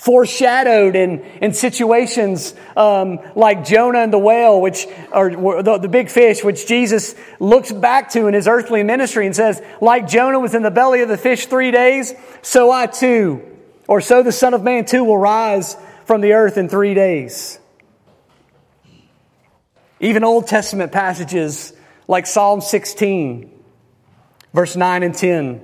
Foreshadowed 0.06 0.94
in, 0.94 1.18
in 1.42 1.52
situations 1.52 2.54
um, 2.76 3.18
like 3.34 3.64
Jonah 3.64 3.98
and 3.98 4.12
the 4.12 4.20
whale, 4.20 4.60
which 4.60 4.86
or 5.10 5.62
the, 5.64 5.78
the 5.78 5.88
big 5.88 6.10
fish, 6.10 6.44
which 6.44 6.68
Jesus 6.68 7.16
looks 7.40 7.72
back 7.72 8.10
to 8.12 8.28
in 8.28 8.34
his 8.34 8.46
earthly 8.46 8.84
ministry 8.84 9.26
and 9.26 9.34
says, 9.34 9.60
like 9.80 10.06
Jonah 10.06 10.38
was 10.38 10.54
in 10.54 10.62
the 10.62 10.70
belly 10.70 11.02
of 11.02 11.08
the 11.08 11.16
fish 11.16 11.46
three 11.46 11.72
days, 11.72 12.14
so 12.40 12.70
I 12.70 12.86
too, 12.86 13.42
or 13.88 14.00
so 14.00 14.22
the 14.22 14.30
Son 14.30 14.54
of 14.54 14.62
Man 14.62 14.84
too 14.84 15.02
will 15.02 15.18
rise 15.18 15.76
from 16.04 16.20
the 16.20 16.34
earth 16.34 16.56
in 16.56 16.68
three 16.68 16.94
days. 16.94 17.58
Even 19.98 20.22
Old 20.22 20.46
Testament 20.46 20.92
passages 20.92 21.72
like 22.06 22.28
Psalm 22.28 22.60
16, 22.60 23.50
verse 24.54 24.76
9 24.76 25.02
and 25.02 25.14
10. 25.16 25.60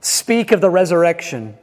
speak 0.00 0.52
of 0.52 0.60
the 0.60 0.70
resurrection. 0.70 1.58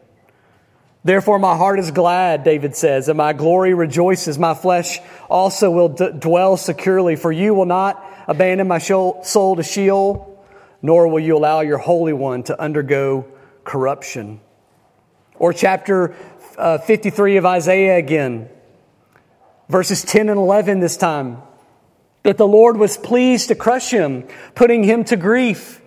Therefore, 1.05 1.37
my 1.37 1.57
heart 1.57 1.79
is 1.79 1.91
glad, 1.91 2.45
David 2.45 2.75
says, 2.75 3.09
and 3.09 3.17
my 3.17 3.33
glory 3.33 3.73
rejoices. 3.73 4.39
My 4.39 4.53
flesh 4.53 4.99
also 5.29 5.69
will 5.69 5.89
d- 5.89 6.11
dwell 6.17 6.55
securely, 6.55 7.17
for 7.17 7.31
you 7.31 7.53
will 7.53 7.65
not 7.65 8.03
abandon 8.27 8.67
my 8.69 8.77
soul 8.77 9.55
to 9.55 9.63
Sheol, 9.63 10.45
nor 10.81 11.09
will 11.09 11.19
you 11.19 11.35
allow 11.35 11.59
your 11.59 11.77
Holy 11.77 12.13
One 12.13 12.43
to 12.43 12.59
undergo 12.59 13.25
corruption. 13.65 14.39
Or 15.35 15.51
chapter 15.51 16.15
uh, 16.57 16.77
53 16.77 17.35
of 17.37 17.45
Isaiah 17.45 17.97
again, 17.97 18.47
verses 19.67 20.03
10 20.03 20.29
and 20.29 20.37
11 20.37 20.79
this 20.79 20.95
time. 20.95 21.41
That 22.23 22.37
the 22.37 22.47
Lord 22.47 22.77
was 22.77 22.95
pleased 22.95 23.49
to 23.49 23.55
crush 23.55 23.91
him, 23.91 24.25
putting 24.55 24.85
him 24.85 25.03
to 25.05 25.17
grief. 25.17 25.81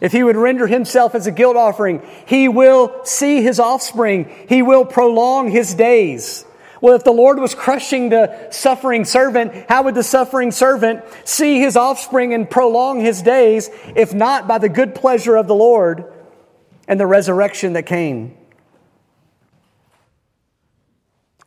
If 0.00 0.12
he 0.12 0.22
would 0.22 0.36
render 0.36 0.66
himself 0.66 1.14
as 1.14 1.26
a 1.26 1.32
guilt 1.32 1.56
offering, 1.56 2.02
he 2.26 2.48
will 2.48 3.04
see 3.04 3.42
his 3.42 3.58
offspring. 3.58 4.32
He 4.48 4.62
will 4.62 4.84
prolong 4.84 5.50
his 5.50 5.74
days. 5.74 6.44
Well, 6.80 6.94
if 6.94 7.02
the 7.02 7.12
Lord 7.12 7.40
was 7.40 7.54
crushing 7.54 8.08
the 8.08 8.50
suffering 8.50 9.04
servant, 9.04 9.52
how 9.68 9.82
would 9.82 9.96
the 9.96 10.04
suffering 10.04 10.52
servant 10.52 11.02
see 11.24 11.58
his 11.58 11.76
offspring 11.76 12.32
and 12.32 12.48
prolong 12.48 13.00
his 13.00 13.20
days, 13.22 13.68
if 13.96 14.14
not 14.14 14.46
by 14.46 14.58
the 14.58 14.68
good 14.68 14.94
pleasure 14.94 15.34
of 15.34 15.48
the 15.48 15.56
Lord 15.56 16.04
and 16.86 17.00
the 17.00 17.06
resurrection 17.06 17.72
that 17.72 17.84
came? 17.86 18.36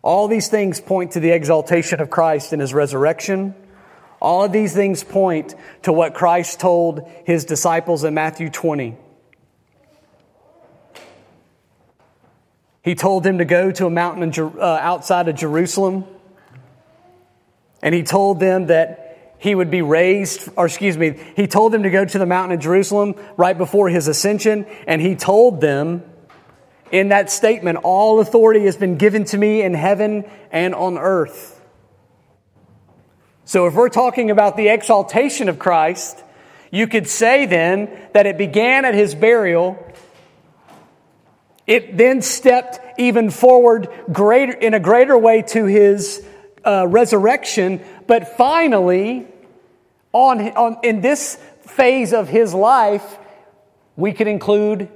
All 0.02 0.28
these 0.28 0.50
things 0.50 0.82
point 0.82 1.12
to 1.12 1.22
the 1.22 1.30
exaltation 1.30 2.02
of 2.02 2.10
Christ 2.10 2.52
and 2.52 2.60
his 2.60 2.74
resurrection 2.74 3.56
all 4.22 4.44
of 4.44 4.52
these 4.52 4.74
things 4.74 5.04
point 5.04 5.56
to 5.82 5.92
what 5.92 6.14
Christ 6.14 6.60
told 6.60 7.10
his 7.26 7.44
disciples 7.46 8.04
in 8.04 8.14
Matthew 8.14 8.50
20. 8.50 8.96
He 12.84 12.96
told 12.96 13.24
them 13.24 13.40
to 13.40 13.46
go 13.46 13.72
to 13.72 13.86
a 13.86 13.90
mountain 13.90 14.34
uh, 14.60 14.64
outside 14.64 15.28
of 15.28 15.36
Jerusalem. 15.36 16.06
And 17.82 17.94
he 17.96 18.04
told 18.04 18.40
them 18.40 18.68
that 18.68 19.36
he 19.40 19.56
would 19.56 19.72
be 19.72 19.82
raised, 19.82 20.50
or 20.56 20.68
excuse 20.68 20.98
me, 20.98 21.20
he 21.36 21.48
told 21.48 21.72
them 21.72 21.84
to 21.84 21.90
go 21.90 22.06
to 22.06 22.20
the 22.20 22.26
mountain 22.28 22.54
in 22.54 22.62
Jerusalem 22.62 23.16
right 23.38 23.58
before 23.58 23.90
his 23.90 24.08
ascension. 24.08 24.68
And 24.86 25.02
he 25.02 25.16
told 25.16 25.62
them 25.62 26.04
in 26.92 27.10
that 27.10 27.32
statement, 27.32 27.80
all 27.84 28.20
authority 28.20 28.66
has 28.66 28.78
been 28.78 28.98
given 28.98 29.26
to 29.26 29.38
me 29.38 29.62
in 29.62 29.74
heaven 29.74 30.26
and 30.52 30.76
on 30.76 30.98
earth. 30.98 31.61
So 33.52 33.66
if 33.66 33.74
we're 33.74 33.90
talking 33.90 34.32
about 34.32 34.56
the 34.56 34.70
exaltation 34.70 35.50
of 35.50 35.60
Christ, 35.60 36.24
you 36.72 36.88
could 36.88 37.06
say 37.06 37.46
then 37.46 37.90
that 38.14 38.26
it 38.26 38.38
began 38.38 38.86
at 38.86 38.94
his 38.94 39.14
burial. 39.14 39.78
It 41.68 41.98
then 41.98 42.22
stepped 42.22 42.80
even 42.98 43.30
forward 43.30 43.90
greater, 44.10 44.54
in 44.54 44.74
a 44.74 44.80
greater 44.80 45.18
way 45.18 45.42
to 45.50 45.66
his 45.66 46.26
uh, 46.66 46.88
resurrection. 46.88 47.84
But 48.08 48.38
finally, 48.38 49.28
on, 50.14 50.40
on, 50.52 50.78
in 50.82 51.02
this 51.02 51.36
phase 51.64 52.14
of 52.14 52.30
his 52.30 52.54
life, 52.54 53.18
we 53.98 54.14
could 54.14 54.28
include 54.28 54.88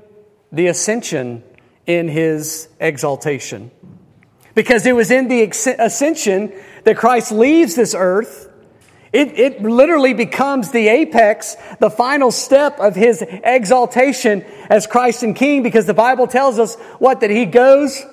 the 0.53 0.67
ascension 0.67 1.43
in 1.85 2.07
his 2.07 2.69
exaltation. 2.79 3.71
Because 4.53 4.85
it 4.85 4.95
was 4.95 5.11
in 5.11 5.27
the 5.27 5.41
ascension 5.41 6.53
that 6.85 6.95
Christ 6.95 7.33
leaves 7.33 7.75
this 7.75 7.93
earth, 7.93 8.44
it, 9.15 9.39
it 9.39 9.61
literally 9.61 10.13
becomes 10.13 10.71
the 10.71 10.89
apex, 10.89 11.55
the 11.79 11.89
final 11.89 12.31
step 12.31 12.79
of 12.79 12.95
his 12.95 13.21
exaltation 13.21 14.43
as 14.69 14.87
Christ 14.87 15.23
and 15.23 15.33
King 15.33 15.63
because 15.63 15.85
the 15.85 15.93
Bible 15.93 16.27
tells 16.27 16.59
us 16.59 16.75
what? 16.99 17.21
That 17.21 17.29
he 17.29 17.45
goes 17.45 18.03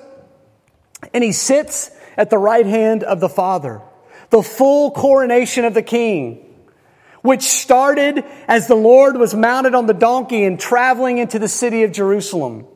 and 1.13 1.21
he 1.21 1.33
sits 1.33 1.91
at 2.15 2.29
the 2.29 2.37
right 2.37 2.65
hand 2.65 3.03
of 3.03 3.19
the 3.19 3.27
Father. 3.27 3.81
The 4.29 4.41
full 4.41 4.91
coronation 4.91 5.65
of 5.65 5.73
the 5.73 5.83
King 5.83 6.49
which 7.21 7.43
started 7.43 8.23
as 8.49 8.67
the 8.67 8.75
Lord 8.75 9.17
was 9.17 9.33
mounted 9.33 9.73
on 9.75 9.87
the 9.87 9.93
donkey 9.93 10.43
and 10.43 10.59
traveling 10.59 11.17
into 11.17 11.39
the 11.39 11.47
city 11.47 11.83
of 11.83 11.91
Jerusalem 11.93 12.67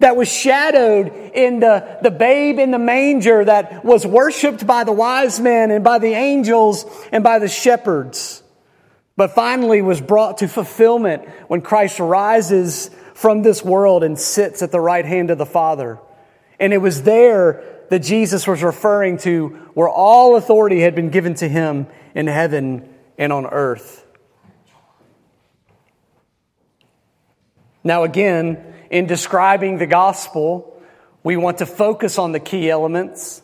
that 0.00 0.16
was 0.16 0.32
shadowed 0.32 1.08
in 1.34 1.60
the, 1.60 1.98
the 2.02 2.10
babe 2.10 2.58
in 2.58 2.70
the 2.70 2.78
manger 2.78 3.44
that 3.44 3.84
was 3.84 4.06
worshiped 4.06 4.66
by 4.66 4.84
the 4.84 4.92
wise 4.92 5.38
men 5.38 5.70
and 5.70 5.84
by 5.84 5.98
the 5.98 6.12
angels 6.12 6.84
and 7.12 7.22
by 7.22 7.38
the 7.38 7.48
shepherds, 7.48 8.42
but 9.16 9.30
finally 9.34 9.82
was 9.82 10.00
brought 10.00 10.38
to 10.38 10.48
fulfillment 10.48 11.28
when 11.48 11.60
Christ 11.60 12.00
rises 12.00 12.90
from 13.14 13.42
this 13.42 13.62
world 13.62 14.02
and 14.02 14.18
sits 14.18 14.62
at 14.62 14.72
the 14.72 14.80
right 14.80 15.04
hand 15.04 15.30
of 15.30 15.38
the 15.38 15.46
Father. 15.46 15.98
And 16.58 16.72
it 16.72 16.78
was 16.78 17.02
there 17.02 17.62
that 17.90 18.00
Jesus 18.00 18.46
was 18.46 18.62
referring 18.62 19.18
to 19.18 19.48
where 19.74 19.88
all 19.88 20.36
authority 20.36 20.80
had 20.80 20.94
been 20.94 21.10
given 21.10 21.34
to 21.34 21.48
him 21.48 21.86
in 22.14 22.26
heaven 22.26 22.88
and 23.18 23.32
on 23.32 23.46
earth. 23.46 24.06
Now, 27.82 28.04
again, 28.04 28.62
in 28.90 29.06
describing 29.06 29.78
the 29.78 29.86
gospel, 29.86 30.80
we 31.22 31.36
want 31.36 31.58
to 31.58 31.66
focus 31.66 32.18
on 32.18 32.32
the 32.32 32.40
key 32.40 32.70
elements. 32.70 33.42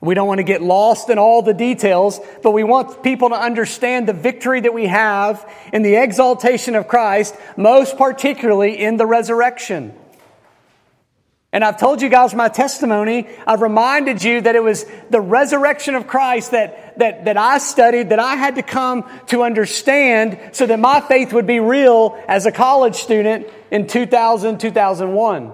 We 0.00 0.14
don't 0.14 0.26
want 0.26 0.38
to 0.38 0.44
get 0.44 0.62
lost 0.62 1.10
in 1.10 1.18
all 1.18 1.42
the 1.42 1.54
details, 1.54 2.20
but 2.42 2.50
we 2.50 2.64
want 2.64 3.02
people 3.02 3.28
to 3.28 3.36
understand 3.36 4.08
the 4.08 4.12
victory 4.12 4.60
that 4.60 4.74
we 4.74 4.86
have 4.86 5.48
in 5.72 5.82
the 5.82 5.94
exaltation 5.96 6.74
of 6.74 6.88
Christ, 6.88 7.36
most 7.56 7.96
particularly 7.96 8.78
in 8.78 8.96
the 8.96 9.06
resurrection. 9.06 9.94
And 11.54 11.62
I've 11.62 11.78
told 11.78 12.00
you 12.00 12.08
guys 12.08 12.34
my 12.34 12.48
testimony. 12.48 13.28
I've 13.46 13.60
reminded 13.60 14.24
you 14.24 14.40
that 14.40 14.56
it 14.56 14.62
was 14.62 14.86
the 15.10 15.20
resurrection 15.20 15.94
of 15.94 16.06
Christ 16.06 16.52
that, 16.52 16.98
that, 16.98 17.26
that 17.26 17.36
I 17.36 17.58
studied, 17.58 18.08
that 18.08 18.18
I 18.18 18.36
had 18.36 18.54
to 18.54 18.62
come 18.62 19.04
to 19.26 19.42
understand 19.42 20.38
so 20.52 20.66
that 20.66 20.78
my 20.78 21.02
faith 21.02 21.34
would 21.34 21.46
be 21.46 21.60
real 21.60 22.18
as 22.26 22.46
a 22.46 22.52
college 22.52 22.94
student 22.94 23.48
in 23.70 23.86
2000, 23.86 24.60
2001. 24.60 25.52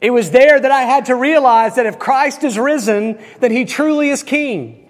It 0.00 0.10
was 0.10 0.30
there 0.30 0.58
that 0.58 0.70
I 0.70 0.82
had 0.82 1.06
to 1.06 1.14
realize 1.14 1.76
that 1.76 1.84
if 1.84 1.98
Christ 1.98 2.44
is 2.44 2.58
risen, 2.58 3.18
then 3.40 3.50
he 3.50 3.66
truly 3.66 4.08
is 4.08 4.22
king. 4.22 4.88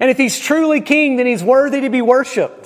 And 0.00 0.10
if 0.10 0.16
he's 0.16 0.38
truly 0.38 0.80
king, 0.80 1.16
then 1.16 1.26
he's 1.26 1.44
worthy 1.44 1.80
to 1.82 1.90
be 1.90 2.02
worshiped. 2.02 2.65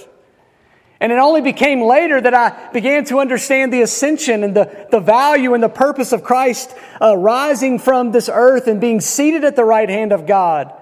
And 1.01 1.13
it 1.13 1.19
only 1.19 1.41
became 1.41 1.81
later 1.81 2.21
that 2.21 2.35
I 2.35 2.71
began 2.73 3.07
to 3.07 3.21
understand 3.21 3.73
the 3.73 3.81
ascension 3.81 4.45
and 4.45 4.55
the, 4.55 4.87
the 4.91 5.01
value 5.01 5.55
and 5.55 5.63
the 5.63 5.71
purpose 5.71 6.13
of 6.13 6.23
Christ 6.23 6.75
uh, 7.01 7.17
rising 7.17 7.79
from 7.79 8.13
this 8.13 8.29
earth 8.31 8.67
and 8.67 8.83
being 8.83 9.01
seated 9.01 9.45
at 9.45 9.57
the 9.57 9.65
right 9.65 9.89
hand 9.89 10.13
of 10.13 10.27
God, 10.27 10.75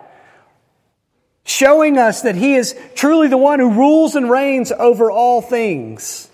showing 1.45 1.99
us 1.99 2.23
that 2.23 2.35
He 2.35 2.57
is 2.57 2.77
truly 2.97 3.29
the 3.29 3.37
one 3.37 3.61
who 3.61 3.73
rules 3.73 4.17
and 4.17 4.29
reigns 4.29 4.73
over 4.73 5.09
all 5.09 5.41
things. 5.41 6.29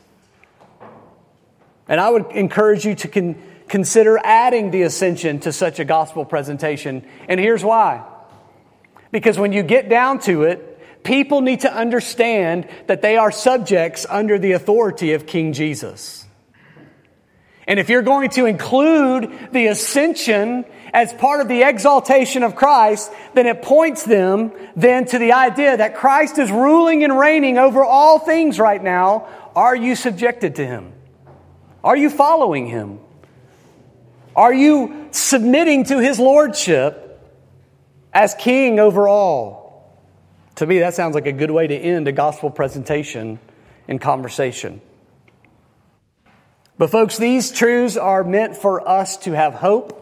And 1.87 2.01
I 2.01 2.09
would 2.09 2.31
encourage 2.33 2.87
you 2.87 2.95
to 2.95 3.09
con- 3.09 3.37
consider 3.69 4.19
adding 4.25 4.71
the 4.71 4.83
ascension 4.83 5.41
to 5.41 5.53
such 5.53 5.79
a 5.79 5.85
gospel 5.85 6.25
presentation. 6.25 7.07
And 7.29 7.39
here's 7.39 7.63
why. 7.63 8.03
Because 9.11 9.39
when 9.39 9.53
you 9.53 9.63
get 9.63 9.91
down 9.91 10.21
to 10.21 10.45
it, 10.45 10.74
people 11.05 11.43
need 11.43 11.61
to 11.61 11.73
understand 11.73 12.69
that 12.87 13.03
they 13.03 13.17
are 13.17 13.31
subjects 13.31 14.07
under 14.09 14.39
the 14.39 14.53
authority 14.53 15.13
of 15.13 15.27
King 15.27 15.53
Jesus. 15.53 16.25
And 17.67 17.81
if 17.81 17.89
you're 17.89 18.03
going 18.03 18.31
to 18.31 18.47
include 18.47 19.53
the 19.53 19.69
ascension 19.69 20.65
as 20.93 21.13
part 21.15 21.41
of 21.41 21.49
the 21.49 21.63
exaltation 21.63 22.43
of 22.43 22.57
Christ, 22.57 23.11
then 23.35 23.47
it 23.47 23.63
points 23.63 24.05
them 24.05 24.53
then 24.77 25.07
to 25.07 25.19
the 25.19 25.33
idea 25.33 25.77
that 25.77 25.97
Christ 25.97 26.39
is 26.39 26.51
ruling 26.51 27.05
and 27.05 27.19
reigning 27.19 27.59
over 27.59 27.83
all 27.83 28.19
things 28.19 28.59
right 28.59 28.83
now. 28.83 29.29
Are 29.57 29.75
you 29.75 29.97
subjected 29.97 30.57
to 30.57 30.67
Him? 30.67 30.93
Are 31.83 31.97
you 31.97 32.11
following 32.11 32.67
Him? 32.67 33.01
Are 34.37 34.53
you 34.53 35.09
submitting 35.11 35.85
to 35.85 35.99
His 35.99 36.19
Lordship 36.19 37.21
as 38.13 38.35
King 38.35 38.79
over 38.79 39.09
all? 39.09 39.64
To 40.57 40.67
me, 40.67 40.79
that 40.81 40.95
sounds 40.95 41.15
like 41.15 41.27
a 41.27 41.33
good 41.33 41.51
way 41.51 41.67
to 41.67 41.75
end 41.75 42.07
a 42.07 42.13
gospel 42.13 42.51
presentation 42.51 43.41
and 43.89 44.01
conversation. 44.01 44.81
But, 46.79 46.91
folks, 46.91 47.19
these 47.19 47.53
truths 47.53 47.97
are 47.97 48.25
meant 48.25 48.57
for 48.57 48.89
us 48.89 49.17
to 49.19 49.33
have 49.33 49.55
hope. 49.55 50.01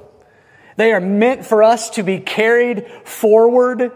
They 0.76 0.92
are 0.92 1.00
meant 1.00 1.44
for 1.44 1.62
us 1.62 1.90
to 1.90 2.02
be 2.02 2.18
carried 2.18 2.86
forward 3.04 3.92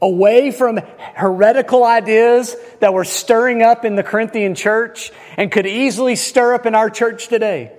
away 0.00 0.50
from 0.50 0.78
heretical 1.14 1.84
ideas 1.84 2.56
that 2.80 2.92
were 2.92 3.04
stirring 3.04 3.62
up 3.62 3.84
in 3.84 3.94
the 3.94 4.02
Corinthian 4.02 4.54
church 4.54 5.12
and 5.36 5.50
could 5.50 5.66
easily 5.66 6.16
stir 6.16 6.54
up 6.54 6.66
in 6.66 6.74
our 6.74 6.90
church 6.90 7.28
today. 7.28 7.72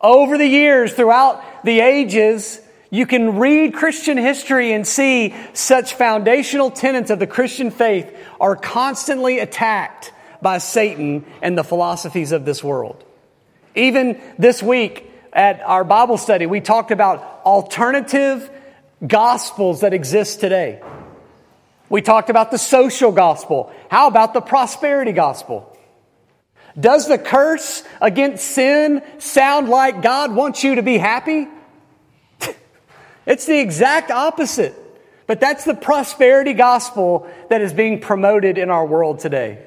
Over 0.00 0.38
the 0.38 0.46
years, 0.46 0.92
throughout 0.92 1.64
the 1.64 1.80
ages, 1.80 2.60
you 2.90 3.06
can 3.06 3.38
read 3.38 3.74
Christian 3.74 4.16
history 4.16 4.72
and 4.72 4.86
see 4.86 5.34
such 5.52 5.94
foundational 5.94 6.70
tenets 6.70 7.10
of 7.10 7.18
the 7.18 7.26
Christian 7.26 7.70
faith 7.70 8.14
are 8.40 8.56
constantly 8.56 9.40
attacked 9.40 10.12
by 10.40 10.58
Satan 10.58 11.26
and 11.42 11.58
the 11.58 11.64
philosophies 11.64 12.32
of 12.32 12.44
this 12.44 12.64
world. 12.64 13.04
Even 13.74 14.20
this 14.38 14.62
week 14.62 15.10
at 15.32 15.60
our 15.60 15.84
Bible 15.84 16.16
study, 16.16 16.46
we 16.46 16.60
talked 16.60 16.90
about 16.90 17.42
alternative 17.44 18.50
gospels 19.06 19.82
that 19.82 19.92
exist 19.92 20.40
today. 20.40 20.80
We 21.90 22.02
talked 22.02 22.30
about 22.30 22.50
the 22.50 22.58
social 22.58 23.12
gospel. 23.12 23.72
How 23.90 24.08
about 24.08 24.34
the 24.34 24.40
prosperity 24.40 25.12
gospel? 25.12 25.76
Does 26.78 27.08
the 27.08 27.18
curse 27.18 27.82
against 28.00 28.44
sin 28.44 29.02
sound 29.18 29.68
like 29.68 30.00
God 30.00 30.34
wants 30.34 30.62
you 30.64 30.76
to 30.76 30.82
be 30.82 30.96
happy? 30.96 31.48
It's 33.28 33.46
the 33.46 33.60
exact 33.60 34.10
opposite. 34.10 34.74
But 35.28 35.40
that's 35.40 35.64
the 35.64 35.74
prosperity 35.74 36.54
gospel 36.54 37.30
that 37.50 37.60
is 37.60 37.74
being 37.74 38.00
promoted 38.00 38.56
in 38.56 38.70
our 38.70 38.86
world 38.86 39.20
today. 39.20 39.62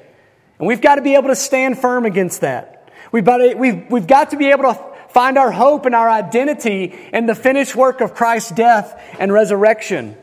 And 0.58 0.66
we've 0.66 0.80
got 0.80 0.96
to 0.96 1.02
be 1.02 1.14
able 1.14 1.28
to 1.28 1.36
stand 1.36 1.78
firm 1.78 2.04
against 2.04 2.40
that. 2.40 2.90
We've 3.12 3.24
got 3.24 3.36
to, 3.36 3.54
we've, 3.54 3.88
we've 3.88 4.06
got 4.06 4.32
to 4.32 4.36
be 4.36 4.50
able 4.50 4.64
to 4.64 4.74
find 5.10 5.38
our 5.38 5.52
hope 5.52 5.86
and 5.86 5.94
our 5.94 6.10
identity 6.10 6.92
in 7.12 7.26
the 7.26 7.36
finished 7.36 7.76
work 7.76 8.00
of 8.00 8.12
Christ's 8.12 8.50
death 8.50 9.00
and 9.20 9.32
resurrection. 9.32 10.16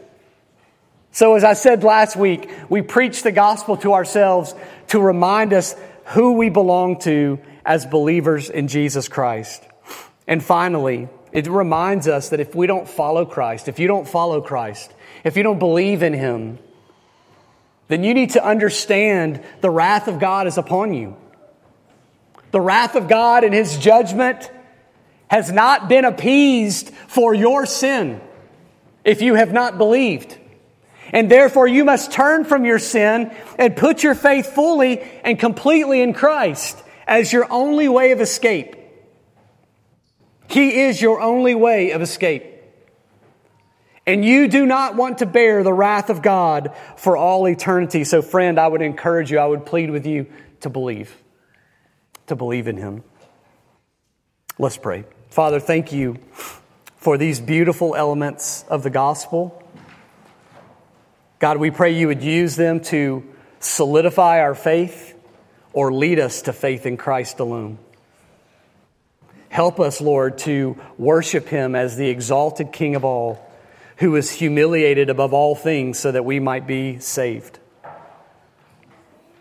So, 1.12 1.36
as 1.36 1.46
I 1.46 1.54
said 1.54 1.84
last 1.84 2.18
week, 2.18 2.52
we 2.68 2.82
preach 2.82 3.24
the 3.24 3.32
gospel 3.32 3.78
to 3.78 3.94
ourselves 3.94 4.54
to 4.90 5.00
remind 5.00 5.54
us 5.54 5.74
who 6.06 6.34
we 6.34 6.50
belong 6.50 7.00
to 7.00 7.40
as 7.66 7.86
believers 7.86 8.50
in 8.50 8.68
Jesus 8.68 9.08
Christ. 9.08 9.64
And 10.28 10.44
finally, 10.44 11.08
it 11.32 11.48
reminds 11.48 12.08
us 12.08 12.30
that 12.30 12.40
if 12.40 12.56
we 12.56 12.68
don't 12.68 12.88
follow 12.88 13.26
Christ, 13.26 13.68
if 13.68 13.80
you 13.80 13.88
don't 13.88 14.08
follow 14.08 14.42
Christ, 14.42 14.94
if 15.24 15.38
you 15.38 15.44
don't 15.44 15.60
believe 15.60 16.02
in 16.02 16.14
Him, 16.14 16.60
then 17.88 18.04
you 18.04 18.14
need 18.14 18.32
to 18.32 18.44
understand 18.44 19.44
the 19.62 19.70
wrath 19.70 20.08
of 20.08 20.20
God 20.20 20.48
is 20.48 20.58
upon 20.58 20.94
you. 20.94 21.16
The 22.52 22.62
wrath 22.62 22.96
of 22.96 23.08
God 23.08 23.44
and 23.44 23.54
His 23.54 23.78
judgment 23.78 24.50
has 25.28 25.52
not 25.52 25.88
been 25.88 26.06
appeased 26.06 26.90
for 27.08 27.34
your 27.34 27.66
sin 27.66 28.22
if 29.04 29.22
you 29.22 29.36
have 29.36 29.54
not 29.54 29.78
believed. 29.78 30.38
And 31.12 31.30
therefore, 31.30 31.68
you 31.68 31.86
must 31.86 32.12
turn 32.12 32.46
from 32.46 32.66
your 32.66 32.80
sin 32.80 33.32
and 33.58 33.76
put 33.76 34.04
your 34.04 34.16
faith 34.16 34.54
fully 34.54 35.02
and 35.24 35.40
completely 35.40 36.02
in 36.02 36.14
Christ 36.14 36.82
as 37.08 37.34
your 37.34 37.52
only 37.52 37.90
way 37.90 38.12
of 38.12 38.22
escape. 38.22 38.76
He 40.50 40.82
is 40.82 41.00
your 41.00 41.22
only 41.22 41.54
way 41.54 41.92
of 41.92 42.02
escape. 42.02 42.44
And 44.08 44.26
you 44.26 44.48
do 44.48 44.66
not 44.66 44.96
want 44.96 45.20
to 45.20 45.28
bear 45.28 45.62
the 45.62 45.72
wrath 45.72 46.10
of 46.10 46.24
God 46.24 46.76
for 46.98 47.16
all 47.16 47.48
eternity. 47.48 48.04
So, 48.04 48.24
friend, 48.24 48.60
I 48.60 48.68
would 48.68 48.82
encourage 48.82 49.30
you, 49.30 49.38
I 49.38 49.46
would 49.46 49.68
plead 49.68 49.92
with 49.92 50.08
you 50.08 50.26
to 50.62 50.70
believe, 50.70 51.16
to 52.26 52.36
believe 52.36 52.68
in 52.68 52.78
Him. 52.78 53.04
Let's 54.58 54.78
pray. 54.78 55.06
Father, 55.30 55.60
thank 55.60 55.92
you 55.92 56.18
for 56.98 57.20
these 57.20 57.40
beautiful 57.40 57.96
elements 57.96 58.66
of 58.68 58.82
the 58.82 58.90
gospel. 58.90 59.64
God, 61.38 61.58
we 61.58 61.70
pray 61.70 61.92
you 61.92 62.08
would 62.08 62.24
use 62.24 62.56
them 62.56 62.80
to 62.86 63.24
solidify 63.60 64.40
our 64.40 64.56
faith 64.56 65.14
or 65.72 65.94
lead 65.94 66.20
us 66.20 66.42
to 66.44 66.54
faith 66.54 66.88
in 66.88 66.98
Christ 66.98 67.40
alone. 67.40 67.78
Help 69.50 69.80
us, 69.80 70.00
Lord, 70.00 70.38
to 70.40 70.80
worship 70.98 71.48
him 71.48 71.76
as 71.76 71.98
the 71.98 72.10
exalted 72.10 72.72
King 72.72 72.96
of 72.96 73.04
all, 73.04 73.46
who 73.98 74.16
is 74.16 74.32
humiliated 74.32 75.10
above 75.10 75.34
all 75.34 75.56
things 75.56 76.00
so 76.00 76.12
that 76.12 76.24
we 76.24 76.40
might 76.40 76.68
be 76.68 77.00
saved. 77.00 77.60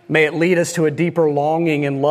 May 0.08 0.24
it 0.24 0.34
lead 0.34 0.58
us 0.58 0.72
to 0.72 0.86
a 0.86 0.90
deeper 0.90 1.30
longing 1.30 1.84
and 1.84 2.00
love. 2.00 2.06